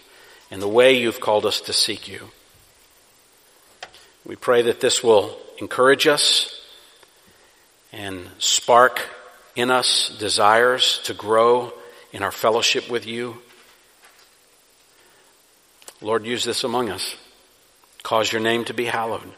and 0.50 0.60
the 0.60 0.68
way 0.68 0.98
you've 0.98 1.20
called 1.20 1.46
us 1.46 1.60
to 1.62 1.72
seek 1.72 2.08
you. 2.08 2.30
We 4.24 4.36
pray 4.36 4.62
that 4.62 4.80
this 4.80 5.02
will 5.02 5.36
encourage 5.58 6.06
us 6.06 6.60
and 7.92 8.28
spark 8.38 9.00
in 9.56 9.70
us 9.70 10.16
desires 10.18 11.00
to 11.04 11.14
grow 11.14 11.72
in 12.12 12.22
our 12.22 12.32
fellowship 12.32 12.90
with 12.90 13.06
you 13.06 13.38
Lord, 16.02 16.24
use 16.24 16.44
this 16.44 16.64
among 16.64 16.88
us. 16.90 17.14
Cause 18.02 18.32
your 18.32 18.40
name 18.40 18.64
to 18.66 18.74
be 18.74 18.86
hallowed. 18.86 19.30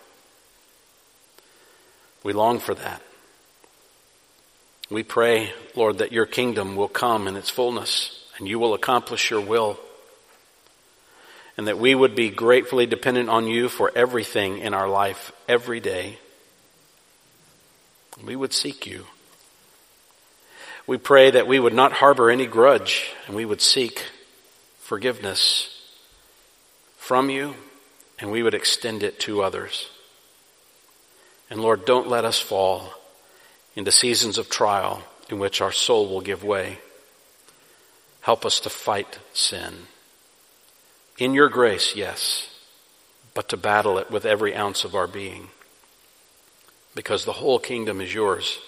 We 2.22 2.32
long 2.32 2.60
for 2.60 2.74
that. 2.74 3.02
We 4.92 5.02
pray, 5.02 5.54
Lord, 5.74 5.98
that 5.98 6.12
your 6.12 6.26
kingdom 6.26 6.76
will 6.76 6.88
come 6.88 7.26
in 7.26 7.34
its 7.34 7.48
fullness 7.48 8.22
and 8.36 8.46
you 8.46 8.58
will 8.58 8.74
accomplish 8.74 9.30
your 9.30 9.40
will. 9.40 9.80
And 11.56 11.66
that 11.66 11.78
we 11.78 11.94
would 11.94 12.14
be 12.14 12.28
gratefully 12.28 12.84
dependent 12.84 13.30
on 13.30 13.46
you 13.46 13.70
for 13.70 13.90
everything 13.94 14.58
in 14.58 14.74
our 14.74 14.88
life 14.88 15.32
every 15.48 15.80
day. 15.80 16.18
We 18.22 18.36
would 18.36 18.52
seek 18.52 18.86
you. 18.86 19.06
We 20.86 20.98
pray 20.98 21.30
that 21.30 21.46
we 21.46 21.58
would 21.58 21.74
not 21.74 21.92
harbor 21.92 22.30
any 22.30 22.46
grudge 22.46 23.12
and 23.26 23.34
we 23.34 23.46
would 23.46 23.62
seek 23.62 24.04
forgiveness 24.80 25.70
from 26.98 27.30
you 27.30 27.54
and 28.18 28.30
we 28.30 28.42
would 28.42 28.54
extend 28.54 29.02
it 29.02 29.18
to 29.20 29.42
others. 29.42 29.88
And 31.48 31.62
Lord, 31.62 31.86
don't 31.86 32.08
let 32.08 32.26
us 32.26 32.38
fall 32.38 32.92
into 33.74 33.90
seasons 33.90 34.38
of 34.38 34.50
trial 34.50 35.02
in 35.28 35.38
which 35.38 35.60
our 35.60 35.72
soul 35.72 36.08
will 36.08 36.20
give 36.20 36.44
way. 36.44 36.78
Help 38.22 38.44
us 38.44 38.60
to 38.60 38.70
fight 38.70 39.18
sin. 39.32 39.86
In 41.18 41.34
your 41.34 41.48
grace, 41.48 41.96
yes, 41.96 42.48
but 43.34 43.48
to 43.48 43.56
battle 43.56 43.98
it 43.98 44.10
with 44.10 44.24
every 44.24 44.54
ounce 44.54 44.84
of 44.84 44.94
our 44.94 45.06
being. 45.06 45.48
Because 46.94 47.24
the 47.24 47.32
whole 47.32 47.58
kingdom 47.58 48.00
is 48.00 48.12
yours. 48.12 48.58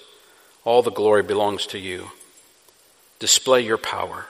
All 0.64 0.82
the 0.82 0.90
glory 0.90 1.22
belongs 1.22 1.66
to 1.66 1.78
you. 1.78 2.10
Display 3.18 3.60
your 3.60 3.78
power 3.78 4.26